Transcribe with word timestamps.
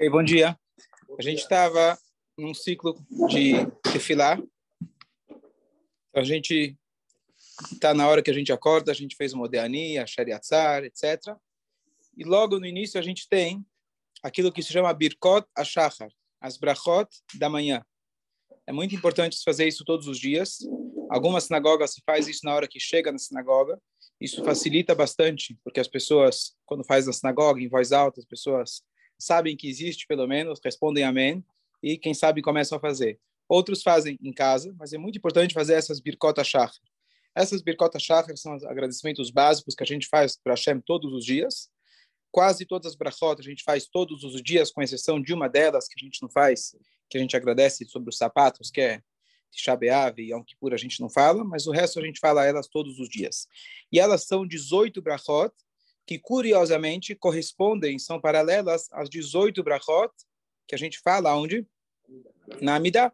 Hey, 0.00 0.08
bom 0.08 0.22
dia. 0.22 0.56
A 1.18 1.22
gente 1.22 1.40
estava 1.40 1.98
num 2.38 2.54
ciclo 2.54 2.94
de 3.28 3.66
tefilá. 3.82 4.40
A 6.14 6.22
gente 6.22 6.78
está 7.72 7.92
na 7.92 8.06
hora 8.06 8.22
que 8.22 8.30
a 8.30 8.32
gente 8.32 8.52
acorda, 8.52 8.92
a 8.92 8.94
gente 8.94 9.16
fez 9.16 9.32
o 9.32 9.36
Modéani, 9.36 9.98
a 9.98 10.06
Shariatzar, 10.06 10.84
etc. 10.84 11.34
E 12.16 12.22
logo 12.22 12.60
no 12.60 12.66
início 12.66 13.00
a 13.00 13.02
gente 13.02 13.28
tem 13.28 13.66
aquilo 14.22 14.52
que 14.52 14.62
se 14.62 14.72
chama 14.72 14.94
Birkot 14.94 15.44
Ashachar, 15.56 16.12
as 16.40 16.56
brachot 16.56 17.08
da 17.34 17.48
manhã. 17.48 17.84
É 18.68 18.72
muito 18.72 18.94
importante 18.94 19.36
fazer 19.44 19.66
isso 19.66 19.84
todos 19.84 20.06
os 20.06 20.20
dias. 20.20 20.58
Algumas 21.10 21.42
sinagogas 21.42 21.94
se 21.94 22.02
faz 22.06 22.28
isso 22.28 22.42
na 22.44 22.54
hora 22.54 22.68
que 22.68 22.78
chega 22.78 23.10
na 23.10 23.18
sinagoga. 23.18 23.76
Isso 24.20 24.44
facilita 24.44 24.94
bastante, 24.94 25.58
porque 25.64 25.80
as 25.80 25.88
pessoas, 25.88 26.56
quando 26.64 26.84
faz 26.84 27.04
na 27.06 27.12
sinagoga, 27.12 27.60
em 27.60 27.68
voz 27.68 27.90
alta, 27.90 28.20
as 28.20 28.26
pessoas 28.26 28.84
sabem 29.18 29.56
que 29.56 29.68
existe, 29.68 30.06
pelo 30.06 30.26
menos, 30.26 30.60
respondem 30.62 31.04
amém, 31.04 31.44
e 31.82 31.96
quem 31.96 32.14
sabe 32.14 32.42
começam 32.42 32.78
a 32.78 32.80
fazer. 32.80 33.18
Outros 33.48 33.82
fazem 33.82 34.18
em 34.22 34.32
casa, 34.32 34.74
mas 34.78 34.92
é 34.92 34.98
muito 34.98 35.18
importante 35.18 35.54
fazer 35.54 35.74
essas 35.74 36.00
birkota 36.00 36.44
shachar. 36.44 36.72
Essas 37.34 37.62
birkota 37.62 37.98
shachar 37.98 38.36
são 38.36 38.56
os 38.56 38.64
agradecimentos 38.64 39.30
básicos 39.30 39.74
que 39.74 39.82
a 39.82 39.86
gente 39.86 40.06
faz 40.08 40.36
para 40.36 40.54
Hashem 40.54 40.80
todos 40.80 41.12
os 41.12 41.24
dias. 41.24 41.70
Quase 42.30 42.66
todas 42.66 42.92
as 42.92 42.96
brachot 42.96 43.40
a 43.40 43.42
gente 43.42 43.62
faz 43.62 43.86
todos 43.86 44.22
os 44.22 44.42
dias, 44.42 44.70
com 44.70 44.82
exceção 44.82 45.20
de 45.20 45.32
uma 45.32 45.48
delas 45.48 45.88
que 45.88 45.94
a 45.98 46.04
gente 46.04 46.20
não 46.20 46.28
faz, 46.28 46.76
que 47.08 47.16
a 47.16 47.20
gente 47.20 47.36
agradece 47.36 47.86
sobre 47.86 48.10
os 48.10 48.18
sapatos, 48.18 48.70
que 48.70 48.80
é 48.80 49.02
Tisha 49.50 49.74
B'Av 49.74 50.20
e 50.20 50.32
Yom 50.32 50.42
Kippur 50.42 50.74
a 50.74 50.76
gente 50.76 51.00
não 51.00 51.08
fala, 51.08 51.42
mas 51.42 51.66
o 51.66 51.70
resto 51.70 51.98
a 51.98 52.02
gente 52.04 52.20
fala 52.20 52.44
elas 52.44 52.68
todos 52.68 52.98
os 52.98 53.08
dias. 53.08 53.46
E 53.90 53.98
elas 53.98 54.24
são 54.24 54.46
18 54.46 55.00
brachot, 55.00 55.54
que 56.08 56.18
curiosamente 56.18 57.14
correspondem, 57.14 57.98
são 57.98 58.18
paralelas 58.18 58.88
às 58.92 59.10
18 59.10 59.62
brachot 59.62 60.10
que 60.66 60.74
a 60.74 60.78
gente 60.78 60.98
fala 61.00 61.36
onde? 61.36 61.66
Na 62.62 62.76
Amidah. 62.76 63.12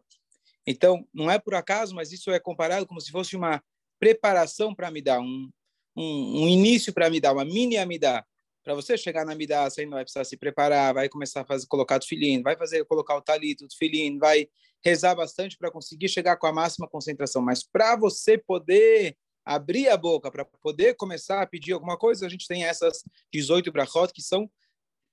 Então, 0.65 1.05
não 1.13 1.29
é 1.29 1.37
por 1.37 1.55
acaso, 1.55 1.93
mas 1.93 2.13
isso 2.13 2.31
é 2.31 2.39
comparado 2.39 2.87
como 2.87 3.01
se 3.01 3.11
fosse 3.11 3.35
uma 3.35 3.61
preparação 3.99 4.73
para 4.73 4.87
Amidah, 4.87 5.19
um, 5.19 5.51
um, 5.93 6.43
um 6.43 6.47
início 6.47 6.93
para 6.93 7.07
Amidah, 7.07 7.33
uma 7.33 7.43
mini 7.43 7.75
Amidah. 7.75 8.25
Para 8.63 8.73
você 8.73 8.97
chegar 8.97 9.25
na 9.25 9.33
Amidah, 9.33 9.69
você 9.69 9.81
ainda 9.81 9.97
vai 9.97 10.05
precisar 10.05 10.23
se 10.23 10.37
preparar, 10.37 10.93
vai 10.93 11.09
começar 11.09 11.41
a 11.41 11.45
fazer, 11.45 11.67
colocar 11.67 11.99
o 12.01 12.05
filhinho, 12.05 12.41
vai 12.41 12.55
fazer, 12.55 12.85
colocar 12.85 13.17
o 13.17 13.21
talito, 13.21 13.65
o 13.65 13.77
filhinho, 13.77 14.17
vai 14.19 14.47
rezar 14.81 15.15
bastante 15.15 15.57
para 15.57 15.69
conseguir 15.69 16.07
chegar 16.07 16.37
com 16.37 16.47
a 16.47 16.53
máxima 16.53 16.87
concentração. 16.87 17.41
Mas 17.41 17.61
para 17.61 17.97
você 17.97 18.37
poder 18.37 19.17
abrir 19.45 19.87
a 19.89 19.95
boca 19.95 20.31
para 20.31 20.43
poder 20.43 20.95
começar 20.95 21.41
a 21.41 21.47
pedir 21.47 21.73
alguma 21.73 21.97
coisa, 21.97 22.25
a 22.25 22.29
gente 22.29 22.47
tem 22.47 22.65
essas 22.65 23.03
18 23.31 23.71
brachot 23.71 24.11
que 24.11 24.21
são, 24.21 24.49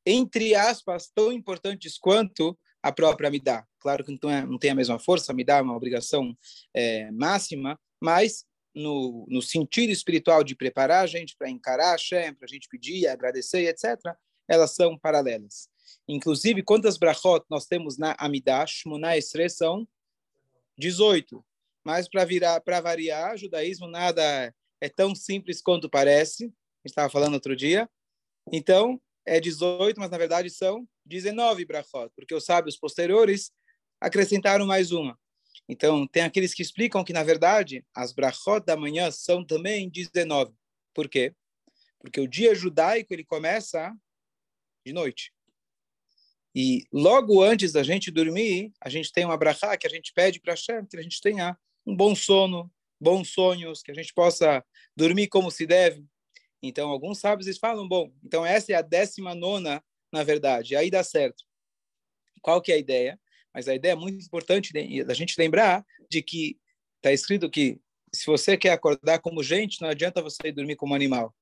entre 0.07 0.55
aspas, 0.55 1.11
tão 1.15 1.31
importantes 1.31 1.99
quanto 1.99 2.59
a 2.83 2.91
própria 2.91 3.31
Midah. 3.31 3.67
Claro 3.79 4.05
que 4.05 4.19
não, 4.23 4.31
é, 4.31 4.47
não 4.47 4.59
tem 4.59 4.71
a 4.71 4.75
mesma 4.75 4.99
força, 4.99 5.31
a 5.31 5.35
Midah 5.35 5.59
é 5.59 5.63
uma 5.63 5.77
obrigação 5.77 6.37
é, 6.75 7.11
máxima, 7.13 7.79
mas 8.01 8.45
no, 8.75 9.27
no 9.29 9.43
sentido 9.43 9.91
espiritual 9.91 10.43
de 10.43 10.57
preparar 10.57 11.05
a 11.05 11.07
gente 11.07 11.37
para 11.37 11.51
encarar 11.51 11.89
a 11.89 11.93
Hashem, 11.93 12.35
para 12.35 12.47
a 12.47 12.49
gente 12.49 12.69
pedir, 12.69 13.07
agradecer, 13.07 13.67
etc., 13.67 13.99
elas 14.49 14.75
são 14.75 14.99
paralelas. 14.99 15.69
Inclusive, 16.09 16.63
quantas 16.63 16.99
brachot 16.99 17.45
nós 17.49 17.67
temos 17.67 17.99
na 17.99 18.17
Amidah? 18.19 18.67
Shmona 18.67 19.17
Esre 19.17 19.49
são 19.49 19.87
18. 20.77 21.45
Mas 21.85 22.09
para 22.09 22.25
virar, 22.25 22.61
para 22.61 22.81
variar, 22.81 23.37
judaísmo 23.37 23.87
nada 23.87 24.55
é 24.81 24.89
tão 24.89 25.15
simples 25.15 25.61
quanto 25.61 25.89
parece. 25.89 26.45
A 26.45 26.49
gente 26.49 26.53
estava 26.87 27.11
falando 27.11 27.35
outro 27.35 27.57
dia. 27.57 27.89
Então, 28.53 29.01
é 29.27 29.41
18, 29.41 29.99
mas 29.99 30.11
na 30.11 30.19
verdade 30.19 30.51
são 30.51 30.87
19 31.07 31.65
brachot, 31.65 32.11
porque 32.17 32.35
os 32.35 32.45
sábios 32.45 32.77
posteriores 32.77 33.53
acrescentaram 34.01 34.67
mais 34.67 34.91
uma. 34.91 35.19
Então, 35.69 36.07
tem 36.07 36.23
aqueles 36.23 36.53
que 36.53 36.63
explicam 36.63 37.05
que, 37.05 37.13
na 37.13 37.23
verdade, 37.23 37.85
as 37.95 38.13
brachot 38.13 38.65
da 38.65 38.77
manhã 38.77 39.11
são 39.11 39.45
também 39.45 39.89
19. 39.89 40.53
Por 40.93 41.09
quê? 41.09 41.35
Porque 42.01 42.21
o 42.21 42.27
dia 42.27 42.55
judaico 42.55 43.13
ele 43.15 43.25
começa 43.25 43.95
de 44.85 44.93
noite. 44.93 45.33
E 46.55 46.85
logo 46.93 47.43
antes 47.43 47.73
da 47.73 47.83
gente 47.83 48.11
dormir, 48.11 48.73
a 48.81 48.91
gente 48.91 49.13
tem 49.13 49.25
uma 49.25 49.37
brachá 49.37 49.77
que 49.77 49.87
a 49.87 49.91
gente 49.91 50.13
pede 50.13 50.41
para 50.41 50.53
Hashem 50.53 50.85
que 50.85 50.99
a 50.99 51.03
gente 51.03 51.21
tenha 51.21 51.57
um 51.87 51.97
bom 51.97 52.15
sono, 52.15 52.71
bons 53.01 53.31
sonhos, 53.31 53.83
que 53.83 53.91
a 53.91 53.95
gente 53.95 54.15
possa 54.15 54.65
dormir 54.97 55.29
como 55.29 55.51
se 55.51 55.67
deve. 55.67 56.05
Então, 56.63 56.91
alguns 56.91 57.19
sábios 57.19 57.47
eles 57.47 57.59
falam, 57.59 57.89
bom, 57.89 58.13
então 58.23 58.47
essa 58.47 58.73
é 58.73 58.77
a 58.77 58.83
décima 58.83 59.35
nona, 59.35 59.83
na 60.13 60.23
verdade, 60.23 60.77
aí 60.77 60.91
dá 60.91 61.03
certo. 61.03 61.45
Qual 62.41 62.63
que 62.63 62.71
é 62.71 62.77
a 62.77 62.79
ideia? 62.79 63.21
Mas 63.53 63.69
a 63.69 63.75
ideia 63.75 63.93
é 63.93 63.97
muito 63.97 64.25
importante 64.25 64.73
da 65.05 65.15
gente 65.15 65.35
lembrar 65.37 65.85
de 66.09 66.23
que 66.23 66.59
está 66.97 67.13
escrito 67.13 67.51
que 67.51 67.81
se 68.15 68.27
você 68.27 68.57
quer 68.57 68.71
acordar 68.71 69.19
como 69.21 69.43
gente, 69.43 69.81
não 69.81 69.89
adianta 69.89 70.23
você 70.23 70.49
ir 70.49 70.53
dormir 70.53 70.77
como 70.77 70.95
animal. 70.95 71.35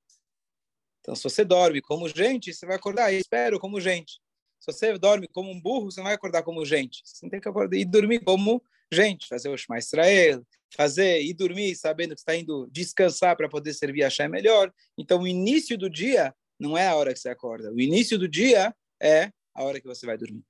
Então, 1.00 1.14
se 1.14 1.22
você 1.22 1.44
dorme 1.44 1.80
como 1.80 2.08
gente, 2.08 2.52
você 2.52 2.64
vai 2.64 2.76
acordar, 2.76 3.12
espero, 3.12 3.58
como 3.58 3.80
gente. 3.80 4.20
Se 4.58 4.72
você 4.72 4.96
dorme 4.98 5.26
como 5.28 5.50
um 5.50 5.60
burro, 5.60 5.90
você 5.90 6.00
não 6.00 6.04
vai 6.04 6.14
acordar 6.14 6.42
como 6.42 6.64
gente. 6.64 7.02
Você 7.04 7.28
tem 7.28 7.40
que 7.40 7.48
acordar 7.48 7.76
e 7.76 7.84
dormir 7.84 8.20
como 8.20 8.62
gente, 8.92 9.28
fazer 9.28 9.48
o 9.48 9.56
Shema 9.56 9.78
Israel, 9.78 10.44
fazer 10.74 11.22
e 11.22 11.32
dormir 11.32 11.74
sabendo 11.76 12.14
que 12.14 12.20
está 12.20 12.34
indo 12.34 12.68
descansar 12.70 13.36
para 13.36 13.48
poder 13.48 13.74
servir 13.74 14.04
a 14.04 14.10
Shem 14.10 14.28
melhor. 14.28 14.72
Então, 14.96 15.22
o 15.22 15.28
início 15.28 15.76
do 15.76 15.90
dia 15.90 16.34
não 16.58 16.76
é 16.76 16.86
a 16.86 16.94
hora 16.94 17.12
que 17.12 17.18
você 17.18 17.28
acorda. 17.28 17.72
O 17.72 17.80
início 17.80 18.18
do 18.18 18.28
dia 18.28 18.74
é 19.00 19.32
a 19.54 19.64
hora 19.64 19.80
que 19.80 19.86
você 19.86 20.06
vai 20.06 20.16
dormir. 20.16 20.44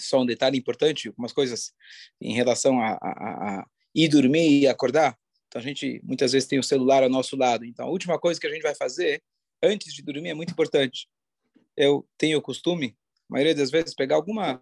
Só 0.00 0.22
um 0.22 0.26
detalhe 0.26 0.58
importante, 0.58 1.08
algumas 1.08 1.32
coisas 1.32 1.72
em 2.20 2.34
relação 2.34 2.80
a, 2.80 2.98
a, 3.00 3.60
a 3.60 3.66
ir 3.94 4.08
dormir 4.08 4.60
e 4.60 4.66
acordar. 4.66 5.16
Então, 5.46 5.60
a 5.60 5.64
gente 5.64 6.00
muitas 6.02 6.32
vezes 6.32 6.48
tem 6.48 6.58
o 6.58 6.64
celular 6.64 7.02
ao 7.02 7.08
nosso 7.08 7.36
lado. 7.36 7.64
Então, 7.64 7.86
a 7.86 7.90
última 7.90 8.18
coisa 8.18 8.40
que 8.40 8.46
a 8.46 8.50
gente 8.50 8.62
vai 8.62 8.74
fazer 8.74 9.22
antes 9.62 9.94
de 9.94 10.02
dormir 10.02 10.30
é 10.30 10.34
muito 10.34 10.50
importante. 10.50 11.08
Eu 11.76 12.06
tenho 12.18 12.38
o 12.38 12.42
costume, 12.42 12.96
a 13.30 13.34
maioria 13.34 13.54
das 13.54 13.70
vezes, 13.70 13.94
pegar 13.94 14.16
alguma 14.16 14.60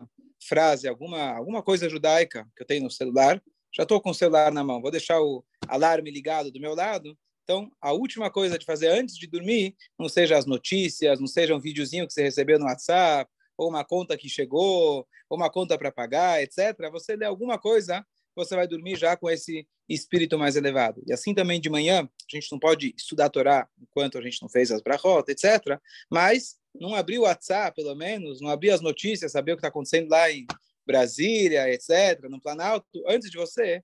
frase, 0.48 0.88
alguma, 0.88 1.32
alguma 1.32 1.62
coisa 1.62 1.88
judaica 1.88 2.46
que 2.56 2.62
eu 2.62 2.66
tenho 2.66 2.84
no 2.84 2.90
celular, 2.90 3.42
já 3.74 3.84
estou 3.84 4.00
com 4.00 4.10
o 4.10 4.14
celular 4.14 4.52
na 4.52 4.62
mão, 4.62 4.82
vou 4.82 4.90
deixar 4.90 5.20
o 5.20 5.44
alarme 5.66 6.10
ligado 6.10 6.50
do 6.50 6.60
meu 6.60 6.74
lado. 6.74 7.16
Então, 7.44 7.70
a 7.80 7.92
última 7.92 8.30
coisa 8.30 8.58
de 8.58 8.64
fazer 8.64 8.88
antes 8.88 9.16
de 9.16 9.26
dormir, 9.26 9.74
não 9.98 10.08
seja 10.08 10.36
as 10.36 10.46
notícias, 10.46 11.18
não 11.18 11.26
seja 11.26 11.54
um 11.54 11.60
videozinho 11.60 12.06
que 12.06 12.12
você 12.12 12.22
recebeu 12.22 12.58
no 12.58 12.66
WhatsApp, 12.66 13.30
ou 13.56 13.68
uma 13.68 13.84
conta 13.84 14.16
que 14.16 14.28
chegou, 14.28 15.06
ou 15.28 15.36
uma 15.36 15.50
conta 15.50 15.76
para 15.76 15.90
pagar, 15.90 16.42
etc. 16.42 16.76
Você 16.92 17.16
lê 17.16 17.24
alguma 17.24 17.58
coisa, 17.58 18.04
você 18.34 18.54
vai 18.54 18.66
dormir 18.66 18.96
já 18.96 19.16
com 19.16 19.28
esse 19.28 19.66
espírito 19.88 20.38
mais 20.38 20.56
elevado. 20.56 21.02
E 21.06 21.12
assim 21.12 21.34
também 21.34 21.60
de 21.60 21.68
manhã, 21.68 22.02
a 22.02 22.36
gente 22.36 22.50
não 22.50 22.58
pode 22.58 22.94
estudar 22.96 23.26
a 23.26 23.30
Torá 23.30 23.68
enquanto 23.80 24.18
a 24.18 24.22
gente 24.22 24.40
não 24.40 24.48
fez 24.48 24.70
as 24.70 24.80
brachot, 24.80 25.30
etc. 25.30 25.78
Mas 26.10 26.56
não 26.74 26.94
abrir 26.94 27.18
o 27.18 27.22
WhatsApp, 27.22 27.74
pelo 27.74 27.94
menos, 27.94 28.40
não 28.40 28.50
abrir 28.50 28.70
as 28.70 28.80
notícias, 28.80 29.32
saber 29.32 29.52
o 29.52 29.56
que 29.56 29.60
está 29.60 29.68
acontecendo 29.68 30.08
lá 30.08 30.30
em 30.30 30.46
Brasília, 30.86 31.68
etc., 31.72 32.28
no 32.28 32.40
Planalto, 32.40 32.86
antes 33.06 33.30
de 33.30 33.36
você 33.36 33.82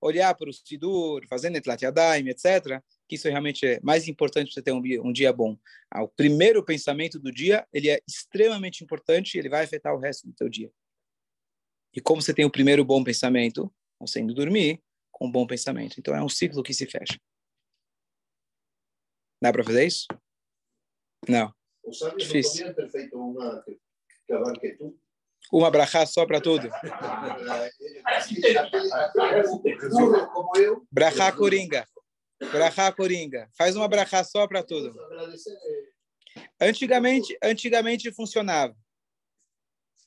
olhar 0.00 0.34
para 0.34 0.50
o 0.50 0.52
Sidur, 0.52 1.26
fazer 1.28 1.50
Netlat 1.50 1.82
Yadayim, 1.82 2.28
etc., 2.28 2.82
que 3.08 3.14
isso 3.14 3.28
realmente 3.28 3.66
é 3.66 3.80
mais 3.82 4.08
importante 4.08 4.46
para 4.46 4.54
você 4.54 4.62
ter 4.62 4.72
um 4.72 4.82
dia, 4.82 5.02
um 5.02 5.12
dia 5.12 5.32
bom. 5.32 5.56
Ah, 5.90 6.02
o 6.02 6.08
primeiro 6.08 6.62
pensamento 6.64 7.18
do 7.18 7.32
dia, 7.32 7.66
ele 7.72 7.88
é 7.88 8.00
extremamente 8.06 8.82
importante 8.82 9.38
ele 9.38 9.48
vai 9.48 9.64
afetar 9.64 9.94
o 9.94 9.98
resto 9.98 10.26
do 10.26 10.34
teu 10.34 10.48
dia. 10.48 10.70
E 11.94 12.00
como 12.00 12.20
você 12.20 12.34
tem 12.34 12.44
o 12.44 12.50
primeiro 12.50 12.84
bom 12.84 13.02
pensamento, 13.02 13.72
você 13.98 14.20
indo 14.20 14.34
dormir 14.34 14.82
com 15.10 15.26
um 15.26 15.30
bom 15.30 15.46
pensamento. 15.46 15.98
Então 15.98 16.14
é 16.14 16.22
um 16.22 16.28
ciclo 16.28 16.62
que 16.62 16.74
se 16.74 16.86
fecha. 16.86 17.18
Dá 19.40 19.52
para 19.52 19.64
fazer 19.64 19.86
isso? 19.86 20.06
Não. 21.28 21.54
Difícil. 22.16 22.74
uma 23.12 23.62
Uma 25.52 25.70
brachá 25.70 26.04
só 26.04 26.26
para 26.26 26.40
tudo. 26.40 26.68
brachá 30.90 31.32
coringa. 31.32 31.86
Brachá 32.52 32.92
coringa. 32.92 33.48
Faz 33.56 33.76
uma 33.76 33.88
brachá 33.88 34.24
só 34.24 34.46
para 34.46 34.62
tudo. 34.62 34.92
Antigamente, 36.60 37.36
antigamente 37.42 38.12
funcionava. 38.12 38.76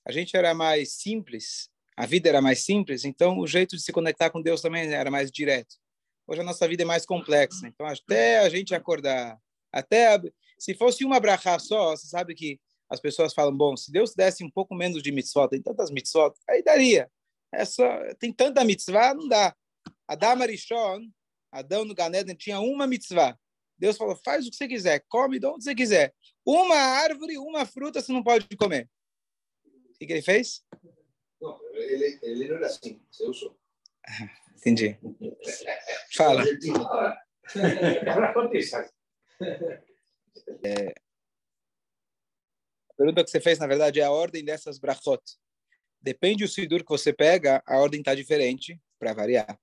A 0.05 0.11
gente 0.11 0.35
era 0.35 0.53
mais 0.53 0.93
simples, 0.93 1.69
a 1.95 2.05
vida 2.05 2.29
era 2.29 2.41
mais 2.41 2.63
simples, 2.63 3.05
então 3.05 3.37
o 3.37 3.45
jeito 3.45 3.75
de 3.75 3.81
se 3.81 3.91
conectar 3.91 4.29
com 4.29 4.41
Deus 4.41 4.61
também 4.61 4.91
era 4.91 5.11
mais 5.11 5.31
direto. 5.31 5.75
Hoje 6.27 6.41
a 6.41 6.43
nossa 6.43 6.67
vida 6.67 6.83
é 6.83 6.85
mais 6.85 7.05
complexa, 7.05 7.67
então 7.67 7.85
até 7.85 8.39
a 8.39 8.49
gente 8.49 8.73
acordar, 8.73 9.37
até 9.71 10.19
se 10.59 10.75
fosse 10.75 11.05
uma 11.05 11.19
brachá 11.19 11.57
só, 11.57 11.95
você 11.95 12.07
sabe 12.07 12.35
que 12.35 12.59
as 12.89 12.99
pessoas 12.99 13.33
falam, 13.33 13.55
bom, 13.55 13.77
se 13.77 13.91
Deus 13.91 14.13
desse 14.13 14.43
um 14.43 14.51
pouco 14.51 14.75
menos 14.75 15.01
de 15.01 15.11
mitzvot, 15.11 15.47
tem 15.47 15.61
tantas 15.61 15.89
mitzvot, 15.89 16.33
aí 16.49 16.61
daria. 16.61 17.09
É 17.51 17.63
só, 17.63 17.87
tem 18.19 18.33
tanta 18.33 18.63
mitzvah, 18.63 19.13
não 19.13 19.27
dá. 19.27 19.55
Adam 20.07 20.41
Arishon, 20.41 21.07
Adão 21.51 21.85
no 21.85 21.95
Ganeden 21.95 22.35
tinha 22.35 22.59
uma 22.59 22.85
mitzvah. 22.85 23.37
Deus 23.77 23.95
falou, 23.95 24.19
faz 24.25 24.45
o 24.45 24.49
que 24.49 24.57
você 24.57 24.67
quiser, 24.67 25.05
come 25.07 25.39
de 25.39 25.47
onde 25.47 25.63
você 25.63 25.73
quiser. 25.73 26.13
Uma 26.45 26.75
árvore, 26.75 27.37
uma 27.37 27.65
fruta 27.65 28.01
você 28.01 28.11
não 28.11 28.21
pode 28.21 28.45
comer. 28.57 28.89
que, 29.97 30.05
que 30.05 30.13
ele 30.13 30.21
fez? 30.21 30.61
Não, 31.41 31.57
ele, 31.73 32.19
ele 32.21 32.47
não 32.49 32.57
era 32.57 32.65
assim, 32.65 33.01
você 33.09 33.25
usou. 33.25 33.57
Entendi. 34.57 34.99
Fala. 36.13 36.43
É, 40.63 40.93
a 42.89 42.93
pergunta 42.97 43.23
que 43.23 43.29
você 43.29 43.39
fez, 43.39 43.59
na 43.59 43.67
verdade, 43.67 43.99
é 43.99 44.03
a 44.03 44.11
ordem 44.11 44.43
dessas 44.43 44.79
brachot. 44.79 45.21
Depende 46.01 46.43
do 46.43 46.49
sidur 46.49 46.83
que 46.83 46.89
você 46.89 47.11
pega, 47.11 47.61
a 47.65 47.77
ordem 47.79 47.99
está 47.99 48.15
diferente, 48.15 48.79
para 48.97 49.13
variar. 49.13 49.59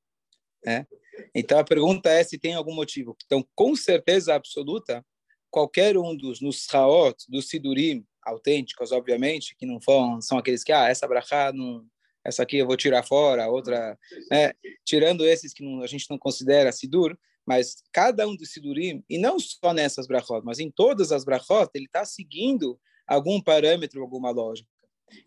Né? 0.65 0.87
Então, 1.35 1.59
a 1.59 1.65
pergunta 1.65 2.11
é 2.11 2.25
se 2.25 2.39
tem 2.39 2.55
algum 2.55 2.75
motivo. 2.75 3.17
Então, 3.25 3.47
com 3.55 3.77
certeza 3.77 4.35
absoluta, 4.35 5.05
qualquer 5.51 5.97
um 5.97 6.17
dos 6.17 6.41
nusraot, 6.41 7.25
dos 7.29 7.49
sidurim 7.49 8.05
autênticos, 8.23 8.93
obviamente, 8.93 9.55
que 9.57 9.65
não 9.65 9.81
são, 9.81 10.21
são 10.21 10.39
aqueles 10.39 10.65
que, 10.65 10.73
ah, 10.73 10.89
essa 10.89 11.07
brachá, 11.07 11.53
não, 11.53 11.87
essa 12.25 12.43
aqui 12.43 12.59
eu 12.59 12.67
vou 12.67 12.77
tirar 12.77 13.03
fora, 13.05 13.49
outra... 13.49 13.97
Né? 14.31 14.53
Tirando 14.85 15.25
esses 15.25 15.53
que 15.53 15.63
não, 15.63 15.83
a 15.83 15.87
gente 15.87 16.11
não 16.11 16.19
considera 16.19 16.73
sidur, 16.73 17.17
mas 17.47 17.77
cada 17.93 18.27
um 18.27 18.37
dos 18.37 18.53
sidurim, 18.53 19.05
e 19.09 19.19
não 19.19 19.39
só 19.39 19.73
nessas 19.73 20.07
brachot, 20.07 20.43
mas 20.45 20.59
em 20.59 20.71
todas 20.71 21.13
as 21.13 21.25
brachot, 21.25 21.71
ele 21.75 21.87
está 21.87 22.05
seguindo 22.05 22.79
algum 23.07 23.41
parâmetro, 23.41 24.03
alguma 24.03 24.31
lógica. 24.31 24.69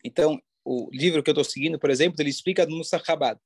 Então, 0.03 0.39
o 0.65 0.89
livro 0.91 1.23
que 1.23 1.29
eu 1.29 1.33
estou 1.33 1.43
seguindo, 1.43 1.79
por 1.79 1.89
exemplo, 1.89 2.21
ele 2.21 2.29
explica 2.29 2.65
no 2.65 2.77
Musachabad, 2.77 3.39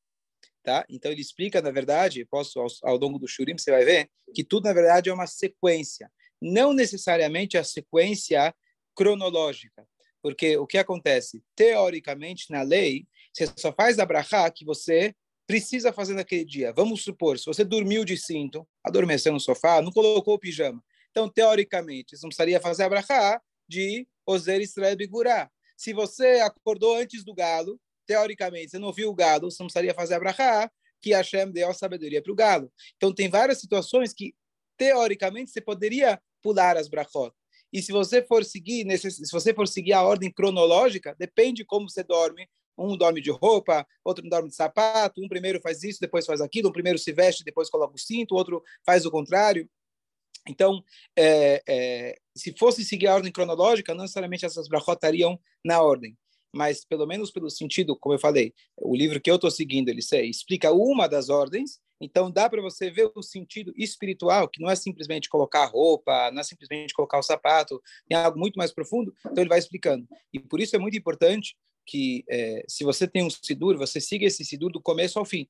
tá? 0.64 0.84
Então, 0.90 1.12
ele 1.12 1.22
explica, 1.22 1.62
na 1.62 1.70
verdade, 1.70 2.26
posso 2.26 2.60
ao, 2.60 2.68
ao 2.84 2.98
longo 2.98 3.20
do 3.20 3.28
Shurim, 3.28 3.58
você 3.58 3.70
vai 3.70 3.86
ver, 3.86 4.10
que 4.34 4.44
tudo, 4.44 4.64
na 4.66 4.74
verdade, 4.74 5.10
é 5.10 5.14
uma 5.14 5.28
sequência. 5.28 6.12
Não 6.42 6.74
necessariamente 6.74 7.58
a 7.58 7.64
sequência 7.64 8.54
cronológica, 8.96 9.88
porque 10.22 10.58
o 10.58 10.66
que 10.66 10.78
acontece? 10.78 11.44
Teoricamente, 11.56 12.50
na 12.50 12.64
lei, 12.64 13.06
você 13.32 13.46
só 13.56 13.72
faz 13.72 14.00
a 14.00 14.06
brachá 14.06 14.50
que 14.50 14.66
você 14.66 15.14
precisa 15.46 15.92
fazer 15.92 16.14
naquele 16.14 16.46
dia. 16.46 16.74
Vamos 16.74 17.04
supor, 17.04 17.38
se 17.38 17.46
você 17.46 17.64
dormiu 17.64 18.06
de 18.06 18.18
cinto, 18.18 18.68
adormeceu 18.84 19.34
no 19.34 19.40
sofá, 19.40 19.82
não 19.82 19.92
colocou 19.92 20.36
o 20.36 20.40
pijama. 20.40 20.84
Então, 21.12 21.30
teoricamente, 21.30 22.18
você 22.18 22.24
não 22.24 22.30
precisaria 22.30 22.60
fazer 22.60 22.84
a 22.84 22.90
brachá 22.90 23.42
de 23.68 24.08
Ozer 24.26 24.62
Israel 24.62 24.96
Bigurá. 24.96 25.50
Se 25.78 25.94
você 25.94 26.40
acordou 26.40 26.96
antes 26.96 27.24
do 27.24 27.34
galo, 27.34 27.80
teoricamente, 28.06 28.72
você 28.72 28.80
não 28.80 28.92
viu 28.92 29.10
o 29.10 29.16
galo, 29.16 29.52
você 29.52 29.62
não 29.62 29.68
precisaria 29.68 29.94
fazer 29.94 30.16
a 30.16 30.20
brachá, 30.20 30.72
que 31.02 31.12
Hashem 31.14 31.52
deu 31.52 31.70
a 31.70 31.74
sabedoria 31.74 32.22
para 32.22 32.32
o 32.32 32.36
galo. 32.36 32.72
Então, 32.96 33.14
tem 33.14 33.30
várias 33.30 33.60
situações 33.60 34.14
que, 34.14 34.34
teoricamente, 34.78 35.52
você 35.52 35.62
poderia 35.62 36.20
pular 36.42 36.78
as 36.78 36.88
brachot. 36.88 37.34
E 37.72 37.82
se 37.82 37.92
você 37.92 38.22
for 38.22 38.46
seguir, 38.46 38.86
se 38.98 39.32
você 39.32 39.54
for 39.54 39.68
seguir 39.68 39.94
a 39.94 40.04
ordem 40.04 40.32
cronológica, 40.32 41.16
depende 41.18 41.58
de 41.58 41.66
como 41.66 41.90
você 41.90 42.04
dorme, 42.04 42.48
um 42.78 42.98
dorme 42.98 43.22
de 43.22 43.32
roupa, 43.32 43.86
outro 44.04 44.28
dorme 44.30 44.50
de 44.50 44.56
sapato, 44.56 45.22
um 45.24 45.28
primeiro 45.28 45.62
faz 45.62 45.84
isso, 45.84 46.00
depois 46.00 46.26
faz 46.26 46.42
aquilo, 46.42 46.70
um 46.70 46.74
primeiro 46.74 46.98
se 46.98 47.12
veste, 47.12 47.44
depois 47.44 47.70
coloca 47.70 47.96
o 47.96 48.00
cinto, 48.00 48.36
outro 48.36 48.64
faz 48.86 49.06
o 49.06 49.12
contrário. 49.12 49.70
Então, 50.48 50.84
é, 51.18 51.64
é, 51.68 52.18
se 52.36 52.54
fosse 52.58 52.84
seguir 52.84 53.08
a 53.08 53.16
ordem 53.16 53.32
cronológica, 53.32 53.94
não 53.94 54.02
necessariamente 54.02 54.46
essas 54.46 54.68
brachot 54.68 54.96
estariam 54.96 55.40
na 55.64 55.82
ordem. 55.82 56.18
Mas, 56.56 56.86
pelo 56.86 57.08
menos 57.08 57.32
pelo 57.32 57.50
sentido, 57.50 57.98
como 57.98 58.14
eu 58.14 58.20
falei, 58.20 58.54
o 58.78 58.96
livro 58.96 59.20
que 59.20 59.32
eu 59.32 59.36
estou 59.36 59.50
seguindo, 59.50 59.90
ele 59.90 60.02
explica 60.30 60.72
uma 60.72 61.08
das 61.08 61.30
ordens, 61.30 61.80
então 62.00 62.30
dá 62.30 62.50
para 62.50 62.62
você 62.62 62.92
ver 62.92 63.12
o 63.16 63.24
sentido 63.24 63.74
espiritual, 63.76 64.48
que 64.48 64.62
não 64.62 64.70
é 64.70 64.76
simplesmente 64.76 65.30
colocar 65.30 65.66
roupa, 65.66 66.30
não 66.32 66.42
é 66.42 66.44
simplesmente 66.44 66.94
colocar 66.94 67.18
o 67.18 67.24
sapato, 67.24 67.82
tem 68.08 68.18
algo 68.18 68.38
muito 68.38 68.56
mais 68.56 68.72
profundo, 68.72 69.14
então 69.26 69.42
ele 69.42 69.50
vai 69.50 69.58
explicando. 69.58 70.08
E 70.32 70.40
por 70.40 70.60
isso 70.60 70.76
é 70.76 70.80
muito 70.80 70.98
importante 70.98 71.56
que, 71.86 72.24
é, 72.30 72.64
se 72.68 72.84
você 72.84 73.08
tem 73.08 73.24
um 73.24 73.30
sidur, 73.30 73.78
você 73.78 74.00
siga 74.00 74.26
esse 74.26 74.44
sidur 74.44 74.72
do 74.72 74.82
começo 74.82 75.20
ao 75.20 75.26
fim. 75.26 75.48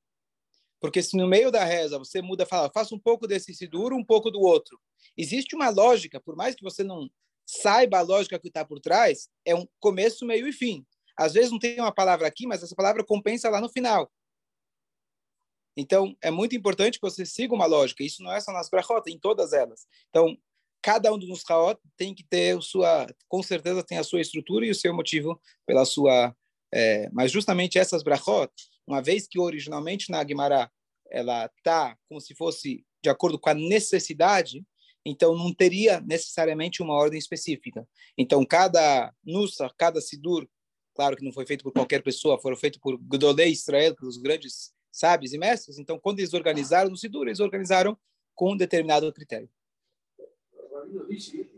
Porque 0.80 1.02
se 1.02 1.16
no 1.16 1.28
meio 1.28 1.52
da 1.52 1.64
reza 1.64 1.98
você 1.98 2.22
muda, 2.22 2.46
fala, 2.46 2.70
faça 2.74 2.94
um 2.94 3.00
pouco 3.00 3.26
desse 3.26 3.54
sidur, 3.54 3.94
um 3.94 4.04
pouco 4.04 4.30
do 4.30 4.42
outro. 4.42 4.80
Existe 5.18 5.56
uma 5.56 5.70
lógica, 5.70 6.20
por 6.20 6.36
mais 6.36 6.56
que 6.56 6.64
você 6.64 6.84
não 6.84 7.10
saiba 7.46 8.00
a 8.00 8.02
lógica 8.02 8.40
que 8.40 8.48
está 8.48 8.66
por 8.66 8.80
trás, 8.80 9.30
é 9.46 9.56
um 9.56 9.68
começo, 9.80 10.26
meio 10.26 10.48
e 10.48 10.52
fim. 10.52 10.86
Às 11.18 11.34
vezes 11.34 11.52
não 11.52 11.60
tem 11.60 11.80
uma 11.80 11.94
palavra 11.94 12.28
aqui, 12.28 12.48
mas 12.48 12.64
essa 12.64 12.76
palavra 12.76 13.04
compensa 13.04 13.50
lá 13.50 13.62
no 13.62 13.70
final. 13.70 14.12
Então, 15.76 16.16
é 16.22 16.30
muito 16.30 16.56
importante 16.56 17.00
que 17.00 17.10
você 17.10 17.26
siga 17.26 17.54
uma 17.54 17.66
lógica. 17.66 18.04
Isso 18.04 18.22
não 18.22 18.32
é 18.32 18.40
só 18.40 18.52
nas 18.52 18.70
brachot, 18.70 19.10
em 19.10 19.18
todas 19.18 19.54
elas. 19.54 19.88
Então, 20.10 20.38
cada 20.84 21.14
um 21.14 21.18
dos 21.18 21.44
raot 21.48 21.80
tem 21.96 22.14
que 22.14 22.26
ter 22.26 22.62
sua, 22.62 23.08
com 23.30 23.42
certeza 23.42 23.82
tem 23.82 23.98
a 23.98 24.04
sua 24.04 24.20
estrutura 24.20 24.66
e 24.66 24.70
o 24.70 24.76
seu 24.76 24.94
motivo 24.94 25.42
pela 25.66 25.86
sua, 25.86 26.36
é, 26.74 27.10
mas 27.14 27.32
justamente 27.32 27.80
essas 27.80 28.04
brachot, 28.04 28.52
uma 28.86 29.02
vez 29.02 29.26
que 29.26 29.40
originalmente 29.40 30.12
na 30.12 30.22
Guimará 30.22 30.70
ela 31.10 31.50
tá 31.64 31.98
como 32.10 32.20
se 32.20 32.36
fosse 32.36 32.86
de 33.02 33.10
acordo 33.10 33.40
com 33.40 33.50
a 33.50 33.54
necessidade, 33.54 34.66
então 35.06 35.36
não 35.36 35.54
teria 35.54 36.02
necessariamente 36.02 36.82
uma 36.82 36.94
ordem 36.94 37.18
específica. 37.18 37.88
Então 38.18 38.46
cada 38.46 39.14
nusa, 39.24 39.70
cada 39.78 40.02
sidur, 40.02 40.48
claro 40.94 41.16
que 41.16 41.24
não 41.24 41.32
foi 41.32 41.46
feito 41.46 41.64
por 41.64 41.72
qualquer 41.72 42.04
pessoa, 42.04 42.42
foram 42.42 42.58
feitos 42.58 42.80
por 42.82 42.98
Gdolei 42.98 43.52
Israel, 43.52 43.96
pelos 43.96 44.18
grandes 44.18 44.74
sábios 44.92 45.32
e 45.32 45.38
mestres. 45.38 45.80
Então 45.80 45.98
quando 45.98 46.20
eles 46.20 46.34
organizaram 46.34 46.90
no 46.90 46.98
sidur, 46.98 47.28
eles 47.28 47.40
organizaram 47.40 47.98
com 48.36 48.52
um 48.52 48.58
determinado 48.58 49.12
critério 49.14 49.50
rabino 50.94 51.08
dice, 51.08 51.50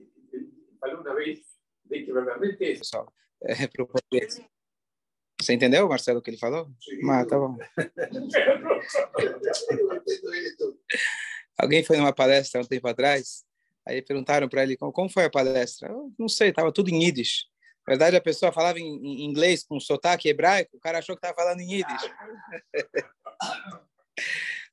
falou 0.79 1.01
uma 1.01 1.15
vez, 1.15 1.39
de 1.83 2.03
que 2.03 2.13
verdadeiramente... 2.13 2.77
Pessoal, 2.79 3.13
é, 3.43 3.67
pro 3.67 3.87
português. 3.87 4.41
Você 5.39 5.53
entendeu, 5.53 5.87
Marcelo, 5.87 6.19
o 6.19 6.21
que 6.21 6.29
ele 6.29 6.37
falou? 6.37 6.71
Sim. 6.81 7.09
Ah, 7.09 7.25
tá 7.25 7.37
bom. 7.37 7.57
Alguém 11.57 11.83
foi 11.83 11.97
numa 11.97 12.13
palestra 12.13 12.61
um 12.61 12.65
tempo 12.65 12.87
atrás, 12.87 13.43
aí 13.85 14.01
perguntaram 14.01 14.47
para 14.47 14.63
ele 14.63 14.77
como, 14.77 15.09
foi 15.09 15.25
a 15.25 15.29
palestra. 15.29 15.89
Eu 15.89 16.13
não 16.17 16.27
sei, 16.27 16.49
estava 16.49 16.71
tudo 16.71 16.89
em 16.89 17.03
Yiddish. 17.03 17.45
Na 17.87 17.91
verdade, 17.91 18.15
a 18.15 18.21
pessoa 18.21 18.51
falava 18.51 18.79
em, 18.79 19.23
inglês 19.25 19.63
com 19.63 19.79
sotaque 19.79 20.27
hebraico, 20.27 20.75
o 20.77 20.79
cara 20.79 20.97
achou 20.99 21.15
que 21.15 21.19
estava 21.19 21.35
falando 21.35 21.59
em 21.59 21.75
Yiddish. 21.75 22.11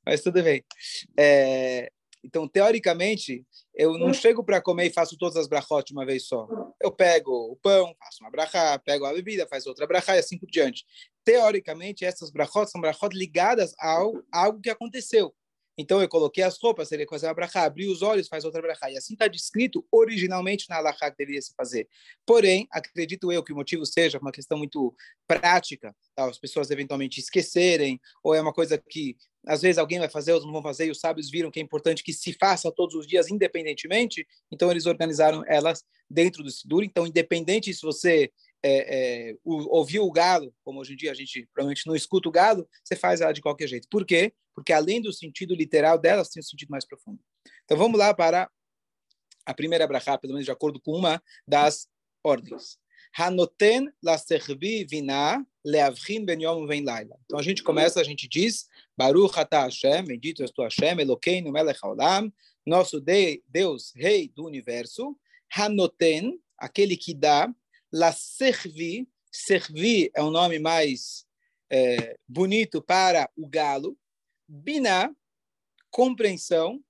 Mas 0.05 0.21
tudo 0.21 0.41
bem. 0.43 0.63
É, 1.17 1.91
então, 2.23 2.47
teoricamente, 2.47 3.45
eu 3.75 3.97
não 3.97 4.13
chego 4.13 4.43
para 4.43 4.61
comer 4.61 4.87
e 4.87 4.93
faço 4.93 5.17
todas 5.17 5.35
as 5.35 5.47
brachot 5.47 5.85
de 5.85 5.93
uma 5.93 6.05
vez 6.05 6.25
só. 6.25 6.47
Eu 6.81 6.91
pego 6.91 7.51
o 7.51 7.55
pão, 7.57 7.93
faço 7.99 8.23
uma 8.23 8.31
brachá, 8.31 8.79
pego 8.79 9.05
a 9.05 9.13
bebida, 9.13 9.47
faço 9.47 9.67
outra 9.67 9.85
brachá 9.85 10.15
e 10.15 10.19
assim 10.19 10.37
por 10.37 10.49
diante. 10.49 10.85
Teoricamente, 11.23 12.05
essas 12.05 12.31
brachot 12.31 12.69
são 12.71 12.79
brachot 12.79 13.13
ligadas 13.15 13.73
ao 13.77 14.13
algo 14.31 14.61
que 14.61 14.69
aconteceu. 14.69 15.33
Então, 15.77 16.01
eu 16.01 16.07
coloquei 16.07 16.43
as 16.43 16.57
roupas, 16.57 16.87
seria 16.87 17.05
fazer 17.09 17.27
uma 17.27 17.33
brachá, 17.33 17.63
abri 17.63 17.87
os 17.87 18.01
olhos, 18.01 18.27
faz 18.27 18.45
outra 18.45 18.61
brachá. 18.61 18.91
E 18.91 18.97
assim 18.97 19.13
está 19.13 19.27
descrito 19.27 19.85
originalmente 19.91 20.69
na 20.69 20.75
halakha 20.75 21.09
que 21.09 21.17
deveria 21.17 21.41
se 21.41 21.53
fazer. 21.55 21.87
Porém, 22.25 22.67
acredito 22.71 23.31
eu 23.31 23.43
que 23.43 23.51
o 23.51 23.55
motivo 23.55 23.85
seja 23.85 24.19
uma 24.19 24.31
questão 24.31 24.57
muito 24.57 24.95
prática, 25.27 25.95
tá? 26.15 26.25
as 26.25 26.37
pessoas 26.37 26.69
eventualmente 26.69 27.19
esquecerem, 27.19 27.99
ou 28.23 28.35
é 28.35 28.41
uma 28.41 28.53
coisa 28.53 28.77
que 28.77 29.15
às 29.45 29.61
vezes 29.61 29.77
alguém 29.77 29.99
vai 29.99 30.09
fazer, 30.09 30.31
outros 30.31 30.45
não 30.45 30.53
vão 30.53 30.63
fazer, 30.63 30.85
e 30.85 30.91
os 30.91 30.99
sábios 30.99 31.29
viram 31.29 31.51
que 31.51 31.59
é 31.59 31.63
importante 31.63 32.03
que 32.03 32.13
se 32.13 32.33
faça 32.33 32.71
todos 32.71 32.95
os 32.95 33.05
dias, 33.05 33.29
independentemente, 33.29 34.25
então 34.51 34.71
eles 34.71 34.85
organizaram 34.85 35.43
elas 35.47 35.83
dentro 36.09 36.43
do 36.43 36.49
Sidur. 36.49 36.83
Então, 36.83 37.05
independente 37.05 37.73
se 37.73 37.81
você 37.81 38.31
é, 38.63 39.31
é, 39.31 39.35
ouviu 39.43 40.05
o 40.05 40.11
galo, 40.11 40.53
como 40.63 40.79
hoje 40.79 40.93
em 40.93 40.95
dia 40.95 41.11
a 41.11 41.15
gente 41.15 41.47
provavelmente 41.53 41.85
não 41.85 41.95
escuta 41.95 42.29
o 42.29 42.31
galo, 42.31 42.67
você 42.83 42.95
faz 42.95 43.19
ela 43.19 43.33
de 43.33 43.41
qualquer 43.41 43.67
jeito. 43.67 43.87
Por 43.89 44.05
quê? 44.05 44.33
Porque 44.53 44.73
além 44.73 45.01
do 45.01 45.11
sentido 45.11 45.55
literal 45.55 45.97
delas, 45.97 46.29
tem 46.29 46.41
um 46.41 46.43
sentido 46.43 46.69
mais 46.69 46.85
profundo. 46.85 47.19
Então, 47.63 47.77
vamos 47.77 47.97
lá 47.97 48.13
para 48.13 48.49
a 49.45 49.53
primeira 49.53 49.87
brachá, 49.87 50.17
pelo 50.17 50.33
menos 50.33 50.45
de 50.45 50.51
acordo 50.51 50.79
com 50.79 50.91
uma 50.91 51.21
das 51.47 51.87
ordens. 52.23 52.77
Hanoten 53.15 53.91
la 54.01 54.17
servi 54.17 54.85
vina 54.85 55.45
leavrin 55.63 56.25
ben 56.25 56.41
yom 56.41 56.65
ven 56.65 56.83
laila. 56.83 57.15
Então 57.25 57.37
a 57.37 57.43
gente 57.43 57.61
começa, 57.61 58.01
a 58.01 58.03
gente 58.03 58.27
diz 58.27 58.67
Baruch 58.97 59.37
atah 59.37 59.65
Hashem, 59.65 60.05
bendito 60.05 60.41
és 60.41 60.51
tu 60.51 60.63
Hashem, 60.63 60.99
Elokeinu 60.99 61.51
melech 61.51 61.79
haolam, 61.83 62.33
nosso 62.65 62.99
Deus, 62.99 63.93
Rei 63.95 64.29
do 64.29 64.45
Universo, 64.45 65.15
Hanoten, 65.55 66.39
aquele 66.57 66.97
que 66.97 67.13
dá, 67.13 67.53
La 67.91 68.11
Servi, 68.11 69.07
Servi 69.31 70.09
é 70.15 70.23
o 70.23 70.27
um 70.27 70.31
nome 70.31 70.57
mais 70.57 71.25
é, 71.69 72.17
bonito 72.27 72.81
para 72.81 73.29
o 73.37 73.47
galo, 73.47 73.97
Bina, 74.47 75.15
compreensão, 75.89 76.83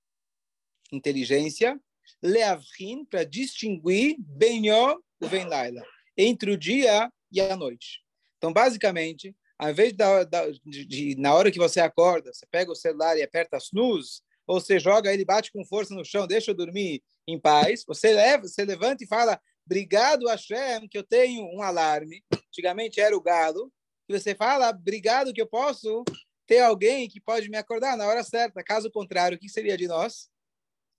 inteligência, 0.92 1.80
Leavrin, 2.22 3.04
para 3.04 3.24
distinguir 3.24 4.16
Benyo, 4.18 5.02
o 5.20 5.26
Venlaila, 5.26 5.82
entre 6.16 6.50
o 6.50 6.58
dia 6.58 7.10
e 7.30 7.40
a 7.40 7.56
noite. 7.56 8.02
Então, 8.38 8.52
basicamente, 8.52 9.34
ao 9.58 9.70
invés 9.70 9.92
de, 9.92 10.60
de, 10.64 10.84
de, 10.84 11.16
na 11.16 11.34
hora 11.34 11.50
que 11.50 11.58
você 11.58 11.80
acorda, 11.80 12.32
você 12.32 12.46
pega 12.50 12.70
o 12.70 12.76
celular 12.76 13.16
e 13.16 13.22
aperta 13.22 13.56
snooze, 13.58 14.20
ou 14.46 14.60
você 14.60 14.78
joga 14.78 15.12
ele 15.12 15.24
bate 15.24 15.50
com 15.50 15.64
força 15.64 15.94
no 15.94 16.04
chão, 16.04 16.26
deixa 16.26 16.50
eu 16.50 16.54
dormir 16.54 17.02
em 17.26 17.40
paz, 17.40 17.84
você 17.86 18.12
leva, 18.12 18.46
você 18.46 18.64
levanta 18.64 19.04
e 19.04 19.06
fala, 19.06 19.40
obrigado 19.64 20.26
Hashem, 20.26 20.86
que 20.88 20.98
eu 20.98 21.02
tenho 21.02 21.44
um 21.54 21.62
alarme, 21.62 22.22
antigamente 22.48 23.00
era 23.00 23.16
o 23.16 23.22
galo, 23.22 23.72
e 24.08 24.18
você 24.18 24.34
fala, 24.34 24.68
obrigado 24.68 25.32
que 25.32 25.40
eu 25.40 25.46
posso 25.46 26.04
ter 26.46 26.60
alguém 26.60 27.08
que 27.08 27.20
pode 27.20 27.48
me 27.48 27.56
acordar 27.56 27.96
na 27.96 28.06
hora 28.06 28.22
certa. 28.22 28.62
Caso 28.62 28.90
contrário, 28.90 29.36
o 29.36 29.40
que 29.40 29.48
seria 29.48 29.76
de 29.76 29.86
nós? 29.86 30.28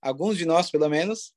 Alguns 0.00 0.36
de 0.36 0.46
nós, 0.46 0.70
pelo 0.70 0.88
menos. 0.88 1.34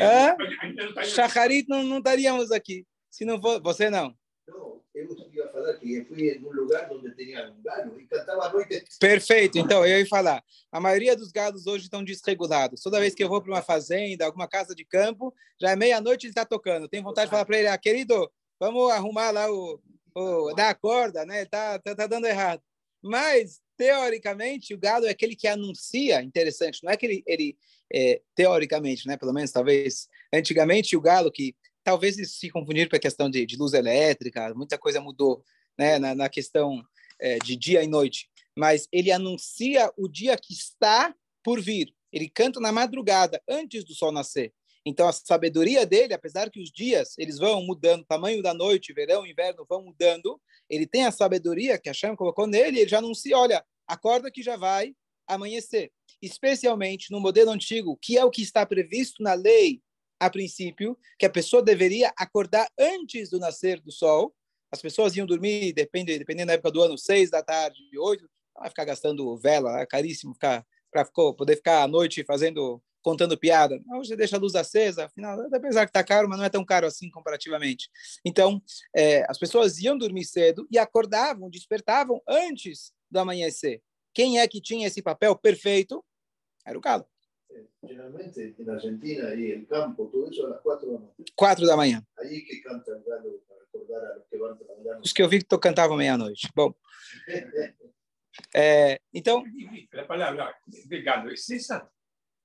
É? 0.00 1.04
Shacharit 1.04 1.68
não, 1.68 1.82
não 1.82 1.98
estaríamos 1.98 2.50
aqui. 2.50 2.86
Se 3.10 3.24
não 3.24 3.40
for, 3.40 3.60
você 3.62 3.90
não. 3.90 4.14
Não, 4.46 4.80
eu 4.94 5.08
ia 5.32 5.48
falar 5.48 5.74
que 5.74 6.04
fui 6.04 6.30
em 6.30 6.44
um 6.44 6.52
lugar 6.52 6.90
onde 6.90 7.14
tinha 7.14 7.50
um 7.50 7.62
galo 7.62 7.98
e 8.00 8.06
cantava 8.06 8.46
a 8.46 8.52
noite. 8.52 8.84
Perfeito. 8.98 9.58
Então, 9.58 9.86
eu 9.86 9.98
ia 9.98 10.06
falar. 10.06 10.42
A 10.70 10.80
maioria 10.80 11.16
dos 11.16 11.30
galos 11.30 11.66
hoje 11.66 11.84
estão 11.84 12.04
desregulados. 12.04 12.82
Toda 12.82 13.00
vez 13.00 13.14
que 13.14 13.22
eu 13.22 13.28
vou 13.28 13.40
para 13.40 13.52
uma 13.52 13.62
fazenda, 13.62 14.24
alguma 14.24 14.48
casa 14.48 14.74
de 14.74 14.84
campo, 14.84 15.34
já 15.60 15.70
é 15.70 15.76
meia-noite 15.76 16.26
ele 16.26 16.32
está 16.32 16.44
tocando. 16.44 16.88
Tenho 16.88 17.02
vontade 17.02 17.26
de 17.26 17.30
falar 17.30 17.44
para 17.44 17.58
ele, 17.58 17.68
ah, 17.68 17.78
querido, 17.78 18.30
vamos 18.58 18.90
arrumar 18.90 19.30
lá 19.30 19.50
o, 19.50 19.80
o 20.14 20.52
dar 20.54 20.70
a 20.70 20.74
corda, 20.74 21.24
né? 21.24 21.44
Tá, 21.46 21.78
tá, 21.78 21.94
tá 21.94 22.06
dando 22.06 22.26
errado. 22.26 22.62
Mas 23.02 23.60
teoricamente 23.76 24.74
o 24.74 24.78
galo 24.78 25.06
é 25.06 25.10
aquele 25.10 25.34
que 25.34 25.48
anuncia, 25.48 26.22
interessante. 26.22 26.80
Não 26.82 26.92
é 26.92 26.96
que 26.96 27.06
ele, 27.06 27.22
ele 27.26 27.56
é, 27.92 28.20
teoricamente, 28.34 29.06
né? 29.06 29.16
Pelo 29.16 29.32
menos 29.32 29.50
talvez 29.50 30.08
antigamente 30.32 30.96
o 30.96 31.00
galo 31.00 31.30
que 31.30 31.54
talvez 31.82 32.16
se 32.32 32.50
confundir 32.50 32.88
com 32.88 32.96
a 32.96 33.00
questão 33.00 33.28
de, 33.28 33.44
de 33.44 33.56
luz 33.56 33.72
elétrica, 33.72 34.54
muita 34.54 34.78
coisa 34.78 35.00
mudou, 35.00 35.44
né? 35.78 35.98
Na, 35.98 36.14
na 36.14 36.28
questão 36.28 36.82
é, 37.20 37.38
de 37.38 37.56
dia 37.56 37.82
e 37.82 37.86
noite. 37.86 38.30
Mas 38.56 38.86
ele 38.92 39.10
anuncia 39.10 39.90
o 39.96 40.08
dia 40.08 40.36
que 40.36 40.52
está 40.52 41.14
por 41.42 41.60
vir. 41.60 41.94
Ele 42.12 42.28
canta 42.28 42.60
na 42.60 42.70
madrugada, 42.70 43.42
antes 43.48 43.84
do 43.84 43.94
sol 43.94 44.12
nascer. 44.12 44.52
Então 44.84 45.06
a 45.06 45.12
sabedoria 45.12 45.86
dele, 45.86 46.12
apesar 46.12 46.50
que 46.50 46.60
os 46.60 46.70
dias 46.70 47.14
eles 47.16 47.38
vão 47.38 47.62
mudando, 47.62 48.04
tamanho 48.04 48.42
da 48.42 48.52
noite, 48.52 48.92
verão, 48.92 49.26
inverno 49.26 49.64
vão 49.68 49.82
mudando, 49.82 50.40
ele 50.68 50.86
tem 50.86 51.04
a 51.04 51.12
sabedoria 51.12 51.78
que 51.78 51.88
a 51.88 51.92
Hashem 51.92 52.16
colocou 52.16 52.46
nele, 52.46 52.80
ele 52.80 52.88
já 52.88 52.98
anuncia, 52.98 53.38
olha, 53.38 53.64
acorda 53.86 54.30
que 54.30 54.42
já 54.42 54.56
vai 54.56 54.94
amanhecer. 55.26 55.92
Especialmente 56.20 57.10
no 57.10 57.20
modelo 57.20 57.50
antigo, 57.50 57.96
que 58.00 58.18
é 58.18 58.24
o 58.24 58.30
que 58.30 58.42
está 58.42 58.66
previsto 58.66 59.22
na 59.22 59.34
lei 59.34 59.80
a 60.18 60.30
princípio, 60.30 60.96
que 61.18 61.26
a 61.26 61.30
pessoa 61.30 61.62
deveria 61.62 62.12
acordar 62.16 62.68
antes 62.78 63.30
do 63.30 63.38
nascer 63.38 63.80
do 63.80 63.90
sol. 63.90 64.32
As 64.70 64.80
pessoas 64.80 65.16
iam 65.16 65.26
dormir, 65.26 65.72
depende, 65.72 66.16
dependendo 66.18 66.48
da 66.48 66.54
época 66.54 66.70
do 66.70 66.82
ano, 66.82 66.96
seis 66.96 67.28
da 67.28 67.42
tarde, 67.42 67.80
oito, 67.98 68.28
vai 68.56 68.68
ficar 68.68 68.84
gastando 68.84 69.36
vela, 69.36 69.80
é 69.80 69.86
caríssimo 69.86 70.32
ficar 70.34 70.64
para 70.90 71.04
poder 71.04 71.56
ficar 71.56 71.82
à 71.82 71.88
noite 71.88 72.22
fazendo 72.24 72.80
contando 73.02 73.36
piada. 73.36 73.80
Hoje 73.94 74.16
deixa 74.16 74.36
a 74.36 74.40
luz 74.40 74.54
acesa, 74.54 75.06
afinal, 75.06 75.38
apesar 75.52 75.84
que 75.84 75.90
está 75.90 76.04
caro, 76.04 76.28
mas 76.28 76.38
não 76.38 76.44
é 76.44 76.50
tão 76.50 76.64
caro 76.64 76.86
assim 76.86 77.10
comparativamente. 77.10 77.90
Então, 78.24 78.62
é, 78.94 79.24
as 79.28 79.38
pessoas 79.38 79.78
iam 79.78 79.98
dormir 79.98 80.24
cedo 80.24 80.66
e 80.70 80.78
acordavam, 80.78 81.50
despertavam 81.50 82.22
antes 82.26 82.92
do 83.10 83.18
amanhecer. 83.18 83.82
Quem 84.14 84.38
é 84.38 84.46
que 84.46 84.60
tinha 84.60 84.86
esse 84.86 85.02
papel 85.02 85.36
perfeito? 85.36 86.04
Era 86.64 86.78
o 86.78 86.80
galo. 86.80 87.06
É, 87.50 87.64
geralmente, 87.84 88.54
na 88.60 88.74
Argentina, 88.74 89.34
e 89.34 89.56
no 89.56 89.66
campo, 89.66 90.06
tudo 90.06 90.30
isso 90.30 90.46
às 90.46 90.60
quatro 90.60 90.86
da 90.86 90.98
manhã. 90.98 91.12
Quatro 91.34 91.66
da 91.66 91.76
manhã. 91.76 92.06
Aí 92.18 92.40
que 92.42 92.60
canta 92.60 92.96
o 92.96 93.02
galo 93.04 93.42
para 93.48 93.56
acordar 93.62 94.18
os 94.18 94.26
que 94.28 94.38
vão 94.38 94.56
trabalhar. 94.56 95.00
Os 95.00 95.12
que 95.12 95.22
eu 95.22 95.28
vi 95.28 95.42
que 95.42 95.58
cantavam 95.58 95.96
meia-noite. 95.96 96.48
Bom. 96.54 96.72
é, 98.54 99.00
então. 99.12 99.42
A 99.94 100.04
palavra 100.04 100.54
de 100.66 101.02
galo 101.02 101.30
é 101.30 101.34
essa? 101.34 101.90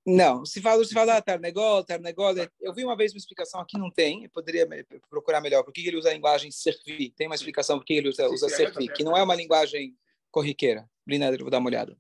Não, 0.10 0.46
se 0.46 0.62
fala, 0.62 0.86
se 0.86 0.94
fala 0.94 1.22
Tarnegol, 1.22 1.84
Tarnegol, 1.84 2.34
eu 2.62 2.74
vi 2.74 2.86
uma 2.86 2.96
vez 2.96 3.12
uma 3.12 3.18
explicação 3.18 3.60
aqui, 3.60 3.78
não 3.78 3.92
tem, 3.92 4.24
eu 4.24 4.30
poderia 4.30 4.66
procurar 5.10 5.42
melhor, 5.42 5.64
por 5.64 5.74
que 5.74 5.86
ele 5.86 5.98
usa 5.98 6.10
a 6.10 6.14
linguagem 6.14 6.50
servi, 6.50 7.10
tem 7.10 7.28
uma 7.28 7.36
explicação 7.36 7.78
por 7.78 7.84
que 7.84 7.96
ele 7.96 8.08
usa, 8.08 8.26
usa 8.30 8.48
servi, 8.48 8.88
que 8.88 9.04
não 9.04 9.18
é 9.18 9.22
uma 9.22 9.36
linguagem 9.36 9.98
corriqueira. 10.32 10.90
Brinader, 11.06 11.42
vou 11.42 11.50
dar 11.50 11.58
uma 11.58 11.68
olhada. 11.68 11.98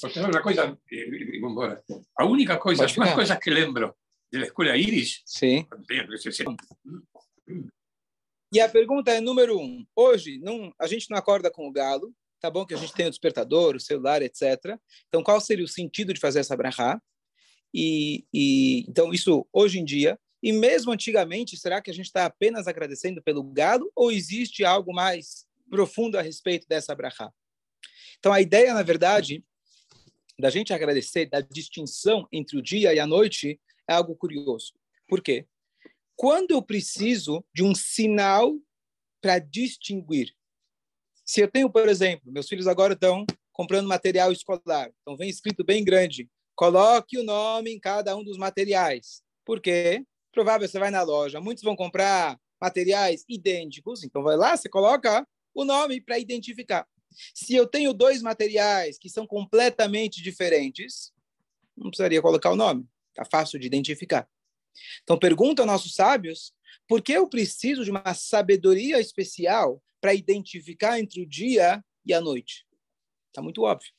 Porque 0.00 0.20
uma 0.20 0.40
coisa, 0.40 0.78
embora, 0.92 1.82
a 2.16 2.24
única 2.24 2.56
coisa, 2.56 2.84
as 2.84 2.94
duas 2.94 3.12
coisas 3.14 3.36
que 3.36 3.50
lembro 3.50 3.92
da 4.32 4.42
escola 4.42 4.76
Iris... 4.76 5.22
Sim. 5.26 5.66
E 8.52 8.60
a 8.60 8.68
pergunta 8.68 9.10
é 9.10 9.20
número 9.20 9.58
um. 9.58 9.84
Hoje, 9.96 10.38
não, 10.38 10.72
a 10.78 10.86
gente 10.86 11.10
não 11.10 11.18
acorda 11.18 11.50
com 11.50 11.66
o 11.66 11.72
galo, 11.72 12.14
tá 12.46 12.50
bom 12.50 12.64
que 12.64 12.74
a 12.74 12.76
gente 12.76 12.92
tem 12.92 13.06
o 13.06 13.10
despertador, 13.10 13.74
o 13.74 13.80
celular, 13.80 14.22
etc. 14.22 14.78
Então, 15.08 15.22
qual 15.22 15.40
seria 15.40 15.64
o 15.64 15.68
sentido 15.68 16.14
de 16.14 16.20
fazer 16.20 16.38
essa 16.38 16.56
brachá? 16.56 17.00
E, 17.74 18.24
e, 18.32 18.84
então, 18.88 19.12
isso 19.12 19.46
hoje 19.52 19.80
em 19.80 19.84
dia, 19.84 20.18
e 20.40 20.52
mesmo 20.52 20.92
antigamente, 20.92 21.56
será 21.56 21.82
que 21.82 21.90
a 21.90 21.94
gente 21.94 22.06
está 22.06 22.24
apenas 22.24 22.68
agradecendo 22.68 23.20
pelo 23.20 23.42
gado 23.42 23.90
ou 23.96 24.12
existe 24.12 24.64
algo 24.64 24.94
mais 24.94 25.44
profundo 25.68 26.16
a 26.16 26.22
respeito 26.22 26.68
dessa 26.68 26.94
brachá? 26.94 27.32
Então, 28.18 28.32
a 28.32 28.40
ideia, 28.40 28.72
na 28.72 28.82
verdade, 28.82 29.44
da 30.38 30.48
gente 30.48 30.72
agradecer, 30.72 31.26
da 31.28 31.40
distinção 31.40 32.28
entre 32.30 32.56
o 32.56 32.62
dia 32.62 32.94
e 32.94 33.00
a 33.00 33.06
noite, 33.06 33.60
é 33.88 33.94
algo 33.94 34.14
curioso. 34.14 34.72
Por 35.08 35.20
quê? 35.20 35.46
Quando 36.14 36.52
eu 36.52 36.62
preciso 36.62 37.44
de 37.52 37.64
um 37.64 37.74
sinal 37.74 38.54
para 39.20 39.40
distinguir 39.40 40.32
se 41.26 41.40
eu 41.40 41.50
tenho, 41.50 41.68
por 41.68 41.88
exemplo, 41.88 42.30
meus 42.30 42.48
filhos 42.48 42.68
agora 42.68 42.92
estão 42.92 43.26
comprando 43.52 43.88
material 43.88 44.30
escolar, 44.30 44.92
então 45.02 45.16
vem 45.16 45.28
escrito 45.28 45.64
bem 45.64 45.82
grande, 45.82 46.30
coloque 46.54 47.18
o 47.18 47.24
nome 47.24 47.72
em 47.72 47.80
cada 47.80 48.16
um 48.16 48.22
dos 48.22 48.38
materiais. 48.38 49.22
Por 49.44 49.60
quê? 49.60 50.04
Provável 50.30 50.68
você 50.68 50.78
vai 50.78 50.90
na 50.90 51.02
loja, 51.02 51.40
muitos 51.40 51.64
vão 51.64 51.74
comprar 51.74 52.38
materiais 52.60 53.24
idênticos, 53.28 54.04
então 54.04 54.22
vai 54.22 54.36
lá, 54.36 54.56
você 54.56 54.68
coloca 54.68 55.26
o 55.52 55.64
nome 55.64 56.00
para 56.00 56.16
identificar. 56.16 56.86
Se 57.34 57.54
eu 57.54 57.66
tenho 57.66 57.92
dois 57.92 58.22
materiais 58.22 58.96
que 58.96 59.08
são 59.08 59.26
completamente 59.26 60.22
diferentes, 60.22 61.12
não 61.76 61.90
precisaria 61.90 62.22
colocar 62.22 62.52
o 62.52 62.56
nome, 62.56 62.86
está 63.10 63.24
fácil 63.24 63.58
de 63.58 63.66
identificar. 63.66 64.28
Então 65.02 65.18
pergunta 65.18 65.62
aos 65.62 65.66
nossos 65.66 65.94
sábios, 65.94 66.52
por 66.86 67.02
que 67.02 67.12
eu 67.12 67.28
preciso 67.28 67.84
de 67.84 67.90
uma 67.90 68.14
sabedoria 68.14 69.00
especial 69.00 69.82
para 70.06 70.14
identificar 70.14 71.00
entre 71.00 71.20
o 71.20 71.26
dia 71.26 71.84
e 72.04 72.14
a 72.14 72.20
noite. 72.20 72.64
Está 73.26 73.42
muito 73.42 73.62
óbvio. 73.62 73.90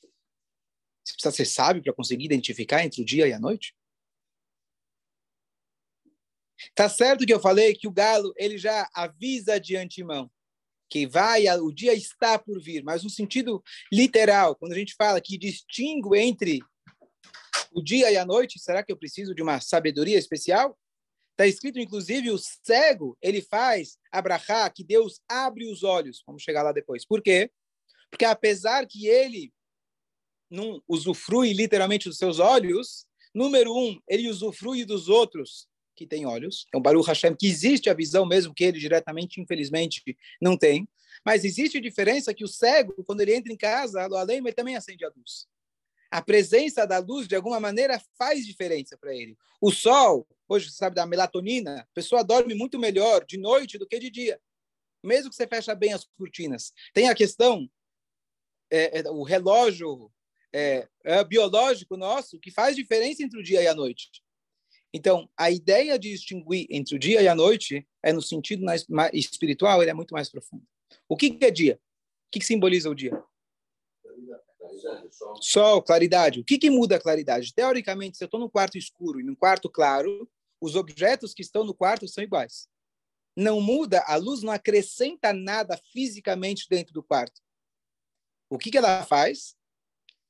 Você 1.04 1.12
precisa 1.12 1.36
ser 1.36 1.44
sábio 1.44 1.82
para 1.82 1.92
conseguir 1.92 2.24
identificar 2.24 2.82
entre 2.82 3.02
o 3.02 3.04
dia 3.04 3.28
e 3.28 3.32
a 3.34 3.38
noite? 3.38 3.76
Tá 6.74 6.88
certo 6.88 7.26
que 7.26 7.34
eu 7.34 7.38
falei 7.38 7.74
que 7.74 7.86
o 7.86 7.92
galo 7.92 8.32
ele 8.38 8.56
já 8.56 8.88
avisa 8.94 9.60
de 9.60 9.76
antemão 9.76 10.30
que 10.88 11.06
vai, 11.06 11.46
o 11.58 11.70
dia 11.70 11.92
está 11.92 12.38
por 12.38 12.58
vir, 12.58 12.82
mas 12.82 13.04
no 13.04 13.10
sentido 13.10 13.62
literal, 13.92 14.56
quando 14.56 14.72
a 14.72 14.78
gente 14.78 14.94
fala 14.94 15.20
que 15.20 15.36
distingue 15.36 16.18
entre 16.18 16.62
o 17.70 17.82
dia 17.82 18.10
e 18.10 18.16
a 18.16 18.24
noite, 18.24 18.58
será 18.58 18.82
que 18.82 18.90
eu 18.90 18.96
preciso 18.96 19.34
de 19.34 19.42
uma 19.42 19.60
sabedoria 19.60 20.18
especial? 20.18 20.74
Está 21.38 21.46
escrito, 21.46 21.78
inclusive, 21.78 22.32
o 22.32 22.36
cego, 22.36 23.16
ele 23.22 23.40
faz 23.40 23.96
abrahá, 24.10 24.68
que 24.68 24.82
Deus 24.82 25.20
abre 25.28 25.70
os 25.70 25.84
olhos. 25.84 26.20
Vamos 26.26 26.42
chegar 26.42 26.64
lá 26.64 26.72
depois. 26.72 27.06
Por 27.06 27.22
quê? 27.22 27.48
Porque 28.10 28.24
apesar 28.24 28.84
que 28.88 29.06
ele 29.06 29.52
não 30.50 30.82
usufrui 30.88 31.52
literalmente 31.52 32.08
dos 32.08 32.18
seus 32.18 32.40
olhos, 32.40 33.06
número 33.32 33.72
um, 33.72 34.00
ele 34.08 34.28
usufrui 34.28 34.84
dos 34.84 35.08
outros 35.08 35.68
que 35.94 36.08
têm 36.08 36.26
olhos. 36.26 36.64
Então, 36.66 36.82
Baruch 36.82 37.06
Hashem, 37.06 37.36
que 37.36 37.46
existe 37.46 37.88
a 37.88 37.94
visão 37.94 38.26
mesmo 38.26 38.52
que 38.52 38.64
ele 38.64 38.80
diretamente, 38.80 39.40
infelizmente, 39.40 40.02
não 40.42 40.56
tem. 40.56 40.88
Mas 41.24 41.44
existe 41.44 41.78
a 41.78 41.80
diferença 41.80 42.34
que 42.34 42.42
o 42.42 42.48
cego, 42.48 43.04
quando 43.04 43.20
ele 43.20 43.36
entra 43.36 43.52
em 43.52 43.56
casa, 43.56 44.02
além, 44.02 44.38
ele 44.38 44.52
também 44.52 44.74
acende 44.74 45.04
a 45.04 45.12
luz. 45.16 45.46
A 46.10 46.22
presença 46.22 46.86
da 46.86 46.98
luz, 46.98 47.28
de 47.28 47.36
alguma 47.36 47.60
maneira, 47.60 48.00
faz 48.16 48.46
diferença 48.46 48.96
para 48.96 49.14
ele. 49.14 49.36
O 49.60 49.70
sol, 49.70 50.26
Hoje, 50.48 50.70
você 50.70 50.76
sabe 50.76 50.96
da 50.96 51.04
melatonina, 51.04 51.80
a 51.80 51.86
pessoa 51.92 52.24
dorme 52.24 52.54
muito 52.54 52.78
melhor 52.78 53.24
de 53.26 53.36
noite 53.36 53.76
do 53.76 53.86
que 53.86 53.98
de 53.98 54.08
dia, 54.08 54.40
mesmo 55.04 55.28
que 55.28 55.36
você 55.36 55.46
feche 55.46 55.72
bem 55.74 55.92
as 55.92 56.06
cortinas. 56.16 56.72
Tem 56.94 57.10
a 57.10 57.14
questão, 57.14 57.70
é, 58.70 59.00
é, 59.00 59.10
o 59.10 59.22
relógio 59.22 60.10
é, 60.50 60.88
é 61.04 61.22
biológico 61.22 61.98
nosso 61.98 62.40
que 62.40 62.50
faz 62.50 62.74
diferença 62.74 63.22
entre 63.22 63.38
o 63.38 63.42
dia 63.42 63.62
e 63.62 63.66
a 63.66 63.74
noite. 63.74 64.10
Então, 64.90 65.28
a 65.36 65.50
ideia 65.50 65.98
de 65.98 66.10
distinguir 66.12 66.66
entre 66.70 66.96
o 66.96 66.98
dia 66.98 67.20
e 67.20 67.28
a 67.28 67.34
noite 67.34 67.86
é 68.02 68.10
no 68.10 68.22
sentido 68.22 68.64
espiritual, 69.12 69.82
ele 69.82 69.90
é 69.90 69.94
muito 69.94 70.12
mais 70.12 70.30
profundo. 70.30 70.66
O 71.06 71.14
que 71.14 71.36
é 71.42 71.50
dia? 71.50 71.78
O 72.28 72.30
que 72.30 72.42
simboliza 72.42 72.88
o 72.88 72.94
dia? 72.94 73.22
Sol, 75.40 75.82
claridade. 75.82 76.40
O 76.40 76.44
que, 76.44 76.58
que 76.58 76.70
muda 76.70 76.96
a 76.96 77.00
claridade? 77.00 77.54
Teoricamente, 77.54 78.16
se 78.16 78.24
eu 78.24 78.26
estou 78.26 78.40
num 78.40 78.48
quarto 78.48 78.76
escuro 78.76 79.20
e 79.20 79.24
num 79.24 79.34
quarto 79.34 79.70
claro, 79.70 80.28
os 80.60 80.74
objetos 80.74 81.32
que 81.32 81.42
estão 81.42 81.64
no 81.64 81.74
quarto 81.74 82.06
são 82.08 82.22
iguais. 82.22 82.68
Não 83.36 83.60
muda, 83.60 84.02
a 84.06 84.16
luz 84.16 84.42
não 84.42 84.52
acrescenta 84.52 85.32
nada 85.32 85.80
fisicamente 85.92 86.66
dentro 86.68 86.92
do 86.92 87.02
quarto. 87.02 87.40
O 88.50 88.58
que, 88.58 88.70
que 88.70 88.78
ela 88.78 89.04
faz? 89.04 89.54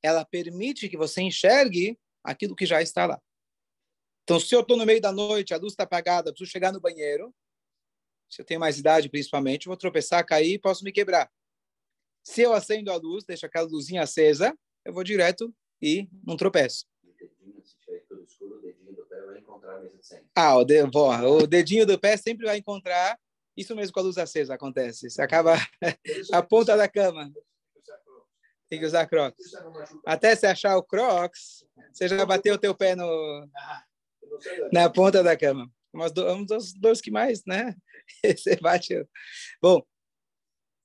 Ela 0.03 0.23
permite 0.23 0.87
que 0.89 0.97
você 0.97 1.21
enxergue 1.21 1.97
aquilo 2.23 2.55
que 2.55 2.65
já 2.65 2.81
está 2.81 3.05
lá. 3.05 3.19
Então, 4.23 4.39
se 4.39 4.53
eu 4.53 4.59
estou 4.59 4.77
no 4.77 4.85
meio 4.85 5.01
da 5.01 5.11
noite, 5.11 5.53
a 5.53 5.57
luz 5.57 5.73
está 5.73 5.83
apagada, 5.83 6.31
preciso 6.31 6.51
chegar 6.51 6.71
no 6.71 6.79
banheiro, 6.79 7.33
Se 8.29 8.41
eu 8.41 8.45
tenho 8.45 8.59
mais 8.59 8.77
idade, 8.77 9.09
principalmente, 9.09 9.65
vou 9.65 9.75
tropeçar, 9.75 10.23
cair 10.23 10.53
e 10.53 10.59
posso 10.59 10.83
me 10.83 10.91
quebrar. 10.91 11.31
Se 12.29 12.43
eu 12.43 12.53
acendo 12.53 12.91
a 12.91 12.95
luz, 12.95 13.23
deixo 13.23 13.47
aquela 13.47 13.67
luzinha 13.67 14.03
acesa, 14.03 14.55
eu 14.85 14.93
vou 14.93 15.03
direto 15.03 15.51
e 15.81 16.07
não 16.23 16.37
tropeço. 16.37 16.85
Ah, 20.35 20.55
o, 20.55 20.63
de, 20.63 20.83
o 20.83 21.47
dedinho 21.47 21.87
do 21.87 21.99
pé 21.99 22.15
sempre 22.17 22.45
vai 22.45 22.57
encontrar. 22.57 23.19
Isso 23.57 23.75
mesmo 23.75 23.91
com 23.91 23.99
a 24.01 24.03
luz 24.03 24.19
acesa 24.19 24.53
acontece. 24.53 25.09
Você 25.09 25.23
acaba 25.23 25.55
a 26.31 26.43
ponta 26.43 26.77
da 26.77 26.87
cama. 26.87 27.33
Tem 28.69 28.77
que 28.77 28.85
usar 28.85 29.07
crocs. 29.07 29.51
Até 30.05 30.35
você 30.35 30.45
achar 30.45 30.77
o 30.77 30.83
crocs, 30.83 31.65
você 31.91 32.07
já 32.07 32.23
bateu 32.27 32.53
o 32.53 32.59
teu 32.59 32.75
pé 32.75 32.95
no, 32.95 33.49
na 34.71 34.87
ponta 34.87 35.23
da 35.23 35.35
cama. 35.35 35.67
um 35.95 36.45
dos 36.45 36.73
dois 36.73 37.01
que 37.01 37.09
mais, 37.09 37.43
né? 37.43 37.75
Você 38.23 38.55
bate. 38.57 39.03
Bom, 39.59 39.83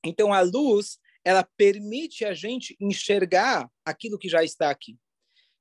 então 0.02 0.32
a 0.32 0.40
luz, 0.40 0.98
ela 1.24 1.42
permite 1.56 2.24
a 2.24 2.34
gente 2.34 2.76
enxergar 2.78 3.68
aquilo 3.84 4.18
que 4.18 4.28
já 4.28 4.44
está 4.44 4.70
aqui. 4.70 4.98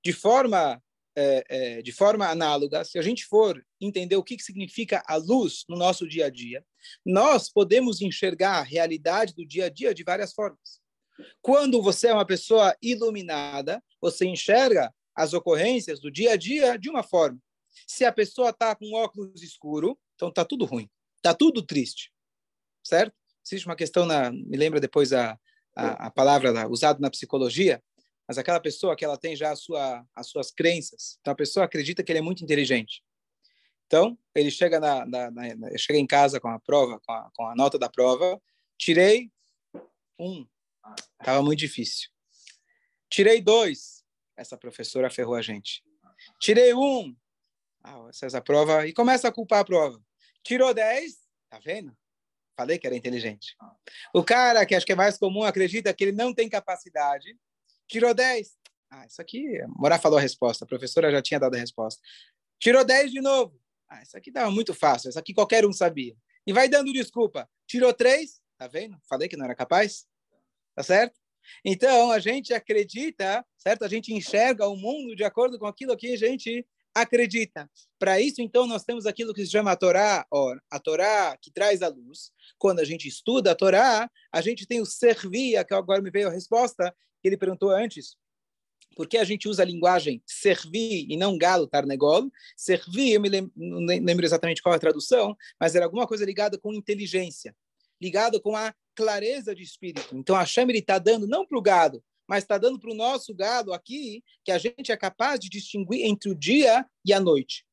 De 0.03 0.11
forma, 0.11 0.81
é, 1.15 1.43
é, 1.47 1.81
de 1.81 1.91
forma 1.91 2.27
análoga, 2.27 2.83
se 2.83 2.99
a 2.99 3.01
gente 3.01 3.25
for 3.25 3.65
entender 3.79 4.15
o 4.15 4.23
que, 4.23 4.35
que 4.35 4.43
significa 4.43 5.01
a 5.07 5.15
luz 5.15 5.63
no 5.69 5.77
nosso 5.77 6.07
dia 6.07 6.25
a 6.25 6.29
dia, 6.29 6.65
nós 7.05 7.49
podemos 7.49 8.01
enxergar 8.01 8.57
a 8.57 8.63
realidade 8.63 9.33
do 9.33 9.45
dia 9.45 9.65
a 9.65 9.69
dia 9.69 9.93
de 9.93 10.03
várias 10.03 10.33
formas. 10.33 10.81
Quando 11.41 11.81
você 11.81 12.07
é 12.07 12.13
uma 12.13 12.25
pessoa 12.25 12.75
iluminada, 12.81 13.81
você 14.01 14.25
enxerga 14.25 14.93
as 15.15 15.33
ocorrências 15.33 15.99
do 15.99 16.11
dia 16.11 16.33
a 16.33 16.35
dia 16.35 16.77
de 16.77 16.89
uma 16.89 17.03
forma. 17.03 17.39
Se 17.87 18.03
a 18.03 18.11
pessoa 18.11 18.49
está 18.49 18.75
com 18.75 18.93
óculos 18.93 19.41
escuro, 19.41 19.97
então 20.15 20.29
está 20.29 20.43
tudo 20.43 20.65
ruim, 20.65 20.89
está 21.17 21.33
tudo 21.33 21.61
triste, 21.61 22.11
certo? 22.83 23.15
Existe 23.45 23.67
uma 23.67 23.75
questão, 23.75 24.05
na, 24.05 24.31
me 24.31 24.57
lembra 24.57 24.79
depois 24.79 25.11
a, 25.13 25.37
a, 25.75 26.07
a 26.07 26.11
palavra 26.11 26.67
usada 26.69 26.99
na 26.99 27.09
psicologia, 27.09 27.81
mas 28.27 28.37
aquela 28.37 28.59
pessoa 28.59 28.95
que 28.95 29.03
ela 29.03 29.17
tem 29.17 29.35
já 29.35 29.55
sua, 29.55 30.05
as 30.15 30.27
suas 30.27 30.51
crenças, 30.51 31.17
então 31.19 31.33
a 31.33 31.35
pessoa 31.35 31.65
acredita 31.65 32.03
que 32.03 32.11
ele 32.11 32.19
é 32.19 32.21
muito 32.21 32.43
inteligente. 32.43 33.03
Então, 33.85 34.17
ele 34.33 34.49
chega, 34.49 34.79
na, 34.79 35.05
na, 35.05 35.29
na 35.29 35.77
chega 35.77 35.99
em 35.99 36.07
casa 36.07 36.39
com 36.39 36.47
a 36.47 36.59
prova, 36.59 36.99
com 37.05 37.11
a, 37.11 37.29
com 37.35 37.47
a 37.47 37.55
nota 37.55 37.77
da 37.77 37.89
prova, 37.89 38.41
tirei 38.77 39.29
um, 40.17 40.47
Estava 41.19 41.41
muito 41.41 41.59
difícil. 41.59 42.09
Tirei 43.09 43.41
dois. 43.41 44.03
Essa 44.35 44.57
professora 44.57 45.09
ferrou 45.09 45.35
a 45.35 45.41
gente. 45.41 45.83
Tirei 46.39 46.73
um. 46.73 47.15
Ah, 47.83 48.09
essa 48.09 48.41
prova. 48.41 48.85
E 48.87 48.93
começa 48.93 49.27
a 49.27 49.31
culpar 49.31 49.59
a 49.59 49.65
prova. 49.65 50.01
Tirou 50.43 50.73
dez. 50.73 51.17
Tá 51.49 51.59
vendo? 51.59 51.95
Falei 52.55 52.77
que 52.77 52.85
era 52.85 52.95
inteligente. 52.95 53.55
O 54.13 54.23
cara, 54.23 54.65
que 54.65 54.75
acho 54.75 54.85
que 54.85 54.91
é 54.91 54.95
mais 54.95 55.17
comum, 55.17 55.43
acredita 55.43 55.93
que 55.93 56.03
ele 56.03 56.11
não 56.11 56.33
tem 56.33 56.47
capacidade. 56.47 57.35
Tirou 57.87 58.13
dez. 58.13 58.55
Ah, 58.89 59.05
isso 59.05 59.21
aqui. 59.21 59.43
Morá 59.75 59.97
falou 59.97 60.19
a 60.19 60.21
resposta. 60.21 60.63
A 60.63 60.67
professora 60.67 61.11
já 61.11 61.21
tinha 61.21 61.39
dado 61.39 61.55
a 61.55 61.59
resposta. 61.59 62.01
Tirou 62.59 62.85
dez 62.85 63.11
de 63.11 63.21
novo. 63.21 63.59
Ah, 63.89 64.01
isso 64.03 64.15
aqui 64.15 64.29
estava 64.29 64.51
muito 64.51 64.73
fácil. 64.73 65.09
Isso 65.09 65.19
aqui 65.19 65.33
qualquer 65.33 65.65
um 65.65 65.73
sabia. 65.73 66.15
E 66.45 66.53
vai 66.53 66.69
dando 66.69 66.93
desculpa. 66.93 67.49
Tirou 67.67 67.93
três. 67.93 68.41
Tá 68.57 68.67
vendo? 68.67 68.97
Falei 69.09 69.27
que 69.27 69.35
não 69.35 69.45
era 69.45 69.55
capaz. 69.55 70.05
Tá 70.75 70.83
certo? 70.83 71.19
Então, 71.65 72.11
a 72.11 72.19
gente 72.19 72.53
acredita, 72.53 73.45
certo? 73.57 73.83
A 73.83 73.87
gente 73.87 74.13
enxerga 74.13 74.67
o 74.67 74.75
mundo 74.75 75.15
de 75.15 75.23
acordo 75.23 75.59
com 75.59 75.65
aquilo 75.65 75.97
que 75.97 76.13
a 76.13 76.17
gente 76.17 76.65
acredita. 76.93 77.69
Para 77.97 78.19
isso, 78.19 78.41
então, 78.41 78.67
nós 78.67 78.83
temos 78.83 79.05
aquilo 79.05 79.33
que 79.33 79.45
se 79.45 79.51
chama 79.51 79.71
a 79.71 79.75
Torá, 79.75 80.25
ó, 80.31 80.55
a 80.69 80.79
Torá 80.79 81.37
que 81.41 81.51
traz 81.51 81.81
a 81.81 81.87
luz. 81.87 82.31
Quando 82.57 82.79
a 82.79 82.85
gente 82.85 83.07
estuda 83.07 83.51
a 83.51 83.55
Torá, 83.55 84.09
a 84.31 84.41
gente 84.41 84.65
tem 84.65 84.81
o 84.81 84.85
servir, 84.85 85.63
que 85.65 85.73
agora 85.73 86.01
me 86.01 86.11
veio 86.11 86.27
a 86.27 86.31
resposta 86.31 86.93
que 87.21 87.27
ele 87.27 87.37
perguntou 87.37 87.71
antes. 87.71 88.17
Por 88.95 89.07
que 89.07 89.17
a 89.17 89.23
gente 89.23 89.47
usa 89.47 89.63
a 89.63 89.65
linguagem 89.65 90.21
servir 90.25 91.07
e 91.09 91.17
não 91.17 91.37
galo 91.37 91.67
tarnegol? 91.67 92.29
Servir, 92.55 93.13
eu 93.13 93.21
me 93.21 93.29
lembro, 93.29 93.51
não 93.55 93.79
lembro 93.79 94.25
exatamente 94.25 94.61
qual 94.61 94.73
é 94.73 94.75
a 94.75 94.79
tradução, 94.79 95.35
mas 95.59 95.73
era 95.75 95.85
alguma 95.85 96.05
coisa 96.05 96.25
ligada 96.25 96.59
com 96.59 96.73
inteligência, 96.73 97.55
ligada 97.99 98.39
com 98.39 98.55
a 98.55 98.73
clareza 98.95 99.55
de 99.55 99.63
espírito. 99.63 100.15
Então, 100.15 100.35
a 100.35 100.41
Hashem 100.41 100.69
está 100.71 100.99
dando 100.99 101.27
não 101.27 101.45
para 101.45 101.57
o 101.57 101.61
gado, 101.61 102.03
mas 102.27 102.43
está 102.43 102.57
dando 102.57 102.79
para 102.79 102.91
o 102.91 102.95
nosso 102.95 103.33
gado 103.33 103.73
aqui, 103.73 104.23
que 104.43 104.51
a 104.51 104.57
gente 104.57 104.91
é 104.91 104.97
capaz 104.97 105.39
de 105.39 105.49
distinguir 105.49 106.05
entre 106.05 106.29
o 106.29 106.35
dia 106.35 106.85
e 107.05 107.13
a 107.13 107.19
noite. 107.19 107.65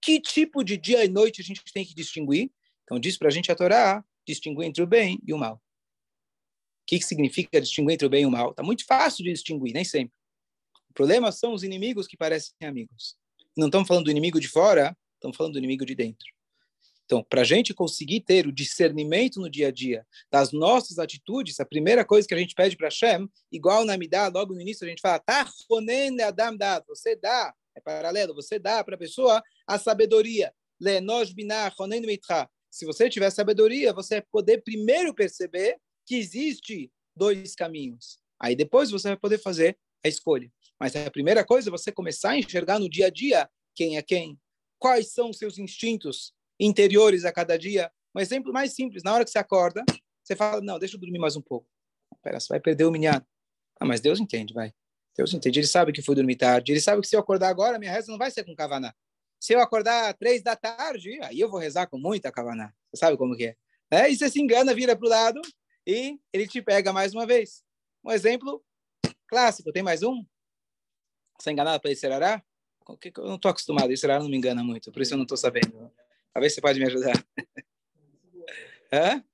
Que 0.00 0.20
tipo 0.20 0.62
de 0.62 0.76
dia 0.76 1.04
e 1.04 1.08
noite 1.08 1.40
a 1.40 1.44
gente 1.44 1.62
tem 1.72 1.84
que 1.84 1.94
distinguir? 1.94 2.50
Então, 2.84 2.98
diz 2.98 3.18
para 3.18 3.28
a 3.28 3.30
gente 3.30 3.50
a 3.50 3.54
Torá, 3.54 4.04
distinguir 4.26 4.66
entre 4.66 4.82
o 4.82 4.86
bem 4.86 5.18
e 5.26 5.32
o 5.32 5.38
mal. 5.38 5.56
O 5.56 5.60
que, 6.86 6.98
que 6.98 7.04
significa 7.04 7.60
distinguir 7.60 7.94
entre 7.94 8.06
o 8.06 8.10
bem 8.10 8.22
e 8.22 8.26
o 8.26 8.30
mal? 8.30 8.50
Está 8.50 8.62
muito 8.62 8.86
fácil 8.86 9.24
de 9.24 9.32
distinguir, 9.32 9.74
nem 9.74 9.84
sempre. 9.84 10.14
O 10.88 10.94
problema 10.94 11.30
são 11.30 11.52
os 11.52 11.62
inimigos 11.62 12.06
que 12.06 12.16
parecem 12.16 12.54
amigos. 12.62 13.16
Não 13.56 13.66
estamos 13.66 13.86
falando 13.86 14.04
do 14.04 14.10
inimigo 14.10 14.40
de 14.40 14.48
fora, 14.48 14.96
estamos 15.14 15.36
falando 15.36 15.54
do 15.54 15.58
inimigo 15.58 15.84
de 15.84 15.94
dentro. 15.94 16.26
Então, 17.08 17.24
para 17.24 17.40
a 17.40 17.44
gente 17.44 17.72
conseguir 17.72 18.20
ter 18.20 18.46
o 18.46 18.52
discernimento 18.52 19.40
no 19.40 19.48
dia 19.48 19.68
a 19.68 19.70
dia 19.70 20.06
das 20.30 20.52
nossas 20.52 20.98
atitudes, 20.98 21.58
a 21.58 21.64
primeira 21.64 22.04
coisa 22.04 22.28
que 22.28 22.34
a 22.34 22.38
gente 22.38 22.54
pede 22.54 22.76
para 22.76 22.88
Hashem, 22.88 23.26
igual 23.50 23.86
na 23.86 23.96
Midah, 23.96 24.28
logo 24.28 24.52
no 24.52 24.60
início 24.60 24.84
a 24.84 24.90
gente 24.90 25.00
fala, 25.00 25.22
Adam 25.26 26.54
dad, 26.54 26.84
você 26.86 27.16
dá, 27.16 27.54
é 27.74 27.80
paralelo, 27.80 28.34
você 28.34 28.58
dá 28.58 28.84
para 28.84 28.94
a 28.94 28.98
pessoa 28.98 29.42
a 29.66 29.78
sabedoria. 29.78 30.52
Se 32.70 32.84
você 32.84 33.08
tiver 33.08 33.30
sabedoria, 33.30 33.94
você 33.94 34.16
vai 34.16 34.26
poder 34.30 34.58
primeiro 34.58 35.14
perceber 35.14 35.78
que 36.04 36.14
existe 36.14 36.92
dois 37.16 37.54
caminhos. 37.54 38.18
Aí 38.38 38.54
depois 38.54 38.90
você 38.90 39.08
vai 39.08 39.16
poder 39.16 39.38
fazer 39.38 39.78
a 40.04 40.08
escolha. 40.08 40.52
Mas 40.78 40.94
a 40.94 41.10
primeira 41.10 41.42
coisa 41.42 41.70
é 41.70 41.72
você 41.72 41.90
começar 41.90 42.32
a 42.32 42.38
enxergar 42.38 42.78
no 42.78 42.88
dia 42.88 43.06
a 43.06 43.10
dia 43.10 43.48
quem 43.74 43.96
é 43.96 44.02
quem, 44.02 44.38
quais 44.78 45.12
são 45.12 45.30
os 45.30 45.38
seus 45.38 45.56
instintos, 45.56 46.36
interiores 46.58 47.24
a 47.24 47.32
cada 47.32 47.58
dia. 47.58 47.90
Um 48.14 48.20
exemplo 48.20 48.52
mais 48.52 48.74
simples, 48.74 49.02
na 49.02 49.12
hora 49.12 49.24
que 49.24 49.30
você 49.30 49.38
acorda, 49.38 49.84
você 50.22 50.34
fala, 50.34 50.60
não, 50.60 50.78
deixa 50.78 50.96
eu 50.96 51.00
dormir 51.00 51.18
mais 51.18 51.36
um 51.36 51.42
pouco. 51.42 51.66
Pera, 52.22 52.40
você 52.40 52.48
vai 52.48 52.60
perder 52.60 52.84
o 52.84 52.90
minhado. 52.90 53.26
Ah, 53.80 53.84
mas 53.84 54.00
Deus 54.00 54.18
entende, 54.18 54.52
vai. 54.52 54.72
Deus 55.16 55.32
entende, 55.32 55.60
ele 55.60 55.66
sabe 55.66 55.92
que 55.92 56.02
foi 56.02 56.14
dormir 56.14 56.36
tarde, 56.36 56.72
ele 56.72 56.80
sabe 56.80 57.02
que 57.02 57.08
se 57.08 57.16
eu 57.16 57.20
acordar 57.20 57.48
agora, 57.48 57.78
minha 57.78 57.90
reza 57.90 58.10
não 58.10 58.18
vai 58.18 58.30
ser 58.30 58.44
com 58.44 58.54
kavaná. 58.54 58.94
Se 59.40 59.52
eu 59.52 59.60
acordar 59.60 60.14
três 60.14 60.42
da 60.42 60.56
tarde, 60.56 61.18
aí 61.22 61.40
eu 61.40 61.48
vou 61.48 61.58
rezar 61.58 61.86
com 61.86 61.98
muita 61.98 62.30
kavaná. 62.30 62.72
Você 62.92 63.00
sabe 63.00 63.16
como 63.16 63.36
que 63.36 63.46
é. 63.46 63.56
é? 63.90 64.10
E 64.10 64.16
você 64.16 64.28
se 64.28 64.40
engana, 64.40 64.74
vira 64.74 64.96
para 64.96 65.06
o 65.06 65.08
lado 65.08 65.40
e 65.86 66.18
ele 66.32 66.46
te 66.46 66.60
pega 66.60 66.92
mais 66.92 67.14
uma 67.14 67.26
vez. 67.26 67.62
Um 68.04 68.10
exemplo 68.10 68.62
clássico, 69.26 69.72
tem 69.72 69.82
mais 69.82 70.02
um? 70.02 70.24
Você 71.38 71.50
é 71.50 71.52
enganado 71.52 71.80
para 71.80 71.94
serará? 71.94 72.42
Eu 72.88 73.24
não 73.24 73.36
estou 73.36 73.50
acostumado, 73.50 73.90
esse 73.92 74.00
serará 74.00 74.20
não 74.20 74.28
me 74.28 74.36
engana 74.36 74.64
muito, 74.64 74.90
por 74.90 75.02
isso 75.02 75.14
eu 75.14 75.18
não 75.18 75.24
estou 75.24 75.36
sabendo. 75.36 75.92
Talvez 76.32 76.54
você 76.54 76.60
pode 76.60 76.78
me 76.78 76.86
ajudar. 76.86 77.14
Hã? 78.92 79.24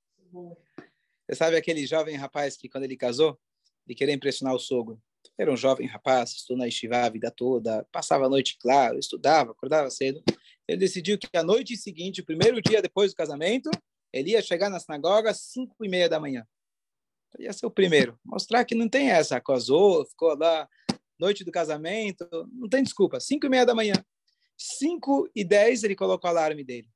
Você 1.27 1.37
sabe 1.37 1.57
aquele 1.57 1.87
jovem 1.87 2.17
rapaz 2.17 2.57
que, 2.57 2.69
quando 2.69 2.85
ele 2.85 2.97
casou, 2.97 3.39
ele 3.87 3.95
queria 3.95 4.15
impressionar 4.15 4.55
o 4.55 4.59
sogro. 4.59 5.01
Era 5.39 5.51
um 5.51 5.57
jovem 5.57 5.87
rapaz, 5.87 6.31
estudou 6.31 6.59
na 6.59 6.69
Estivá 6.69 7.05
a 7.05 7.09
vida 7.09 7.31
toda, 7.31 7.85
passava 7.91 8.27
a 8.27 8.29
noite 8.29 8.57
claro, 8.59 8.99
estudava, 8.99 9.53
acordava 9.53 9.91
cedo. 9.91 10.23
Ele 10.69 10.79
decidiu 10.79 11.19
que 11.19 11.29
a 11.37 11.43
noite 11.43 11.77
seguinte, 11.77 12.21
o 12.21 12.25
primeiro 12.25 12.61
dia 12.63 12.81
depois 12.81 13.13
do 13.13 13.17
casamento, 13.17 13.71
ele 14.13 14.31
ia 14.31 14.43
chegar 14.43 14.71
na 14.71 14.79
sinagoga 14.79 15.31
às 15.31 15.41
cinco 15.41 15.85
e 15.85 15.89
meia 15.89 16.09
da 16.09 16.21
manhã. 16.21 16.47
Ia 17.39 17.53
ser 17.53 17.67
o 17.67 17.71
primeiro. 17.71 18.19
Mostrar 18.25 18.65
que 18.65 18.75
não 18.75 18.89
tem 18.89 19.11
essa. 19.11 19.41
Casou, 19.41 20.07
ficou 20.07 20.37
lá, 20.37 20.69
noite 21.19 21.43
do 21.43 21.51
casamento, 21.51 22.27
não 22.53 22.69
tem 22.69 22.83
desculpa. 22.83 23.19
Cinco 23.19 23.47
e 23.47 23.49
meia 23.49 23.67
da 23.67 23.75
manhã. 23.75 23.95
5 24.57 25.31
e 25.35 25.45
10 25.45 25.85
ele 25.85 25.97
colocou 25.97 26.29
o 26.29 26.33
alarme 26.33 26.65
dele. 26.65 26.89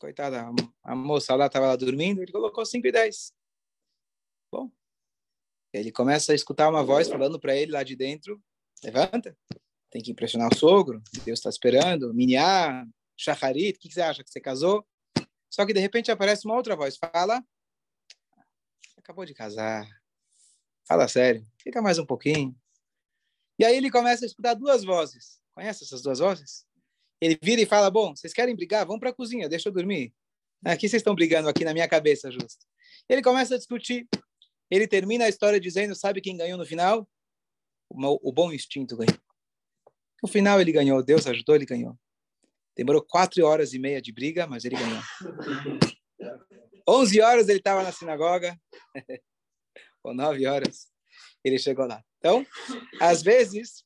Coitada, 0.00 0.50
a 0.82 0.94
moça 0.94 1.34
lá 1.34 1.46
estava 1.46 1.68
lá 1.68 1.76
dormindo, 1.76 2.20
ele 2.20 2.32
colocou 2.32 2.66
5 2.66 2.86
e 2.86 2.92
10. 2.92 3.32
Bom, 4.52 4.70
ele 5.72 5.90
começa 5.90 6.32
a 6.32 6.34
escutar 6.34 6.68
uma 6.68 6.84
voz 6.84 7.08
falando 7.08 7.38
para 7.40 7.56
ele 7.56 7.72
lá 7.72 7.82
de 7.82 7.96
dentro: 7.96 8.42
levanta, 8.82 9.36
tem 9.90 10.02
que 10.02 10.10
impressionar 10.10 10.50
o 10.52 10.56
sogro, 10.56 11.02
Deus 11.24 11.38
está 11.38 11.48
esperando, 11.48 12.12
Minhá, 12.12 12.86
Shacharit, 13.16 13.76
o 13.76 13.80
que, 13.80 13.88
que 13.88 13.94
você 13.94 14.02
acha 14.02 14.24
que 14.24 14.30
você 14.30 14.40
casou? 14.40 14.86
Só 15.48 15.64
que 15.64 15.72
de 15.72 15.80
repente 15.80 16.10
aparece 16.10 16.46
uma 16.46 16.56
outra 16.56 16.76
voz: 16.76 16.96
fala, 16.96 17.42
acabou 18.98 19.24
de 19.24 19.34
casar, 19.34 19.86
fala 20.86 21.08
sério, 21.08 21.46
fica 21.62 21.80
mais 21.80 21.98
um 21.98 22.06
pouquinho. 22.06 22.54
E 23.58 23.64
aí 23.64 23.76
ele 23.76 23.90
começa 23.90 24.24
a 24.24 24.26
escutar 24.26 24.54
duas 24.54 24.82
vozes. 24.82 25.40
Conhece 25.54 25.84
essas 25.84 26.02
duas 26.02 26.18
vozes? 26.18 26.66
Ele 27.20 27.38
vira 27.40 27.62
e 27.62 27.66
fala: 27.66 27.90
Bom, 27.90 28.14
vocês 28.14 28.32
querem 28.32 28.54
brigar? 28.56 28.84
Vão 28.86 28.98
para 28.98 29.10
a 29.10 29.14
cozinha, 29.14 29.48
deixa 29.48 29.68
eu 29.68 29.72
dormir. 29.72 30.12
Aqui 30.64 30.88
vocês 30.88 31.00
estão 31.00 31.14
brigando, 31.14 31.48
aqui 31.48 31.64
na 31.64 31.72
minha 31.72 31.88
cabeça, 31.88 32.30
justo. 32.30 32.66
Ele 33.08 33.22
começa 33.22 33.54
a 33.54 33.58
discutir. 33.58 34.08
Ele 34.70 34.88
termina 34.88 35.24
a 35.24 35.28
história 35.28 35.60
dizendo: 35.60 35.94
Sabe 35.94 36.20
quem 36.20 36.36
ganhou 36.36 36.58
no 36.58 36.66
final? 36.66 37.08
O, 37.88 38.30
o 38.30 38.32
bom 38.32 38.52
instinto 38.52 38.96
ganhou. 38.96 39.18
No 40.22 40.28
final 40.28 40.60
ele 40.60 40.72
ganhou, 40.72 41.02
Deus 41.02 41.26
ajudou, 41.26 41.54
ele 41.54 41.66
ganhou. 41.66 41.98
Demorou 42.76 43.02
quatro 43.02 43.44
horas 43.44 43.72
e 43.72 43.78
meia 43.78 44.00
de 44.02 44.10
briga, 44.10 44.46
mas 44.46 44.64
ele 44.64 44.74
ganhou. 44.74 45.02
11 46.88 47.20
horas 47.20 47.48
ele 47.48 47.58
estava 47.58 47.82
na 47.82 47.92
sinagoga, 47.92 48.58
ou 50.02 50.14
9 50.14 50.46
horas, 50.46 50.88
ele 51.44 51.58
chegou 51.58 51.86
lá. 51.86 52.02
Então, 52.18 52.44
às 53.00 53.22
vezes, 53.22 53.84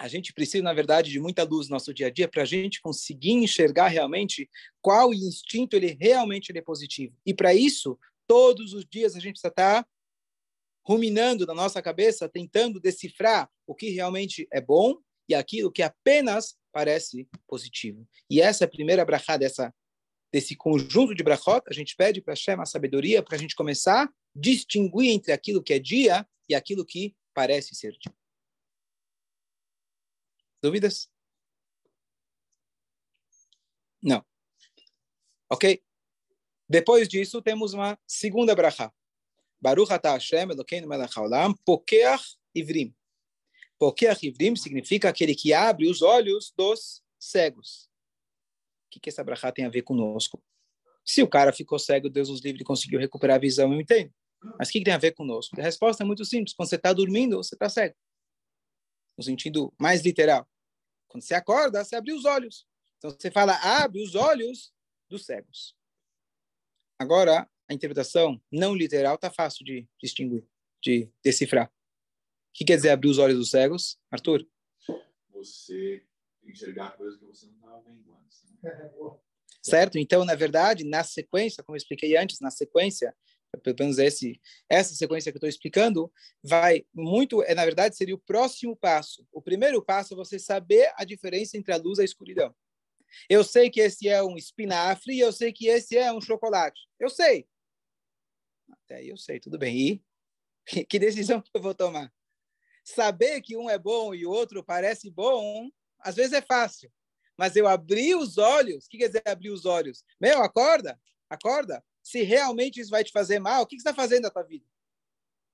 a 0.00 0.08
gente 0.08 0.32
precisa, 0.32 0.64
na 0.64 0.72
verdade, 0.72 1.10
de 1.10 1.20
muita 1.20 1.44
luz 1.44 1.68
no 1.68 1.74
nosso 1.74 1.92
dia 1.92 2.06
a 2.06 2.10
dia 2.10 2.26
para 2.26 2.40
a 2.40 2.46
gente 2.46 2.80
conseguir 2.80 3.32
enxergar 3.32 3.88
realmente 3.88 4.48
qual 4.80 5.12
instinto 5.12 5.76
ele 5.76 5.94
realmente 6.00 6.50
ele 6.50 6.58
é 6.58 6.62
positivo. 6.62 7.14
E 7.26 7.34
para 7.34 7.52
isso, 7.52 7.98
todos 8.26 8.72
os 8.72 8.86
dias 8.86 9.14
a 9.14 9.20
gente 9.20 9.32
precisa 9.32 9.48
estar 9.48 9.82
tá 9.82 9.88
ruminando 10.82 11.44
na 11.44 11.52
nossa 11.52 11.82
cabeça, 11.82 12.30
tentando 12.30 12.80
decifrar 12.80 13.50
o 13.66 13.74
que 13.74 13.90
realmente 13.90 14.48
é 14.50 14.58
bom 14.58 14.96
e 15.28 15.34
aquilo 15.34 15.70
que 15.70 15.82
apenas 15.82 16.56
parece 16.72 17.28
positivo. 17.46 18.08
E 18.30 18.40
essa 18.40 18.64
é 18.64 18.66
a 18.66 18.70
primeira 18.70 19.04
brachá 19.04 19.36
dessa 19.36 19.70
desse 20.32 20.54
conjunto 20.54 21.12
de 21.12 21.24
brachot, 21.24 21.64
a 21.66 21.74
gente 21.74 21.96
pede 21.96 22.22
para 22.22 22.34
Hashem 22.34 22.54
a 22.60 22.64
sabedoria 22.64 23.20
para 23.20 23.34
a 23.34 23.38
gente 23.38 23.56
começar 23.56 24.04
a 24.04 24.10
distinguir 24.32 25.10
entre 25.10 25.32
aquilo 25.32 25.60
que 25.60 25.74
é 25.74 25.78
dia 25.78 26.24
e 26.48 26.54
aquilo 26.54 26.86
que 26.86 27.16
parece 27.34 27.74
ser 27.74 27.90
dia. 27.98 28.19
Dúvidas? 30.62 31.10
Não. 34.02 34.24
Ok? 35.50 35.82
Depois 36.68 37.08
disso, 37.08 37.42
temos 37.42 37.74
uma 37.74 37.98
segunda 38.06 38.54
brachá. 38.54 38.92
Baruch 39.60 39.92
atah 39.92 40.12
Hashem 40.12 40.50
Elokeinu 40.50 40.88
melech 40.88 41.12
haolam 41.18 41.54
pokeach 41.64 42.36
ivrim. 42.54 42.94
Pokeach 43.78 44.26
ivrim 44.26 44.56
significa 44.56 45.08
aquele 45.08 45.34
que 45.34 45.52
abre 45.52 45.88
os 45.88 46.00
olhos 46.00 46.52
dos 46.56 47.02
cegos. 47.18 47.90
O 48.86 48.90
que, 48.90 49.00
que 49.00 49.08
essa 49.10 49.22
brachá 49.22 49.52
tem 49.52 49.64
a 49.64 49.68
ver 49.68 49.82
conosco? 49.82 50.42
Se 51.04 51.22
o 51.22 51.28
cara 51.28 51.52
ficou 51.52 51.78
cego, 51.78 52.08
Deus 52.08 52.28
os 52.28 52.40
livre 52.42 52.64
conseguiu 52.64 52.98
recuperar 52.98 53.36
a 53.36 53.40
visão, 53.40 53.72
eu 53.72 53.80
entendo. 53.80 54.12
Mas 54.58 54.68
o 54.68 54.72
que, 54.72 54.78
que 54.78 54.84
tem 54.84 54.94
a 54.94 54.98
ver 54.98 55.12
conosco? 55.12 55.60
A 55.60 55.64
resposta 55.64 56.02
é 56.02 56.06
muito 56.06 56.24
simples. 56.24 56.54
Quando 56.54 56.68
você 56.68 56.76
está 56.76 56.92
dormindo, 56.92 57.36
você 57.36 57.54
está 57.54 57.68
cego. 57.68 57.94
No 59.20 59.24
sentido 59.24 59.70
mais 59.78 60.00
literal. 60.00 60.48
Quando 61.06 61.22
você 61.22 61.34
acorda, 61.34 61.84
você 61.84 61.94
abre 61.94 62.10
os 62.14 62.24
olhos. 62.24 62.66
Então 62.96 63.10
você 63.10 63.30
fala, 63.30 63.52
abre 63.82 64.02
os 64.02 64.14
olhos 64.14 64.72
dos 65.10 65.26
cegos. 65.26 65.76
Agora, 66.98 67.46
a 67.68 67.74
interpretação 67.74 68.40
não 68.50 68.74
literal 68.74 69.16
está 69.16 69.30
fácil 69.30 69.62
de 69.62 69.86
distinguir, 70.02 70.48
de 70.82 71.12
decifrar. 71.22 71.66
O 71.68 71.72
que 72.54 72.64
quer 72.64 72.76
dizer 72.76 72.88
abrir 72.88 73.10
os 73.10 73.18
olhos 73.18 73.36
dos 73.36 73.50
cegos, 73.50 74.00
Arthur? 74.10 74.48
Você 75.34 76.02
enxergar 76.42 76.96
coisas 76.96 77.20
que 77.20 77.26
você 77.26 77.44
não 77.44 77.56
estava 77.56 77.82
vendo 77.82 78.14
antes. 78.14 78.42
Né? 78.62 78.90
Certo? 79.62 79.98
Então, 79.98 80.24
na 80.24 80.34
verdade, 80.34 80.82
na 80.82 81.04
sequência, 81.04 81.62
como 81.62 81.76
eu 81.76 81.78
expliquei 81.78 82.16
antes, 82.16 82.40
na 82.40 82.50
sequência, 82.50 83.14
pelo 83.58 83.76
menos 83.80 83.98
esse, 83.98 84.40
essa 84.68 84.94
sequência 84.94 85.30
que 85.30 85.36
eu 85.36 85.38
estou 85.38 85.48
explicando, 85.48 86.12
vai 86.42 86.84
muito, 86.94 87.42
é 87.42 87.54
na 87.54 87.64
verdade, 87.64 87.96
seria 87.96 88.14
o 88.14 88.18
próximo 88.18 88.76
passo. 88.76 89.26
O 89.32 89.42
primeiro 89.42 89.82
passo 89.82 90.14
é 90.14 90.16
você 90.16 90.38
saber 90.38 90.92
a 90.96 91.04
diferença 91.04 91.56
entre 91.56 91.72
a 91.72 91.76
luz 91.76 91.98
e 91.98 92.02
a 92.02 92.04
escuridão. 92.04 92.54
Eu 93.28 93.42
sei 93.42 93.68
que 93.70 93.80
esse 93.80 94.08
é 94.08 94.22
um 94.22 94.36
espinafre 94.36 95.14
e 95.14 95.20
eu 95.20 95.32
sei 95.32 95.52
que 95.52 95.66
esse 95.66 95.96
é 95.96 96.12
um 96.12 96.20
chocolate. 96.20 96.80
Eu 96.98 97.10
sei. 97.10 97.48
Até 98.70 98.96
aí 98.96 99.08
eu 99.08 99.16
sei, 99.16 99.40
tudo 99.40 99.58
bem. 99.58 99.76
E 99.76 100.04
que 100.86 100.98
decisão 100.98 101.40
que 101.40 101.50
eu 101.52 101.62
vou 101.62 101.74
tomar? 101.74 102.12
Saber 102.84 103.40
que 103.40 103.56
um 103.56 103.68
é 103.68 103.78
bom 103.78 104.14
e 104.14 104.24
o 104.24 104.30
outro 104.30 104.64
parece 104.64 105.10
bom, 105.10 105.68
às 105.98 106.14
vezes 106.14 106.32
é 106.32 106.40
fácil. 106.40 106.90
Mas 107.36 107.56
eu 107.56 107.66
abri 107.66 108.14
os 108.14 108.38
olhos, 108.38 108.86
o 108.86 108.88
que 108.88 108.98
quer 108.98 109.08
dizer 109.08 109.22
abrir 109.26 109.50
os 109.50 109.64
olhos? 109.64 110.04
Meu, 110.20 110.42
acorda, 110.42 111.00
acorda 111.28 111.82
se 112.02 112.22
realmente 112.22 112.80
isso 112.80 112.90
vai 112.90 113.04
te 113.04 113.12
fazer 113.12 113.38
mal, 113.38 113.62
o 113.62 113.66
que, 113.66 113.76
você 113.76 113.88
está 113.88 113.94
fazendo 113.94 114.22
na 114.22 114.30
tua 114.30 114.42
vida? 114.42 114.64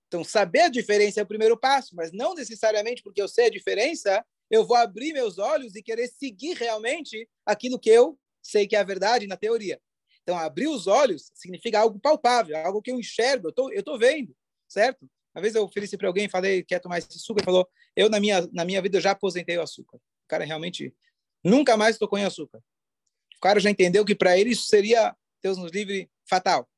Então, 0.08 0.22
saber 0.22 0.60
a 0.60 0.68
diferença 0.68 1.20
é 1.20 1.22
o 1.22 1.26
primeiro 1.26 1.56
passo, 1.58 1.96
mas 1.96 2.12
não 2.12 2.34
necessariamente 2.34 3.02
porque 3.02 3.20
eu 3.20 3.28
sei 3.28 3.46
a 3.46 3.50
diferença, 3.50 4.24
eu 4.50 4.64
vou 4.64 4.76
abrir 4.76 5.12
meus 5.12 5.38
olhos 5.38 5.74
e 5.74 5.82
querer 5.82 6.08
seguir 6.08 6.54
realmente 6.54 7.28
aquilo 7.44 7.78
que 7.78 7.90
eu 7.90 8.18
sei 8.40 8.66
que 8.66 8.76
é 8.76 8.78
a 8.78 8.84
verdade 8.84 9.26
na 9.26 9.36
teoria. 9.36 9.80
Então, 10.22 10.38
abrir 10.38 10.68
os 10.68 10.86
olhos 10.86 11.30
significa 11.34 11.80
algo 11.80 11.98
palpável, 11.98 12.56
algo 12.58 12.82
que 12.82 12.90
eu 12.90 12.98
enxergo, 12.98 13.48
eu 13.48 13.52
tô, 13.52 13.70
eu 13.72 13.82
tô 13.82 13.98
vendo, 13.98 14.34
certo? 14.68 15.08
Uma 15.34 15.42
vez 15.42 15.54
eu 15.54 15.64
ofereci 15.64 15.96
para 15.98 16.08
alguém, 16.08 16.28
falei, 16.28 16.62
quer 16.62 16.80
tomar 16.80 16.98
esse 16.98 17.18
suco? 17.18 17.38
Ele 17.38 17.44
falou, 17.44 17.68
eu 17.94 18.08
na 18.08 18.18
minha, 18.18 18.48
na 18.52 18.64
minha 18.64 18.80
vida 18.80 19.00
já 19.00 19.10
aposentei 19.10 19.58
o 19.58 19.62
açúcar. 19.62 19.98
O 19.98 20.28
cara 20.28 20.44
realmente 20.44 20.94
nunca 21.44 21.76
mais 21.76 21.98
tocou 21.98 22.18
em 22.18 22.24
açúcar. 22.24 22.58
O 23.36 23.40
cara 23.40 23.60
já 23.60 23.70
entendeu 23.70 24.04
que 24.04 24.14
para 24.14 24.38
ele 24.38 24.50
isso 24.50 24.66
seria, 24.66 25.14
Deus 25.42 25.58
nos 25.58 25.70
livre, 25.70 26.10
fatal. 26.28 26.68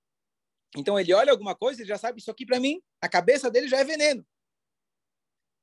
Então 0.76 0.98
ele 0.98 1.12
olha 1.14 1.32
alguma 1.32 1.54
coisa 1.54 1.82
e 1.82 1.86
já 1.86 1.96
sabe 1.96 2.20
isso 2.20 2.30
aqui 2.30 2.44
para 2.44 2.60
mim, 2.60 2.80
a 3.00 3.08
cabeça 3.08 3.50
dele 3.50 3.68
já 3.68 3.78
é 3.78 3.84
veneno. 3.84 4.26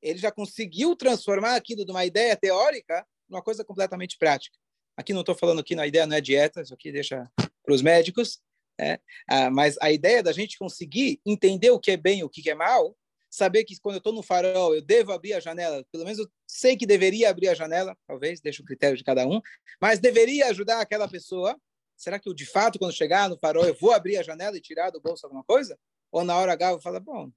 Ele 0.02 0.18
já 0.18 0.30
conseguiu 0.30 0.94
transformar 0.94 1.56
aquilo 1.56 1.84
de 1.84 1.90
uma 1.90 2.04
ideia 2.04 2.36
teórica 2.36 3.06
numa 3.28 3.42
coisa 3.42 3.64
completamente 3.64 4.16
prática. 4.18 4.56
Aqui 4.96 5.12
não 5.12 5.20
estou 5.20 5.34
falando 5.34 5.62
que 5.62 5.78
a 5.78 5.86
ideia 5.86 6.06
não 6.06 6.16
é 6.16 6.20
dieta, 6.20 6.62
isso 6.62 6.74
aqui 6.74 6.90
deixa 6.90 7.30
para 7.36 7.74
os 7.74 7.82
médicos, 7.82 8.40
né? 8.78 8.98
ah, 9.28 9.50
mas 9.50 9.76
a 9.80 9.90
ideia 9.90 10.22
da 10.22 10.32
gente 10.32 10.58
conseguir 10.58 11.20
entender 11.24 11.70
o 11.70 11.80
que 11.80 11.90
é 11.90 11.96
bem 11.96 12.20
e 12.20 12.24
o 12.24 12.28
que 12.28 12.48
é 12.48 12.54
mal, 12.54 12.96
saber 13.28 13.64
que 13.64 13.78
quando 13.80 13.96
eu 13.96 13.98
estou 13.98 14.12
no 14.12 14.22
farol 14.22 14.74
eu 14.74 14.80
devo 14.80 15.12
abrir 15.12 15.34
a 15.34 15.40
janela, 15.40 15.84
pelo 15.92 16.04
menos 16.04 16.18
eu 16.18 16.28
sei 16.46 16.76
que 16.76 16.86
deveria 16.86 17.28
abrir 17.28 17.48
a 17.48 17.54
janela, 17.54 17.96
talvez, 18.06 18.40
deixa 18.40 18.62
o 18.62 18.64
critério 18.64 18.96
de 18.96 19.04
cada 19.04 19.26
um, 19.26 19.40
mas 19.80 19.98
deveria 19.98 20.48
ajudar 20.48 20.80
aquela 20.80 21.08
pessoa 21.08 21.58
será 21.96 22.18
que 22.18 22.28
eu, 22.28 22.34
de 22.34 22.46
fato, 22.46 22.78
quando 22.78 22.92
chegar 22.92 23.28
no 23.28 23.38
farol, 23.38 23.64
eu 23.64 23.74
vou 23.74 23.92
abrir 23.92 24.16
a 24.16 24.22
janela 24.22 24.56
e 24.56 24.60
tirar 24.60 24.90
do 24.90 25.00
bolso 25.00 25.26
alguma 25.26 25.42
coisa? 25.44 25.78
Ou 26.12 26.24
na 26.24 26.36
hora 26.36 26.52
H 26.52 26.72
eu 26.72 26.80
falo, 26.80 27.00
bom, 27.00 27.30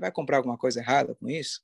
vai 0.00 0.10
comprar 0.12 0.38
alguma 0.38 0.56
coisa 0.56 0.80
errada 0.80 1.14
com 1.14 1.28
isso? 1.28 1.62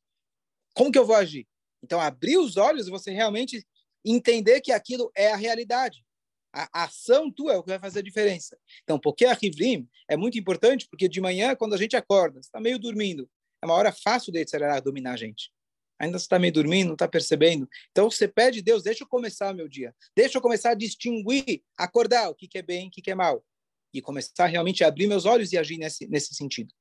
Como 0.74 0.90
que 0.90 0.98
eu 0.98 1.06
vou 1.06 1.16
agir? 1.16 1.46
Então, 1.82 2.00
abrir 2.00 2.38
os 2.38 2.56
olhos 2.56 2.88
e 2.88 2.90
você 2.90 3.10
realmente 3.10 3.66
entender 4.04 4.60
que 4.60 4.72
aquilo 4.72 5.10
é 5.14 5.32
a 5.32 5.36
realidade. 5.36 6.04
A 6.52 6.84
ação 6.84 7.32
tua 7.32 7.54
é 7.54 7.56
o 7.56 7.62
que 7.62 7.70
vai 7.70 7.80
fazer 7.80 7.98
a 7.98 8.02
diferença. 8.02 8.56
Então, 8.84 8.98
porque 8.98 9.24
a 9.24 9.34
Rivrim 9.34 9.88
é 10.08 10.16
muito 10.16 10.38
importante, 10.38 10.86
porque 10.88 11.08
de 11.08 11.20
manhã, 11.20 11.56
quando 11.56 11.74
a 11.74 11.76
gente 11.76 11.96
acorda, 11.96 12.38
está 12.38 12.60
meio 12.60 12.78
dormindo, 12.78 13.28
é 13.60 13.66
uma 13.66 13.74
hora 13.74 13.92
fácil 13.92 14.32
de 14.32 14.44
dominar 14.82 15.14
a 15.14 15.16
gente 15.16 15.50
ainda 15.98 16.16
está 16.16 16.38
meio 16.38 16.52
dormindo, 16.52 16.88
não 16.88 16.94
está 16.94 17.08
percebendo. 17.08 17.68
Então 17.90 18.10
você 18.10 18.26
pede, 18.28 18.62
Deus, 18.62 18.82
deixa 18.82 19.04
eu 19.04 19.08
começar 19.08 19.54
meu 19.54 19.68
dia. 19.68 19.94
Deixa 20.16 20.38
eu 20.38 20.42
começar 20.42 20.70
a 20.70 20.74
distinguir, 20.74 21.62
acordar 21.76 22.30
o 22.30 22.34
que, 22.34 22.48
é 22.58 22.62
bem, 22.62 22.88
o 22.88 22.90
que, 22.90 23.10
é 23.10 23.14
mal. 23.14 23.44
E 23.92 24.02
começar 24.02 24.46
realmente 24.46 24.82
a 24.82 24.88
abrir 24.88 25.06
meus 25.06 25.24
olhos 25.24 25.52
e 25.52 25.58
agir 25.58 25.78
nesse, 25.78 26.06
nesse 26.08 26.34
sentido. 26.34 26.72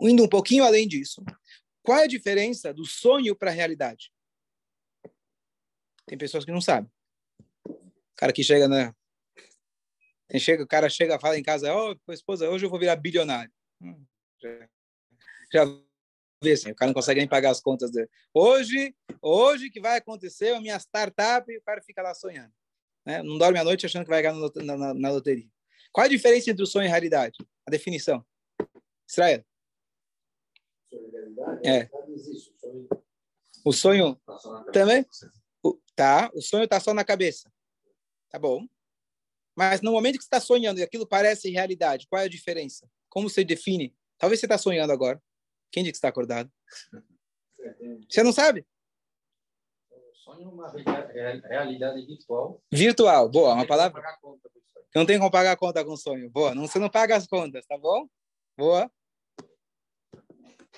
Indo 0.00 0.24
um 0.24 0.28
pouquinho 0.28 0.64
além 0.64 0.88
disso, 0.88 1.22
qual 1.82 1.98
é 1.98 2.04
a 2.04 2.08
diferença 2.08 2.72
do 2.72 2.84
sonho 2.84 3.36
para 3.36 3.50
a 3.50 3.54
realidade? 3.54 4.10
Tem 6.06 6.16
pessoas 6.16 6.44
que 6.44 6.52
não 6.52 6.60
sabem. 6.60 6.90
O 7.68 8.16
cara 8.16 8.32
que 8.32 8.42
chega 8.42 8.68
na. 8.68 8.94
Chega, 10.38 10.62
o 10.62 10.66
cara 10.66 10.88
chega, 10.88 11.20
fala 11.20 11.38
em 11.38 11.42
casa, 11.42 11.72
ó, 11.72 11.94
oh, 12.06 12.12
esposa, 12.12 12.50
hoje 12.50 12.66
eu 12.66 12.70
vou 12.70 12.80
virar 12.80 12.96
bilionário. 12.96 13.52
Hum, 13.80 14.04
já, 14.40 14.68
já 15.52 15.86
ver 16.42 16.52
assim, 16.52 16.70
o 16.70 16.74
cara 16.74 16.88
não 16.88 16.94
consegue 16.94 17.20
nem 17.20 17.28
pagar 17.28 17.50
as 17.50 17.60
contas 17.60 17.90
dele. 17.90 18.08
Hoje, 18.32 18.94
hoje 19.22 19.70
que 19.70 19.80
vai 19.80 19.98
acontecer 19.98 20.54
a 20.54 20.60
minha 20.60 20.78
startup 20.78 21.50
e 21.50 21.58
o 21.58 21.62
cara 21.62 21.82
fica 21.82 22.02
lá 22.02 22.14
sonhando. 22.14 22.52
Né? 23.04 23.22
Não 23.22 23.38
dorme 23.38 23.58
à 23.58 23.64
noite 23.64 23.86
achando 23.86 24.04
que 24.04 24.10
vai 24.10 24.22
ganhar 24.22 24.34
na, 24.34 24.76
na, 24.76 24.94
na 24.94 25.10
loteria. 25.10 25.48
Qual 25.92 26.04
a 26.04 26.08
diferença 26.08 26.50
entre 26.50 26.62
o 26.62 26.66
sonho 26.66 26.84
e 26.84 26.88
a 26.88 26.90
realidade? 26.90 27.36
A 27.66 27.70
definição. 27.70 28.24
Israel. 29.08 29.44
É. 31.64 31.88
O 33.64 33.72
sonho 33.72 34.20
também? 34.72 35.06
Tá, 35.94 36.30
o 36.34 36.42
sonho 36.42 36.64
está 36.64 36.78
só 36.78 36.92
na 36.92 37.04
cabeça. 37.04 37.50
Tá 38.30 38.38
bom. 38.38 38.66
Mas 39.56 39.80
no 39.80 39.92
momento 39.92 40.18
que 40.18 40.22
você 40.22 40.26
está 40.26 40.40
sonhando 40.40 40.78
e 40.78 40.82
aquilo 40.82 41.06
parece 41.06 41.50
realidade, 41.50 42.06
qual 42.08 42.20
é 42.20 42.26
a 42.26 42.28
diferença? 42.28 42.86
Como 43.08 43.30
você 43.30 43.42
define? 43.42 43.96
Talvez 44.18 44.38
você 44.38 44.46
está 44.46 44.58
sonhando 44.58 44.92
agora. 44.92 45.20
Quem 45.70 45.82
diz 45.84 45.92
que 45.92 45.98
está 45.98 46.08
acordado? 46.08 46.50
Você 48.08 48.22
não 48.22 48.32
sabe? 48.32 48.66
Sonho 50.12 50.42
é 50.42 50.52
uma 50.52 50.68
realidade 51.48 52.04
virtual. 52.04 52.62
Virtual, 52.72 53.28
boa, 53.28 53.54
uma 53.54 53.66
palavra. 53.66 54.02
Não 54.94 55.06
tem 55.06 55.18
como 55.18 55.30
pagar 55.30 55.52
a 55.52 55.56
conta 55.56 55.84
com 55.84 55.96
sonho. 55.96 56.30
Boa, 56.30 56.54
não, 56.54 56.66
você 56.66 56.78
não 56.78 56.88
paga 56.88 57.16
as 57.16 57.26
contas, 57.26 57.66
tá 57.66 57.76
bom? 57.78 58.08
Boa. 58.56 58.90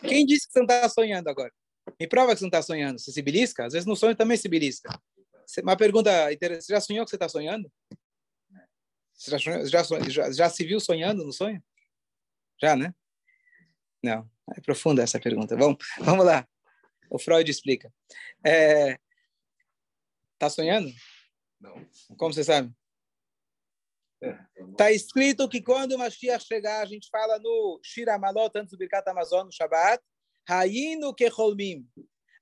Quem 0.01 0.27
disse 0.27 0.46
que 0.46 0.53
você 0.53 0.59
não 0.59 0.66
está 0.66 0.88
sonhando 0.88 1.29
agora? 1.29 1.53
Me 1.98 2.07
prova 2.07 2.33
que 2.33 2.38
você 2.38 2.44
não 2.44 2.48
está 2.48 2.62
sonhando. 2.62 2.98
Você 2.98 3.12
se 3.12 3.22
belisca? 3.22 3.66
Às 3.66 3.72
vezes 3.72 3.87
no 3.87 3.96
sonho 3.96 4.16
também 4.16 4.37
se 4.37 4.48
belisca. 4.48 4.88
Uma 5.62 5.77
pergunta 5.77 6.33
interessante. 6.33 6.66
Você 6.66 6.72
já 6.72 6.81
sonhou 6.81 7.05
que 7.05 7.11
você 7.11 7.16
está 7.16 7.29
sonhando? 7.29 7.72
Você 9.14 9.38
já, 9.38 9.64
já, 9.64 9.83
já, 10.09 10.33
já 10.33 10.51
se 10.51 10.64
viu 10.64 10.79
sonhando 10.79 11.24
no 11.24 11.33
sonho? 11.33 11.62
Já, 12.61 12.77
né? 12.77 12.94
Não. 14.03 14.29
É 14.56 14.61
profunda 14.61 15.02
essa 15.02 15.20
pergunta. 15.20 15.56
Vamos, 15.56 15.78
vamos 16.00 16.24
lá. 16.24 16.46
O 17.11 17.18
Freud 17.18 17.50
explica. 17.50 17.92
É... 18.44 18.98
Tá 20.38 20.48
sonhando? 20.48 20.90
Não. 21.61 21.74
Como 22.16 22.32
você 22.32 22.44
sabe? 22.44 22.72
É, 24.22 24.38
Está 24.70 24.90
escrito 24.90 25.48
que 25.48 25.61
quando 25.61 25.92
o 25.92 25.98
Mashiach 25.98 26.44
chegar, 26.44 26.80
a 26.80 26.87
gente 26.87 27.08
fala 27.11 27.38
no 27.38 27.80
Shira 27.82 28.18
Malot, 28.18 28.50
antes 28.56 28.72
do 28.72 28.78
Birkat 28.78 29.08
Amazon, 29.08 29.46
no 29.46 29.52
Shabbat, 29.52 30.02
Rainu 30.48 31.14
Keholmim. 31.14 31.87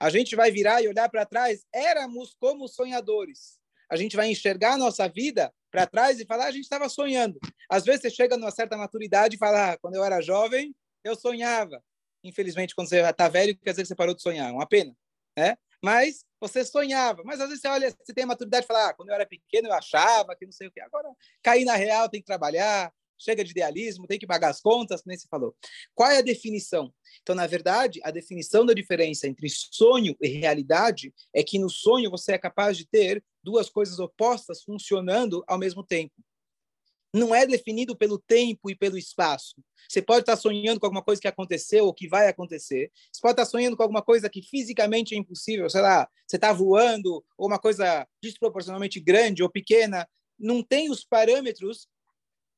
A 0.00 0.10
gente 0.10 0.36
vai 0.36 0.50
virar 0.50 0.82
e 0.82 0.88
olhar 0.88 1.08
para 1.08 1.24
trás, 1.24 1.64
éramos 1.72 2.34
como 2.38 2.68
sonhadores. 2.68 3.58
A 3.90 3.96
gente 3.96 4.16
vai 4.16 4.30
enxergar 4.30 4.74
a 4.74 4.78
nossa 4.78 5.08
vida 5.08 5.52
para 5.70 5.86
trás 5.86 6.18
e 6.18 6.26
falar, 6.26 6.46
a 6.46 6.50
gente 6.50 6.64
estava 6.64 6.88
sonhando. 6.88 7.38
Às 7.70 7.84
vezes 7.84 8.02
você 8.02 8.10
chega 8.10 8.36
numa 8.36 8.50
certa 8.50 8.76
maturidade 8.76 9.36
e 9.36 9.38
fala, 9.38 9.72
ah, 9.72 9.78
quando 9.78 9.94
eu 9.94 10.04
era 10.04 10.20
jovem, 10.20 10.74
eu 11.04 11.14
sonhava. 11.14 11.82
Infelizmente, 12.26 12.74
quando 12.74 12.88
você 12.88 13.00
está 13.00 13.28
velho, 13.28 13.56
quer 13.58 13.70
dizer 13.70 13.82
que 13.82 13.88
você 13.88 13.94
parou 13.94 14.14
de 14.14 14.22
sonhar. 14.22 14.52
Uma 14.52 14.66
pena, 14.66 14.96
né? 15.36 15.56
Mas 15.82 16.24
você 16.40 16.64
sonhava. 16.64 17.22
Mas 17.24 17.40
às 17.40 17.48
vezes 17.48 17.62
você 17.62 17.68
olha, 17.68 17.90
você 17.90 18.12
tem 18.12 18.24
a 18.24 18.26
maturidade 18.26 18.64
e 18.64 18.66
fala, 18.66 18.88
ah, 18.88 18.94
quando 18.94 19.10
eu 19.10 19.14
era 19.14 19.26
pequeno 19.26 19.68
eu 19.68 19.72
achava 19.72 20.34
que 20.34 20.44
não 20.44 20.52
sei 20.52 20.68
o 20.68 20.72
quê. 20.72 20.80
Agora, 20.80 21.08
cair 21.42 21.64
na 21.64 21.76
real, 21.76 22.08
tem 22.08 22.20
que 22.20 22.26
trabalhar, 22.26 22.92
chega 23.18 23.44
de 23.44 23.50
idealismo, 23.50 24.06
tem 24.06 24.18
que 24.18 24.26
pagar 24.26 24.50
as 24.50 24.60
contas, 24.60 25.02
nem 25.04 25.16
se 25.16 25.28
falou. 25.28 25.56
Qual 25.94 26.10
é 26.10 26.18
a 26.18 26.22
definição? 26.22 26.92
Então, 27.22 27.34
na 27.34 27.46
verdade, 27.46 28.00
a 28.04 28.10
definição 28.10 28.64
da 28.64 28.74
diferença 28.74 29.26
entre 29.26 29.48
sonho 29.48 30.16
e 30.20 30.28
realidade 30.28 31.14
é 31.34 31.42
que 31.42 31.58
no 31.58 31.70
sonho 31.70 32.10
você 32.10 32.32
é 32.32 32.38
capaz 32.38 32.76
de 32.76 32.86
ter 32.86 33.22
duas 33.42 33.70
coisas 33.70 33.98
opostas 33.98 34.62
funcionando 34.62 35.44
ao 35.46 35.58
mesmo 35.58 35.84
tempo. 35.84 36.14
Não 37.16 37.34
é 37.34 37.46
definido 37.46 37.96
pelo 37.96 38.18
tempo 38.18 38.68
e 38.68 38.76
pelo 38.76 38.98
espaço. 38.98 39.54
Você 39.88 40.02
pode 40.02 40.20
estar 40.20 40.36
sonhando 40.36 40.78
com 40.78 40.84
alguma 40.84 41.02
coisa 41.02 41.18
que 41.18 41.26
aconteceu 41.26 41.86
ou 41.86 41.94
que 41.94 42.06
vai 42.06 42.28
acontecer. 42.28 42.92
Você 43.10 43.22
pode 43.22 43.32
estar 43.32 43.46
sonhando 43.46 43.74
com 43.74 43.82
alguma 43.82 44.02
coisa 44.02 44.28
que 44.28 44.42
fisicamente 44.42 45.14
é 45.14 45.18
impossível, 45.18 45.70
sei 45.70 45.80
lá, 45.80 46.06
você 46.26 46.36
está 46.36 46.52
voando, 46.52 47.24
ou 47.38 47.46
uma 47.46 47.58
coisa 47.58 48.06
desproporcionalmente 48.22 49.00
grande 49.00 49.42
ou 49.42 49.48
pequena. 49.48 50.06
Não 50.38 50.62
tem 50.62 50.90
os 50.90 51.06
parâmetros 51.06 51.88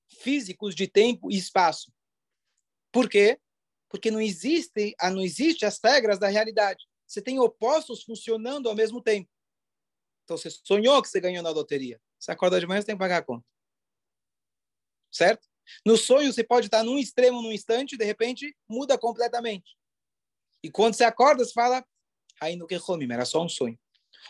físicos 0.08 0.74
de 0.74 0.88
tempo 0.88 1.30
e 1.30 1.36
espaço. 1.36 1.92
Por 2.90 3.08
quê? 3.08 3.38
Porque 3.88 4.10
não 4.10 4.20
existe, 4.20 4.92
ah, 4.98 5.10
não 5.10 5.22
existe 5.22 5.66
as 5.66 5.78
regras 5.80 6.18
da 6.18 6.26
realidade. 6.26 6.84
Você 7.06 7.22
tem 7.22 7.38
opostos 7.38 8.02
funcionando 8.02 8.68
ao 8.68 8.74
mesmo 8.74 9.00
tempo. 9.00 9.30
Então 10.24 10.36
você 10.36 10.50
sonhou 10.50 11.00
que 11.00 11.08
você 11.08 11.20
ganhou 11.20 11.44
na 11.44 11.50
loteria. 11.50 12.00
Você 12.18 12.32
acorda 12.32 12.58
de 12.58 12.66
manhã, 12.66 12.80
você 12.80 12.86
tem 12.86 12.96
que 12.96 12.98
pagar 12.98 13.18
a 13.18 13.22
conta. 13.22 13.46
Certo? 15.18 15.48
No 15.84 15.96
sonho, 15.96 16.32
você 16.32 16.44
pode 16.44 16.68
estar 16.68 16.84
num 16.84 16.96
extremo 16.96 17.42
num 17.42 17.50
instante, 17.50 17.96
de 17.96 18.04
repente, 18.04 18.56
muda 18.68 18.96
completamente. 18.96 19.76
E 20.62 20.70
quando 20.70 20.94
você 20.94 21.02
acorda, 21.02 21.44
você 21.44 21.52
fala, 21.52 21.84
no 22.56 22.68
que 22.68 22.78
era 23.10 23.24
só 23.24 23.42
um 23.42 23.48
sonho. 23.48 23.76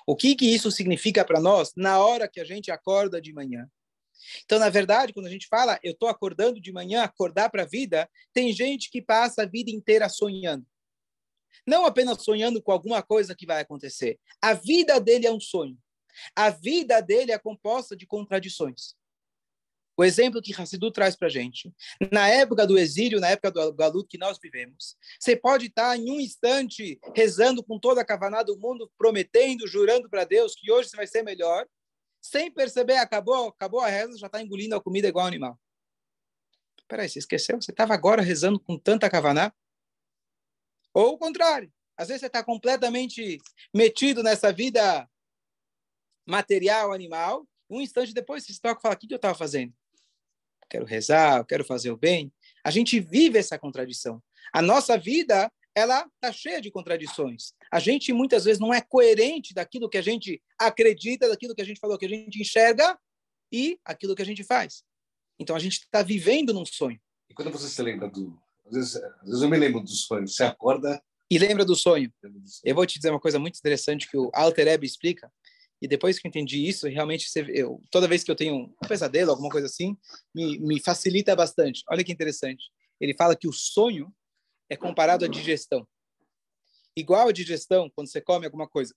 O 0.07 0.17
que, 0.17 0.35
que 0.35 0.47
isso 0.47 0.71
significa 0.71 1.27
para 1.27 1.41
nós 1.41 1.73
na 1.77 2.03
hora 2.03 2.27
que 2.27 2.41
a 2.41 2.45
gente 2.45 2.71
acorda 2.71 3.21
de 3.21 3.35
manhã? 3.35 3.71
Então, 4.47 4.59
na 4.59 4.71
verdade, 4.71 5.13
quando 5.13 5.27
a 5.27 5.31
gente 5.31 5.47
fala, 5.47 5.79
eu 5.83 5.93
estou 5.93 6.09
acordando 6.09 6.59
de 6.59 6.73
manhã, 6.73 7.03
acordar 7.03 7.51
para 7.51 7.65
a 7.65 7.67
vida, 7.67 8.09
tem 8.33 8.51
gente 8.51 8.91
que 8.91 9.03
passa 9.03 9.43
a 9.43 9.47
vida 9.47 9.71
inteira 9.71 10.09
sonhando. 10.09 10.67
Não 11.67 11.85
apenas 11.85 12.25
sonhando 12.25 12.63
com 12.63 12.73
alguma 12.73 13.03
coisa 13.03 13.35
que 13.37 13.45
vai 13.45 13.61
acontecer. 13.61 14.19
A 14.41 14.55
vida 14.55 14.99
dele 14.99 15.27
é 15.27 15.33
um 15.33 15.41
sonho. 15.41 15.77
A 16.35 16.49
vida 16.49 16.99
dele 17.03 17.31
é 17.31 17.39
composta 17.39 17.95
de 17.95 18.07
contradições. 18.07 18.98
O 19.99 20.05
exemplo 20.05 20.41
que 20.41 20.55
Hassidu 20.55 20.93
traz 20.93 21.17
para 21.17 21.27
a 21.27 21.31
gente, 21.31 21.75
na 22.13 22.29
época 22.29 22.65
do 22.65 22.79
exílio, 22.79 23.19
na 23.19 23.31
época 23.31 23.51
do 23.51 23.75
galuto 23.75 24.09
que 24.09 24.17
nós 24.17 24.39
vivemos, 24.41 24.97
você 25.19 25.35
pode 25.35 25.67
estar 25.67 25.99
em 25.99 26.09
um 26.09 26.21
instante 26.21 27.01
rezando 27.17 27.65
com 27.65 27.81
toda 27.81 28.01
a 28.01 28.05
cavaná 28.05 28.45
do 28.45 28.57
mundo, 28.57 28.89
prometendo, 28.97 29.67
jurando 29.67 30.09
para 30.09 30.23
Deus 30.23 30.55
que 30.55 30.71
hoje 30.71 30.89
você 30.89 30.97
vai 30.97 31.09
ser 31.09 31.25
melhor, 31.25 31.67
sem 32.23 32.49
perceber, 32.49 32.97
acabou, 32.99 33.49
acabou 33.49 33.81
a 33.81 33.89
reza, 33.89 34.17
já 34.17 34.29
está 34.29 34.41
engolindo 34.41 34.77
a 34.77 34.81
comida 34.81 35.09
igual 35.09 35.27
animal. 35.27 35.59
Peraí, 36.87 37.09
você 37.09 37.19
esqueceu? 37.19 37.61
Você 37.61 37.73
estava 37.73 37.93
agora 37.93 38.23
rezando 38.23 38.61
com 38.61 38.79
tanta 38.79 39.11
kavaná? 39.11 39.53
Ou 40.95 41.15
o 41.15 41.19
contrário. 41.19 41.73
Às 41.97 42.07
vezes 42.07 42.21
você 42.21 42.29
está 42.29 42.45
completamente 42.45 43.39
metido 43.75 44.23
nessa 44.23 44.53
vida 44.53 45.11
material, 46.25 46.93
animal. 46.93 47.49
Um 47.69 47.81
instante 47.81 48.15
depois 48.15 48.45
você 48.45 48.53
se 48.53 48.61
toca 48.61 48.79
e 48.79 48.83
fala, 48.83 48.95
o 48.95 48.97
que 48.97 49.13
eu 49.13 49.17
estava 49.17 49.35
fazendo? 49.35 49.75
Quero 50.69 50.85
rezar, 50.85 51.45
quero 51.45 51.65
fazer 51.65 51.91
o 51.91 51.97
bem. 51.97 52.33
A 52.65 52.71
gente 52.71 53.01
vive 53.01 53.39
essa 53.39 53.59
contradição. 53.59 54.23
A 54.53 54.63
nossa 54.63 54.97
vida 54.97 55.51
ela 55.75 56.05
está 56.15 56.33
cheia 56.33 56.61
de 56.61 56.71
contradições. 56.71 57.53
A 57.71 57.79
gente 57.79 58.13
muitas 58.13 58.45
vezes 58.45 58.59
não 58.59 58.75
é 58.75 58.81
coerente 58.81 59.55
daquilo 59.55 59.89
que 59.89 59.99
a 59.99 60.03
gente 60.03 60.43
acredita, 60.59 61.29
daquilo 61.29 61.55
que 61.55 61.63
a 61.63 61.65
gente 61.65 61.79
falou, 61.79 61.97
que 61.97 62.07
a 62.07 62.09
gente 62.09 62.41
enxerga 62.41 62.99
e 63.53 63.79
aquilo 63.85 64.15
que 64.15 64.23
a 64.23 64.27
gente 64.27 64.43
faz. 64.43 64.83
Então 65.39 65.55
a 65.55 65.59
gente 65.59 65.75
está 65.75 66.03
vivendo 66.03 66.53
num 66.53 66.67
sonho. 66.67 67.01
E 67.31 67.35
quando 67.35 67.53
você 67.53 67.69
se 67.69 67.81
lembra 67.83 68.09
do. 68.09 68.37
Às 68.67 68.75
vezes, 68.75 68.97
às 68.97 69.27
vezes 69.27 69.43
eu 69.43 69.49
me 69.49 69.57
lembro 69.57 69.81
do 69.81 69.89
sonho, 69.89 70.27
você 70.27 70.43
acorda. 70.45 71.03
E 71.31 71.39
lembra 71.39 71.65
do 71.65 71.77
sonho. 71.77 72.13
Eu 72.65 72.75
vou 72.75 72.87
te 72.87 72.99
dizer 72.99 73.11
uma 73.11 73.21
coisa 73.21 73.39
muito 73.39 73.59
interessante 73.59 74.09
que 74.11 74.17
o 74.17 74.31
Alter 74.35 74.67
Ebe 74.67 74.87
explica. 74.87 75.31
E 75.81 75.87
depois 75.87 76.19
que 76.19 76.27
eu 76.27 76.29
entendi 76.29 76.67
isso, 76.67 76.89
realmente, 76.89 77.29
eu, 77.49 77.83
toda 77.91 78.09
vez 78.09 78.25
que 78.25 78.31
eu 78.31 78.37
tenho 78.37 78.57
um 78.57 78.89
pesadelo, 78.89 79.31
alguma 79.31 79.49
coisa 79.49 79.67
assim, 79.67 79.97
me, 80.35 80.59
me 80.59 80.81
facilita 80.81 81.37
bastante. 81.37 81.83
Olha 81.89 82.03
que 82.03 82.13
interessante. 82.13 82.65
Ele 83.01 83.15
fala 83.15 83.37
que 83.37 83.47
o 83.47 83.53
sonho 83.53 84.13
é 84.69 84.77
comparado 84.77 85.25
à 85.25 85.29
digestão. 85.29 85.87
Igual 86.97 87.29
a 87.29 87.33
digestão, 87.33 87.89
quando 87.95 88.09
você 88.09 88.21
come 88.21 88.45
alguma 88.45 88.69
coisa, 88.69 88.93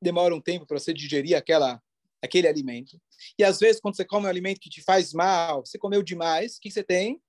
demora 0.00 0.34
um 0.34 0.40
tempo 0.40 0.64
para 0.66 0.78
você 0.78 0.94
digerir 0.94 1.36
aquela 1.36 1.82
aquele 2.22 2.48
alimento. 2.48 3.00
E 3.38 3.44
às 3.44 3.58
vezes, 3.58 3.80
quando 3.80 3.96
você 3.96 4.04
come 4.04 4.26
um 4.26 4.28
alimento 4.28 4.60
que 4.60 4.70
te 4.70 4.82
faz 4.82 5.12
mal, 5.12 5.64
você 5.64 5.78
comeu 5.78 6.02
demais, 6.02 6.56
o 6.56 6.60
que 6.60 6.70
você 6.70 6.82
tem? 6.82 7.20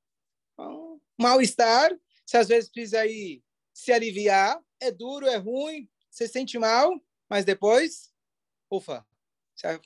Um 0.59 0.99
mal-estar. 1.19 1.91
Você 2.25 2.37
às 2.37 2.47
vezes 2.47 2.69
precisa 2.69 3.01
aí 3.01 3.41
se 3.73 3.91
aliviar. 3.91 4.59
É 4.79 4.91
duro, 4.91 5.27
é 5.27 5.37
ruim, 5.37 5.89
você 6.09 6.27
sente 6.27 6.59
mal, 6.59 6.91
mas 7.29 7.43
depois, 7.43 8.11
ufa, 8.69 9.05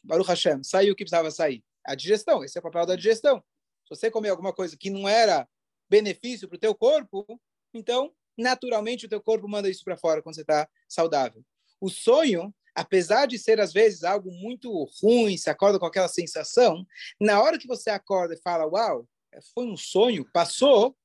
Baruch 0.04 0.28
Hashem, 0.28 0.64
saiu 0.64 0.94
o 0.94 0.96
que 0.96 1.04
precisava 1.04 1.32
sair. 1.32 1.64
A 1.86 1.96
digestão, 1.96 2.44
esse 2.44 2.58
é 2.58 2.60
o 2.60 2.64
papel 2.64 2.86
da 2.86 2.96
digestão. 2.96 3.44
Se 3.86 3.96
você 3.96 4.12
comer 4.12 4.30
alguma 4.30 4.54
coisa 4.54 4.78
que 4.78 4.90
não 4.90 5.08
era 5.08 5.48
benefício 5.90 6.48
para 6.48 6.56
o 6.56 6.60
teu 6.60 6.76
corpo, 6.76 7.26
então, 7.74 8.14
naturalmente, 8.38 9.06
o 9.06 9.10
teu 9.10 9.22
corpo 9.22 9.48
manda 9.48 9.70
isso 9.70 9.84
para 9.84 9.98
fora 9.98 10.22
quando 10.22 10.36
você 10.36 10.42
está 10.42 10.68
saudável. 10.88 11.44
O 11.80 11.90
sonho, 11.90 12.54
apesar 12.76 13.26
de 13.26 13.38
ser, 13.38 13.60
às 13.60 13.74
vezes, 13.74 14.04
algo 14.04 14.32
muito 14.32 14.72
ruim, 15.02 15.38
se 15.38 15.50
acorda 15.50 15.80
com 15.80 15.86
aquela 15.86 16.08
sensação, 16.08 16.86
na 17.20 17.42
hora 17.42 17.58
que 17.58 17.68
você 17.68 17.90
acorda 17.90 18.34
e 18.34 18.42
fala, 18.42 18.68
uau, 18.68 19.08
foi 19.54 19.66
um 19.66 19.78
sonho, 19.78 20.30
passou, 20.32 20.96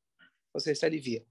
você 0.53 0.75
se 0.75 0.85
alivia. 0.85 1.25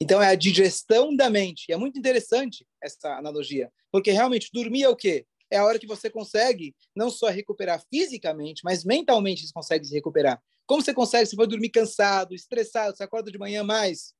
Então, 0.00 0.22
é 0.22 0.28
a 0.28 0.34
digestão 0.34 1.14
da 1.14 1.28
mente. 1.28 1.66
E 1.68 1.72
é 1.72 1.76
muito 1.76 1.98
interessante 1.98 2.66
essa 2.80 3.16
analogia, 3.16 3.72
porque 3.90 4.10
realmente 4.10 4.50
dormir 4.52 4.82
é 4.82 4.88
o 4.88 4.96
quê? 4.96 5.26
É 5.50 5.58
a 5.58 5.64
hora 5.64 5.78
que 5.78 5.86
você 5.86 6.08
consegue 6.08 6.74
não 6.94 7.10
só 7.10 7.28
recuperar 7.28 7.82
fisicamente, 7.92 8.62
mas 8.64 8.84
mentalmente 8.84 9.46
você 9.46 9.52
consegue 9.52 9.84
se 9.84 9.94
recuperar. 9.94 10.40
Como 10.66 10.82
você 10.82 10.94
consegue? 10.94 11.26
Você 11.26 11.36
vai 11.36 11.46
dormir 11.46 11.70
cansado, 11.70 12.34
estressado, 12.34 12.96
você 12.96 13.02
acorda 13.02 13.30
de 13.30 13.38
manhã 13.38 13.64
mais 13.64 14.14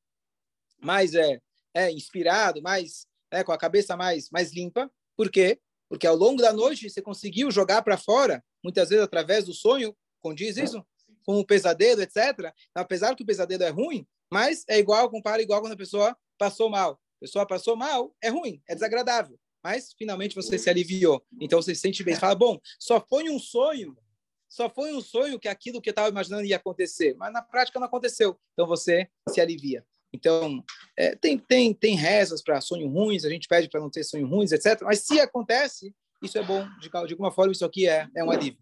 mais 0.81 1.15
é, 1.15 1.41
é 1.75 1.91
inspirado, 1.91 2.63
mais 2.63 3.07
é, 3.31 3.45
com 3.45 3.53
a 3.53 3.59
cabeça 3.59 3.97
mais, 3.97 4.31
mais 4.31 4.53
limpa. 4.53 4.91
Por 5.17 5.31
quê? 5.31 5.61
Porque 5.89 6.07
ao 6.07 6.17
longo 6.17 6.41
da 6.41 6.53
noite 6.53 6.89
você 6.89 7.03
conseguiu 7.03 7.51
jogar 7.51 7.83
para 7.83 7.97
fora, 7.97 8.43
muitas 8.63 8.89
vezes 8.89 9.05
através 9.05 9.45
do 9.45 9.53
sonho, 9.53 9.97
condiz 10.21 10.57
isso? 10.57 10.85
Com 11.25 11.39
o 11.39 11.47
pesadelo, 11.47 12.01
etc. 12.01 12.17
Então, 12.39 12.83
apesar 12.83 13.15
que 13.15 13.23
o 13.23 13.27
pesadelo 13.27 13.63
é 13.63 13.69
ruim, 13.69 14.07
mas 14.33 14.65
é 14.69 14.79
igual, 14.79 15.11
compara 15.11 15.43
igual 15.43 15.61
quando 15.61 15.73
a 15.73 15.77
pessoa 15.77 16.17
passou 16.39 16.71
mal. 16.71 16.93
A 16.93 17.21
pessoa 17.21 17.47
passou 17.47 17.77
mal, 17.77 18.15
é 18.23 18.29
ruim, 18.29 18.63
é 18.69 18.75
desagradável. 18.75 19.39
Mas 19.63 19.93
finalmente 19.93 20.35
você 20.35 20.59
se 20.59 20.71
aliviou. 20.71 21.25
Então 21.41 21.61
você 21.61 21.75
se 21.75 21.81
sente 21.81 22.03
bem. 22.03 22.15
Você 22.15 22.21
fala, 22.21 22.35
bom, 22.35 22.59
só 22.79 23.01
foi 23.01 23.29
um 23.29 23.39
sonho, 23.39 23.97
só 24.49 24.69
foi 24.69 24.93
um 24.93 25.01
sonho 25.01 25.39
que 25.39 25.49
aquilo 25.49 25.81
que 25.81 25.89
eu 25.89 25.93
estava 25.93 26.09
imaginando 26.09 26.45
ia 26.45 26.57
acontecer. 26.57 27.15
Mas 27.17 27.33
na 27.33 27.43
prática 27.43 27.79
não 27.79 27.87
aconteceu. 27.87 28.39
Então 28.53 28.67
você 28.67 29.09
se 29.29 29.41
alivia. 29.41 29.85
Então, 30.13 30.65
é, 30.97 31.15
tem, 31.15 31.39
tem, 31.39 31.73
tem 31.73 31.95
rezas 31.95 32.43
para 32.43 32.61
sonho 32.61 32.89
ruins, 32.89 33.25
a 33.25 33.31
gente 33.31 33.47
pede 33.47 33.69
para 33.69 33.81
não 33.81 33.89
ter 33.89 34.03
sonho 34.03 34.27
ruins, 34.27 34.51
etc. 34.51 34.83
Mas 34.83 35.01
se 35.01 35.21
acontece, 35.21 35.95
isso 36.21 36.37
é 36.37 36.43
bom. 36.43 36.67
De, 36.81 36.89
de 36.89 37.13
alguma 37.13 37.31
forma, 37.31 37.53
isso 37.53 37.65
aqui 37.65 37.89
é, 37.89 38.09
é 38.17 38.25
um 38.25 38.31
alívio. 38.31 38.61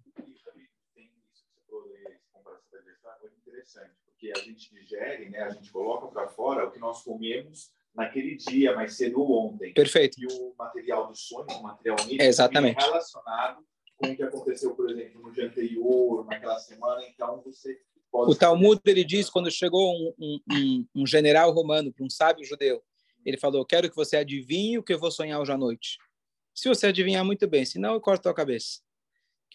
Porque 4.06 4.32
a 4.32 4.38
gente 4.40 4.74
digere, 4.74 5.30
né, 5.30 5.42
a 5.42 5.50
gente 5.50 5.70
coloca 5.70 6.08
para 6.08 6.28
fora 6.28 6.66
o 6.66 6.70
que 6.72 6.78
nós 6.78 7.02
comemos 7.02 7.72
naquele 7.98 8.36
dia, 8.36 8.74
mais 8.74 8.96
cedo 8.96 9.20
ou 9.20 9.46
ontem. 9.46 9.74
Perfeito. 9.74 10.18
E 10.20 10.26
o 10.26 10.54
material 10.56 11.08
do 11.08 11.16
sonho, 11.16 11.46
o 11.50 11.62
material 11.62 11.96
nítido, 12.04 12.22
Exatamente. 12.22 12.80
é 12.80 12.86
relacionado 12.86 13.64
com 13.96 14.10
o 14.10 14.16
que 14.16 14.22
aconteceu, 14.22 14.74
por 14.74 14.88
exemplo, 14.88 15.20
no 15.20 15.32
dia 15.32 15.46
anterior, 15.46 16.24
naquela 16.24 16.58
semana. 16.58 17.02
Então, 17.08 17.42
você 17.44 17.78
o 18.10 18.34
Talmud 18.34 18.80
ele 18.86 19.04
diz 19.04 19.28
quando 19.28 19.50
chegou 19.50 19.92
um, 20.18 20.40
um, 20.50 20.86
um 20.94 21.06
general 21.06 21.52
romano 21.52 21.92
para 21.92 22.04
um 22.04 22.08
sábio 22.08 22.42
judeu, 22.42 22.82
ele 23.24 23.36
falou: 23.36 23.66
"Quero 23.66 23.90
que 23.90 23.94
você 23.94 24.16
adivinhe 24.16 24.78
o 24.78 24.82
que 24.82 24.94
eu 24.94 24.98
vou 24.98 25.10
sonhar 25.10 25.38
hoje 25.38 25.52
à 25.52 25.58
noite. 25.58 25.98
Se 26.54 26.70
você 26.70 26.86
adivinhar 26.86 27.22
muito 27.22 27.46
bem, 27.46 27.66
senão 27.66 27.92
eu 27.94 28.00
corto 28.00 28.28
a 28.28 28.34
cabeça." 28.34 28.80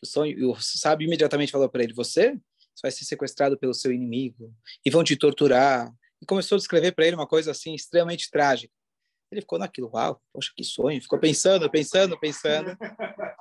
O 0.03 0.05
sonho, 0.05 0.51
o 0.51 0.55
sábio 0.61 1.05
imediatamente 1.07 1.51
falou 1.51 1.67
para 1.67 1.83
ele: 1.83 1.93
"Você? 1.93 2.39
você 2.75 2.81
vai 2.81 2.91
ser 2.91 3.05
sequestrado 3.05 3.57
pelo 3.57 3.73
seu 3.73 3.91
inimigo 3.91 4.53
e 4.85 4.89
vão 4.89 5.03
te 5.03 5.15
torturar. 5.15 5.93
E 6.23 6.25
começou 6.25 6.55
a 6.55 6.59
descrever 6.59 6.93
para 6.93 7.05
ele 7.05 7.17
uma 7.17 7.27
coisa 7.27 7.51
assim 7.51 7.75
extremamente 7.75 8.31
trágica. 8.31 8.73
Ele 9.29 9.41
ficou 9.41 9.59
naquilo, 9.59 9.89
uau, 9.93 10.21
poxa, 10.31 10.53
que 10.55 10.63
sonho. 10.63 11.01
Ficou 11.01 11.19
pensando, 11.19 11.69
pensando, 11.69 12.17
pensando. 12.17 12.77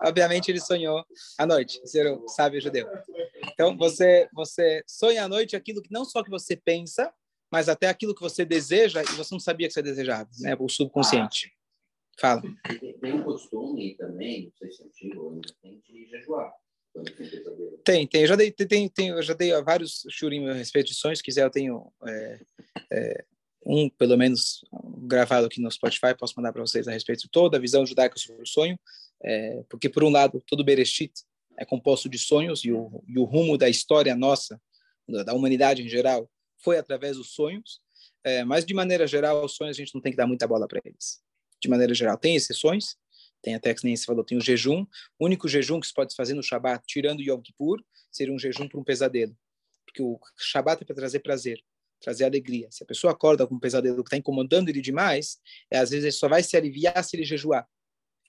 Obviamente 0.05 0.51
ele 0.51 0.59
sonhou 0.59 1.05
à 1.38 1.47
noite, 1.47 1.81
ser 1.88 2.09
o 2.09 2.27
sábio 2.27 2.61
judeu. 2.61 2.88
Então 3.53 3.77
você 3.77 4.29
você 4.33 4.83
sonha 4.85 5.23
à 5.23 5.29
noite 5.29 5.55
aquilo 5.55 5.81
que 5.81 5.92
não 5.92 6.05
só 6.05 6.25
que 6.25 6.31
você 6.31 6.57
pensa, 6.57 7.14
mas 7.53 7.68
até 7.68 7.88
aquilo 7.88 8.16
que 8.16 8.21
você 8.21 8.45
deseja 8.45 9.01
e 9.01 9.14
você 9.14 9.33
não 9.33 9.38
sabia 9.38 9.68
que 9.68 9.75
você 9.75 9.83
desejava, 9.83 10.29
né? 10.40 10.57
O 10.59 10.68
subconsciente. 10.68 11.53
Fala. 12.18 12.42
Tem 13.01 13.12
um 13.12 13.23
costume 13.23 13.95
também, 13.97 14.47
não 14.47 14.53
sei 14.59 14.73
se 14.73 14.83
é 14.83 14.87
antigo 14.87 15.40
tem 15.62 15.81
de 15.87 16.07
jejuar. 16.07 16.53
Tem, 17.85 18.07
tem. 18.07 18.23
Eu 18.23 18.27
já 18.27 18.37
dei, 18.37 18.51
tem, 18.51 18.89
tem, 18.89 19.09
eu 19.09 19.23
já 19.23 19.35
dei 19.35 19.51
vários 19.63 20.05
shurim 20.11 20.49
a 20.49 20.55
respeito 20.55 20.89
de 20.89 20.95
sonhos. 20.95 21.19
Se 21.19 21.25
quiser, 21.25 21.45
eu 21.45 21.51
tenho 21.51 21.93
é, 22.07 22.41
é, 22.91 23.25
um, 23.67 23.89
pelo 23.89 24.17
menos, 24.17 24.65
gravado 25.07 25.47
aqui 25.47 25.61
no 25.61 25.71
Spotify. 25.71 26.15
Posso 26.19 26.35
mandar 26.37 26.53
para 26.53 26.63
vocês 26.63 26.87
a 26.87 26.93
respeito 26.93 27.23
de 27.23 27.31
toda 27.31 27.57
a 27.57 27.61
visão 27.61 27.87
judaica 27.87 28.19
sobre 28.19 28.43
o 28.43 28.47
sonho. 28.47 28.79
É, 29.23 29.65
porque, 29.69 29.89
por 29.89 30.05
um 30.05 30.11
lado, 30.11 30.43
todo 30.47 30.65
Bereshit 30.65 31.13
é 31.59 31.65
composto 31.65 32.09
de 32.09 32.19
sonhos 32.19 32.65
e 32.65 32.73
o, 32.73 33.03
e 33.07 33.19
o 33.19 33.25
rumo 33.25 33.57
da 33.57 33.69
história 33.69 34.15
nossa, 34.15 34.61
da 35.25 35.35
humanidade 35.35 35.83
em 35.83 35.89
geral, 35.89 36.31
foi 36.59 36.79
através 36.79 37.17
dos 37.17 37.33
sonhos. 37.33 37.81
Mas, 38.47 38.65
de 38.65 38.73
maneira 38.73 39.07
geral, 39.07 39.45
os 39.45 39.57
sonhos 39.57 39.77
a 39.77 39.81
gente 39.81 39.95
não 39.95 40.01
tem 40.01 40.13
que 40.13 40.17
dar 40.17 40.27
muita 40.27 40.47
bola 40.47 40.67
para 40.69 40.81
eles. 40.85 41.21
De 41.61 41.69
maneira 41.69 41.93
geral, 41.93 42.17
tem 42.17 42.37
exceções, 42.37 42.97
tem 43.43 43.55
até 43.55 43.75
que 43.75 43.85
nem 43.85 43.97
se 43.97 44.07
falou, 44.07 44.25
tem 44.25 44.39
o 44.39 44.41
jejum. 44.41 44.87
O 45.19 45.27
único 45.27 45.49
jejum 45.49 45.81
que 45.81 45.87
se 45.87 45.93
pode 45.93 46.15
fazer 46.15 46.35
no 46.35 46.43
Shabat, 46.43 46.85
tirando 46.87 47.21
Yom 47.21 47.41
Kippur, 47.41 47.83
seria 48.11 48.33
um 48.33 48.39
jejum 48.39 48.69
para 48.69 48.79
um 48.79 48.85
pesadelo. 48.85 49.37
Porque 49.85 50.01
o 50.01 50.19
Shabat 50.39 50.83
é 50.83 50.87
para 50.87 50.95
trazer 50.95 51.21
prazer, 51.21 51.61
trazer 52.01 52.25
alegria. 52.25 52.69
Se 52.71 52.85
a 52.85 52.87
pessoa 52.87 53.13
acorda 53.13 53.47
com 53.47 53.57
um 53.57 53.61
pesadelo 53.61 53.97
que 53.97 54.09
está 54.09 54.17
incomodando 54.17 54.69
ele 54.69 54.81
demais, 54.81 55.39
é, 55.71 55.79
às 55.79 55.91
vezes 55.91 56.05
ele 56.05 56.13
só 56.13 56.29
vai 56.29 56.43
se 56.43 56.57
aliviar 56.57 57.03
se 57.03 57.17
ele 57.17 57.25
jejuar. 57.25 57.69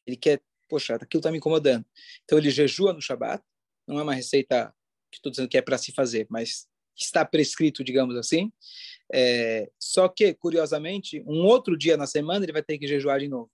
Ele 0.06 0.18
quer, 0.18 0.42
poxa, 0.68 0.96
aquilo 0.96 1.20
está 1.20 1.32
me 1.32 1.38
incomodando. 1.38 1.86
Então 2.24 2.38
ele 2.38 2.50
jejua 2.50 2.92
no 2.92 3.02
Shabat. 3.02 3.44
Não 3.88 4.00
é 4.00 4.04
uma 4.04 4.16
receita 4.16 4.74
que 5.12 5.20
estou 5.20 5.30
dizendo 5.30 5.48
que 5.48 5.58
é 5.58 5.62
para 5.62 5.78
se 5.78 5.92
fazer, 5.92 6.26
mas 6.30 6.68
está 6.96 7.24
prescrito, 7.24 7.84
digamos 7.84 8.16
assim. 8.16 8.52
É, 9.14 9.70
só 9.80 10.10
que, 10.10 10.34
curiosamente, 10.34 11.22
um 11.28 11.44
outro 11.44 11.78
dia 11.78 11.96
na 11.98 12.08
semana 12.08 12.44
ele 12.44 12.52
vai 12.52 12.64
ter 12.64 12.80
que 12.80 12.88
jejuar 12.88 13.20
de 13.20 13.28
novo. 13.28 13.52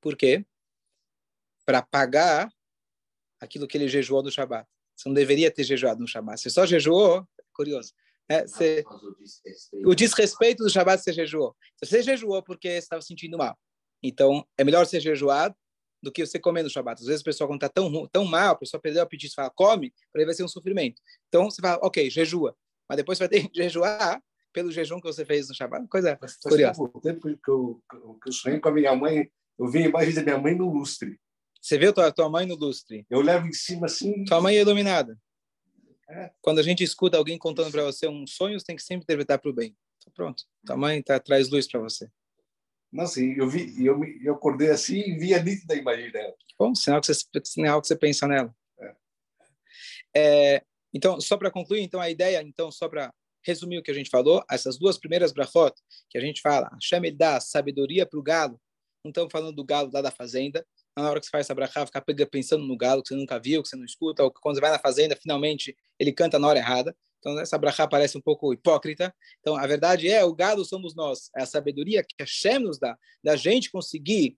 Por 0.00 0.16
quê? 0.16 0.44
Para 1.64 1.82
pagar 1.82 2.48
aquilo 3.40 3.66
que 3.66 3.76
ele 3.76 3.88
jejuou 3.88 4.22
no 4.22 4.30
Shabat. 4.30 4.68
Você 4.96 5.08
não 5.08 5.14
deveria 5.14 5.50
ter 5.50 5.64
jejuado 5.64 6.00
no 6.00 6.06
Shabat. 6.06 6.40
Você 6.40 6.50
só 6.50 6.64
jejuou, 6.64 7.26
é 7.38 7.42
curioso. 7.52 7.92
É, 8.28 8.46
você, 8.46 8.84
o 9.84 9.94
desrespeito 9.94 10.62
do 10.62 10.70
Shabat 10.70 11.02
você 11.02 11.12
jejuou. 11.12 11.56
Você 11.82 12.02
jejuou 12.02 12.42
porque 12.42 12.68
estava 12.68 13.02
sentindo 13.02 13.36
mal. 13.36 13.58
Então, 14.02 14.46
é 14.56 14.64
melhor 14.64 14.86
ser 14.86 15.00
jejuado 15.00 15.54
do 16.02 16.10
que 16.10 16.24
você 16.24 16.38
comer 16.38 16.62
no 16.62 16.70
Shabat. 16.70 17.00
Às 17.00 17.06
vezes 17.06 17.20
a 17.20 17.24
pessoa, 17.24 17.46
quando 17.46 17.62
está 17.62 17.68
tão, 17.68 18.06
tão 18.08 18.24
mal, 18.24 18.52
a 18.52 18.58
pessoa 18.58 18.80
perdeu 18.80 19.00
o 19.00 19.04
apetite, 19.04 19.34
fala, 19.34 19.50
come, 19.50 19.92
para 20.12 20.22
ele 20.22 20.26
vai 20.26 20.34
ser 20.34 20.44
um 20.44 20.48
sofrimento. 20.48 21.00
Então, 21.28 21.48
você 21.48 21.60
fala, 21.60 21.78
ok, 21.82 22.10
jejua. 22.10 22.56
Mas 22.88 22.96
depois 22.96 23.18
você 23.18 23.26
vai 23.26 23.28
ter 23.28 23.48
que 23.48 23.54
jejuar 23.62 24.20
pelo 24.52 24.70
jejum 24.70 25.00
que 25.00 25.06
você 25.06 25.24
fez 25.24 25.48
no 25.48 25.54
Shabat. 25.54 25.86
Coisa 25.88 26.18
Mas, 26.20 26.36
curiosa. 26.36 26.82
O 26.82 27.00
tempo 27.00 27.20
que 27.22 27.50
eu, 27.50 27.82
que 28.22 28.28
eu 28.28 28.32
sonhei 28.32 28.60
com 28.60 28.68
a 28.68 28.72
minha 28.72 28.94
mãe, 28.94 29.30
eu 29.58 29.68
vi 29.68 29.78
a 29.78 29.86
imagem 29.86 30.14
da 30.14 30.22
minha 30.22 30.38
mãe 30.38 30.54
no 30.54 30.72
lustre. 30.72 31.18
Você 31.62 31.78
viu 31.78 31.92
tua, 31.92 32.10
tua 32.10 32.28
mãe 32.28 32.44
no 32.44 32.56
lustre? 32.56 33.06
Eu 33.08 33.20
levo 33.20 33.46
em 33.46 33.52
cima 33.52 33.86
assim. 33.86 34.24
Tua 34.24 34.40
mãe 34.40 34.56
é 34.56 34.62
iluminada. 34.62 35.16
É. 36.08 36.32
Quando 36.40 36.58
a 36.58 36.62
gente 36.62 36.82
escuta 36.82 37.16
alguém 37.16 37.38
contando 37.38 37.70
para 37.70 37.84
você 37.84 38.08
um 38.08 38.26
sonho, 38.26 38.58
você 38.58 38.66
tem 38.66 38.74
que 38.74 38.82
sempre 38.82 39.04
interpretar 39.04 39.38
para 39.38 39.48
o 39.48 39.54
bem. 39.54 39.76
Então, 39.98 40.12
pronto. 40.12 40.42
Tua 40.66 40.76
mãe 40.76 41.00
tá, 41.00 41.20
traz 41.20 41.48
luz 41.48 41.68
para 41.70 41.78
você. 41.78 42.10
Sim, 43.06 43.34
eu 43.38 43.48
vi, 43.48 43.86
eu, 43.86 44.02
eu 44.22 44.34
acordei 44.34 44.70
assim 44.70 44.98
e 44.98 45.16
vi 45.16 45.32
a 45.34 45.42
nítida 45.42 45.76
imagem 45.76 46.10
dela. 46.10 46.34
Bom, 46.58 46.74
sinal 46.74 47.00
que 47.00 47.06
você, 47.06 47.22
sinal 47.44 47.80
que 47.80 47.86
você 47.86 47.96
pensa 47.96 48.26
nela. 48.26 48.54
É. 48.80 48.94
É, 50.14 50.62
então, 50.92 51.20
só 51.20 51.36
para 51.36 51.50
concluir, 51.50 51.80
então 51.80 52.00
a 52.00 52.10
ideia, 52.10 52.42
então 52.42 52.72
só 52.72 52.88
para 52.88 53.14
resumir 53.46 53.78
o 53.78 53.82
que 53.82 53.90
a 53.90 53.94
gente 53.94 54.10
falou, 54.10 54.44
essas 54.50 54.78
duas 54.78 54.98
primeiras 54.98 55.32
brachot 55.32 55.74
que 56.10 56.18
a 56.18 56.20
gente 56.20 56.40
fala, 56.40 56.70
chame 56.82 57.10
dá 57.10 57.40
sabedoria 57.40 58.04
para 58.04 58.18
o 58.18 58.22
galo. 58.22 58.60
Não 59.04 59.10
estamos 59.10 59.32
falando 59.32 59.56
do 59.56 59.64
galo 59.64 59.90
lá 59.92 60.02
da 60.02 60.10
fazenda, 60.10 60.64
na 60.96 61.10
hora 61.10 61.20
que 61.20 61.26
você 61.26 61.30
faz 61.30 61.46
essa 61.46 61.54
brachá, 61.54 61.86
ficar 61.86 62.02
pensando 62.30 62.64
no 62.64 62.76
galo 62.76 63.02
que 63.02 63.08
você 63.08 63.14
nunca 63.14 63.38
viu, 63.38 63.62
que 63.62 63.68
você 63.68 63.76
não 63.76 63.84
escuta, 63.84 64.22
ou 64.22 64.30
que 64.30 64.40
quando 64.40 64.56
você 64.56 64.60
vai 64.60 64.70
na 64.70 64.78
fazenda, 64.78 65.16
finalmente 65.16 65.76
ele 65.98 66.12
canta 66.12 66.38
na 66.38 66.48
hora 66.48 66.58
errada. 66.58 66.94
Então, 67.18 67.38
essa 67.38 67.56
brachá 67.56 67.86
parece 67.86 68.18
um 68.18 68.20
pouco 68.20 68.52
hipócrita. 68.52 69.14
Então, 69.40 69.56
a 69.56 69.66
verdade 69.66 70.08
é, 70.08 70.24
o 70.24 70.34
galo 70.34 70.64
somos 70.64 70.94
nós. 70.94 71.30
É 71.36 71.42
a 71.42 71.46
sabedoria 71.46 72.02
que 72.02 72.16
Hashem 72.18 72.58
nos 72.58 72.78
dá, 72.78 72.98
da 73.22 73.36
gente 73.36 73.70
conseguir 73.70 74.36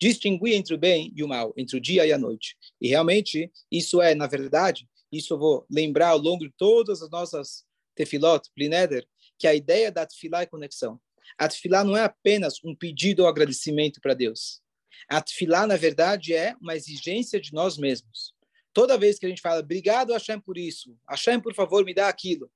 distinguir 0.00 0.54
entre 0.54 0.74
o 0.74 0.78
bem 0.78 1.12
e 1.14 1.22
o 1.22 1.28
mal, 1.28 1.52
entre 1.56 1.76
o 1.76 1.80
dia 1.80 2.06
e 2.06 2.12
a 2.12 2.18
noite. 2.18 2.56
E 2.80 2.88
realmente, 2.88 3.52
isso 3.70 4.00
é, 4.00 4.14
na 4.14 4.26
verdade, 4.26 4.88
isso 5.12 5.34
eu 5.34 5.38
vou 5.38 5.66
lembrar 5.70 6.08
ao 6.08 6.18
longo 6.18 6.44
de 6.44 6.52
todas 6.56 7.02
as 7.02 7.10
nossas 7.10 7.64
tefilot, 7.94 8.50
plineder, 8.54 9.06
que 9.38 9.46
a 9.46 9.54
ideia 9.54 9.92
da 9.92 10.06
tefilá 10.06 10.42
é 10.42 10.46
conexão. 10.46 11.00
A 11.38 11.46
tefilá 11.46 11.84
não 11.84 11.96
é 11.96 12.04
apenas 12.04 12.54
um 12.64 12.74
pedido 12.74 13.22
ou 13.22 13.28
agradecimento 13.28 14.00
para 14.00 14.14
Deus. 14.14 14.63
A 15.08 15.20
tefilá, 15.20 15.66
na 15.66 15.76
verdade, 15.76 16.34
é 16.34 16.54
uma 16.60 16.74
exigência 16.74 17.40
de 17.40 17.52
nós 17.52 17.76
mesmos. 17.76 18.34
Toda 18.72 18.98
vez 18.98 19.18
que 19.18 19.26
a 19.26 19.28
gente 19.28 19.40
fala, 19.40 19.60
obrigado, 19.60 20.12
Hashem, 20.12 20.40
por 20.40 20.58
isso, 20.58 20.96
Hashem, 21.08 21.40
por 21.40 21.54
favor, 21.54 21.84
me 21.84 21.94
dá 21.94 22.08
aquilo. 22.08 22.50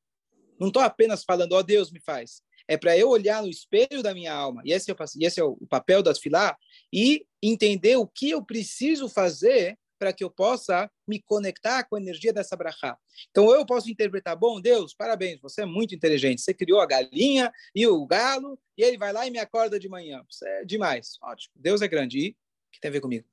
Não 0.59 0.68
estou 0.68 0.83
apenas 0.83 1.22
falando, 1.22 1.53
ó 1.53 1.59
oh, 1.59 1.62
Deus, 1.62 1.92
me 1.92 2.01
faz. 2.01 2.42
É 2.66 2.77
para 2.77 2.98
eu 2.98 3.09
olhar 3.09 3.42
no 3.42 3.48
espelho 3.48 4.03
da 4.03 4.12
minha 4.12 4.33
alma, 4.33 4.61
e 4.64 4.72
esse 4.72 4.90
é 4.90 4.94
o, 4.94 4.96
esse 5.20 5.40
é 5.40 5.44
o 5.44 5.57
papel 5.68 6.03
da 6.03 6.12
tefilá, 6.12 6.57
e 6.92 7.24
entender 7.42 7.96
o 7.96 8.07
que 8.07 8.31
eu 8.31 8.44
preciso 8.44 9.09
fazer 9.09 9.79
para 9.98 10.12
que 10.12 10.22
eu 10.22 10.30
possa 10.30 10.90
me 11.06 11.20
conectar 11.20 11.84
com 11.84 11.96
a 11.96 12.00
energia 12.00 12.32
dessa 12.32 12.56
brachá. 12.56 12.96
Então 13.30 13.50
eu 13.50 13.66
posso 13.66 13.90
interpretar, 13.90 14.37
bom 14.37 14.61
Deus, 14.61 14.94
parabéns, 14.94 15.40
você 15.40 15.62
é 15.62 15.66
muito 15.66 15.94
inteligente, 15.94 16.40
você 16.40 16.54
criou 16.54 16.80
a 16.80 16.87
galinha 16.87 17.52
e 17.74 17.87
o 17.87 18.06
galo, 18.06 18.58
e 18.76 18.82
ele 18.82 18.96
vai 18.96 19.12
lá 19.12 19.26
e 19.26 19.30
me 19.30 19.38
acorda 19.38 19.78
de 19.78 19.88
manhã. 19.88 20.24
Isso 20.30 20.46
é 20.46 20.64
demais, 20.64 21.18
ótimo. 21.22 21.52
Deus 21.56 21.82
é 21.82 21.88
grande. 21.88 22.18
E 22.18 22.30
o 22.30 22.34
que 22.72 22.80
tem 22.80 22.88
a 22.88 22.92
ver 22.92 23.00
comigo? 23.00 23.26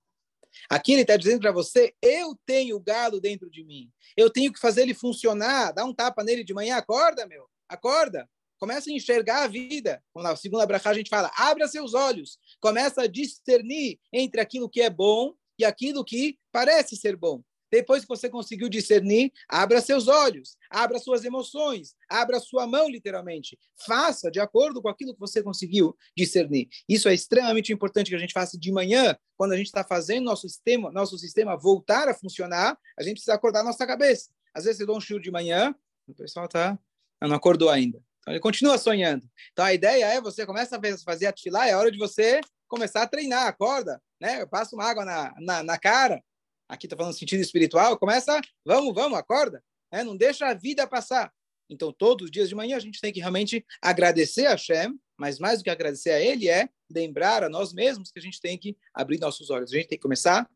Aqui 0.69 0.93
ele 0.93 1.01
está 1.01 1.17
dizendo 1.17 1.41
para 1.41 1.51
você, 1.51 1.93
eu 2.01 2.35
tenho 2.45 2.77
o 2.77 2.79
galo 2.79 3.19
dentro 3.19 3.49
de 3.49 3.63
mim. 3.63 3.91
Eu 4.15 4.29
tenho 4.29 4.51
que 4.51 4.59
fazer 4.59 4.81
ele 4.83 4.93
funcionar, 4.93 5.71
dar 5.71 5.85
um 5.85 5.93
tapa 5.93 6.23
nele 6.23 6.43
de 6.43 6.53
manhã, 6.53 6.77
acorda, 6.77 7.27
meu, 7.27 7.47
acorda. 7.67 8.27
Começa 8.57 8.89
a 8.89 8.93
enxergar 8.93 9.43
a 9.43 9.47
vida. 9.47 10.01
Na 10.15 10.35
segunda 10.35 10.65
brachá 10.65 10.89
a 10.89 10.93
gente 10.93 11.09
fala, 11.09 11.29
abra 11.35 11.67
seus 11.67 11.93
olhos. 11.93 12.39
Começa 12.59 13.03
a 13.03 13.07
discernir 13.07 13.99
entre 14.13 14.39
aquilo 14.39 14.69
que 14.69 14.81
é 14.81 14.89
bom 14.89 15.33
e 15.59 15.65
aquilo 15.65 16.05
que 16.05 16.37
parece 16.55 16.95
ser 16.95 17.17
bom. 17.17 17.43
Depois 17.69 18.03
que 18.03 18.07
você 18.07 18.29
conseguiu 18.29 18.69
discernir, 18.69 19.29
abra 19.49 19.81
seus 19.81 20.07
olhos, 20.07 20.55
abra 20.69 20.97
suas 20.99 21.25
emoções, 21.25 21.93
abra 22.09 22.39
sua 22.39 22.65
mão, 22.65 22.87
literalmente. 22.87 23.59
Faça 23.85 24.31
de 24.31 24.39
acordo 24.39 24.81
com 24.81 24.87
aquilo 24.87 25.13
que 25.13 25.19
você 25.19 25.43
conseguiu 25.43 25.93
discernir. 26.15 26.69
Isso 26.87 27.09
é 27.09 27.13
extremamente 27.13 27.73
importante 27.73 28.09
que 28.09 28.15
a 28.15 28.19
gente 28.19 28.31
faça 28.31 28.57
de 28.57 28.71
manhã, 28.71 29.17
quando 29.35 29.51
a 29.51 29.57
gente 29.57 29.65
está 29.65 29.83
fazendo 29.83 30.23
nosso 30.23 30.47
sistema, 30.47 30.89
nosso 30.93 31.17
sistema 31.17 31.57
voltar 31.57 32.07
a 32.07 32.13
funcionar, 32.13 32.77
a 32.97 33.03
gente 33.03 33.15
precisa 33.15 33.33
acordar 33.33 33.61
nossa 33.61 33.85
cabeça. 33.85 34.29
Às 34.53 34.63
vezes 34.63 34.77
você 34.77 34.85
dá 34.85 34.93
um 34.93 35.01
chute 35.01 35.25
de 35.25 35.31
manhã, 35.31 35.75
o 36.07 36.13
pessoal 36.13 36.47
tá, 36.47 36.79
não 37.21 37.35
acordou 37.35 37.69
ainda. 37.69 38.01
Então 38.21 38.33
ele 38.33 38.39
continua 38.39 38.77
sonhando. 38.77 39.29
Então 39.51 39.65
a 39.65 39.73
ideia 39.73 40.05
é 40.05 40.21
você 40.21 40.45
começa 40.45 40.77
a 40.77 40.97
fazer 41.03 41.25
a 41.25 41.33
tefilá, 41.33 41.67
é 41.67 41.75
hora 41.75 41.91
de 41.91 41.97
você 41.97 42.39
começar 42.69 43.01
a 43.01 43.07
treinar, 43.07 43.47
acorda, 43.47 44.01
né? 44.21 44.45
Passa 44.45 44.73
uma 44.73 44.85
água 44.85 45.03
na, 45.03 45.35
na, 45.39 45.61
na 45.61 45.77
cara. 45.77 46.23
Aqui 46.67 46.85
está 46.87 46.95
falando 46.95 47.17
sentido 47.17 47.41
espiritual. 47.41 47.97
Começa, 47.97 48.39
vamos, 48.65 48.93
vamos, 48.93 49.17
acorda. 49.17 49.63
Né? 49.91 50.03
Não 50.03 50.15
deixa 50.15 50.47
a 50.47 50.53
vida 50.53 50.87
passar. 50.87 51.31
Então, 51.69 51.91
todos 51.91 52.25
os 52.25 52.31
dias 52.31 52.49
de 52.49 52.55
manhã, 52.55 52.77
a 52.77 52.79
gente 52.79 53.01
tem 53.01 53.11
que 53.11 53.19
realmente 53.19 53.65
agradecer 53.81 54.45
a 54.45 54.51
Hashem, 54.51 54.99
mas 55.17 55.39
mais 55.39 55.59
do 55.59 55.63
que 55.63 55.69
agradecer 55.69 56.11
a 56.11 56.21
Ele 56.21 56.49
é 56.49 56.69
lembrar 56.89 57.43
a 57.43 57.49
nós 57.49 57.73
mesmos 57.73 58.11
que 58.11 58.19
a 58.19 58.21
gente 58.21 58.39
tem 58.39 58.57
que 58.57 58.77
abrir 58.93 59.19
nossos 59.19 59.49
olhos. 59.49 59.71
A 59.71 59.75
gente 59.75 59.87
tem 59.87 59.97
que 59.97 60.03
começar 60.03 60.49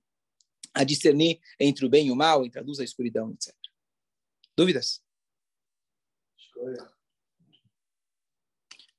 a 0.74 0.84
discernir 0.84 1.39
entre 1.60 1.86
o 1.86 1.89
bem 1.89 2.07
e 2.07 2.12
o 2.12 2.16
mal, 2.16 2.45
entre 2.45 2.60
a 2.60 2.64
luz 2.64 2.78
e 2.78 2.82
a 2.82 2.86
escuridão, 2.86 3.32
etc. 3.32 3.55
Dúvidas? 4.55 5.01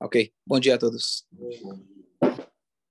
Ok. 0.01 0.33
Bom 0.47 0.59
dia 0.59 0.75
a 0.75 0.79
todos. 0.79 1.27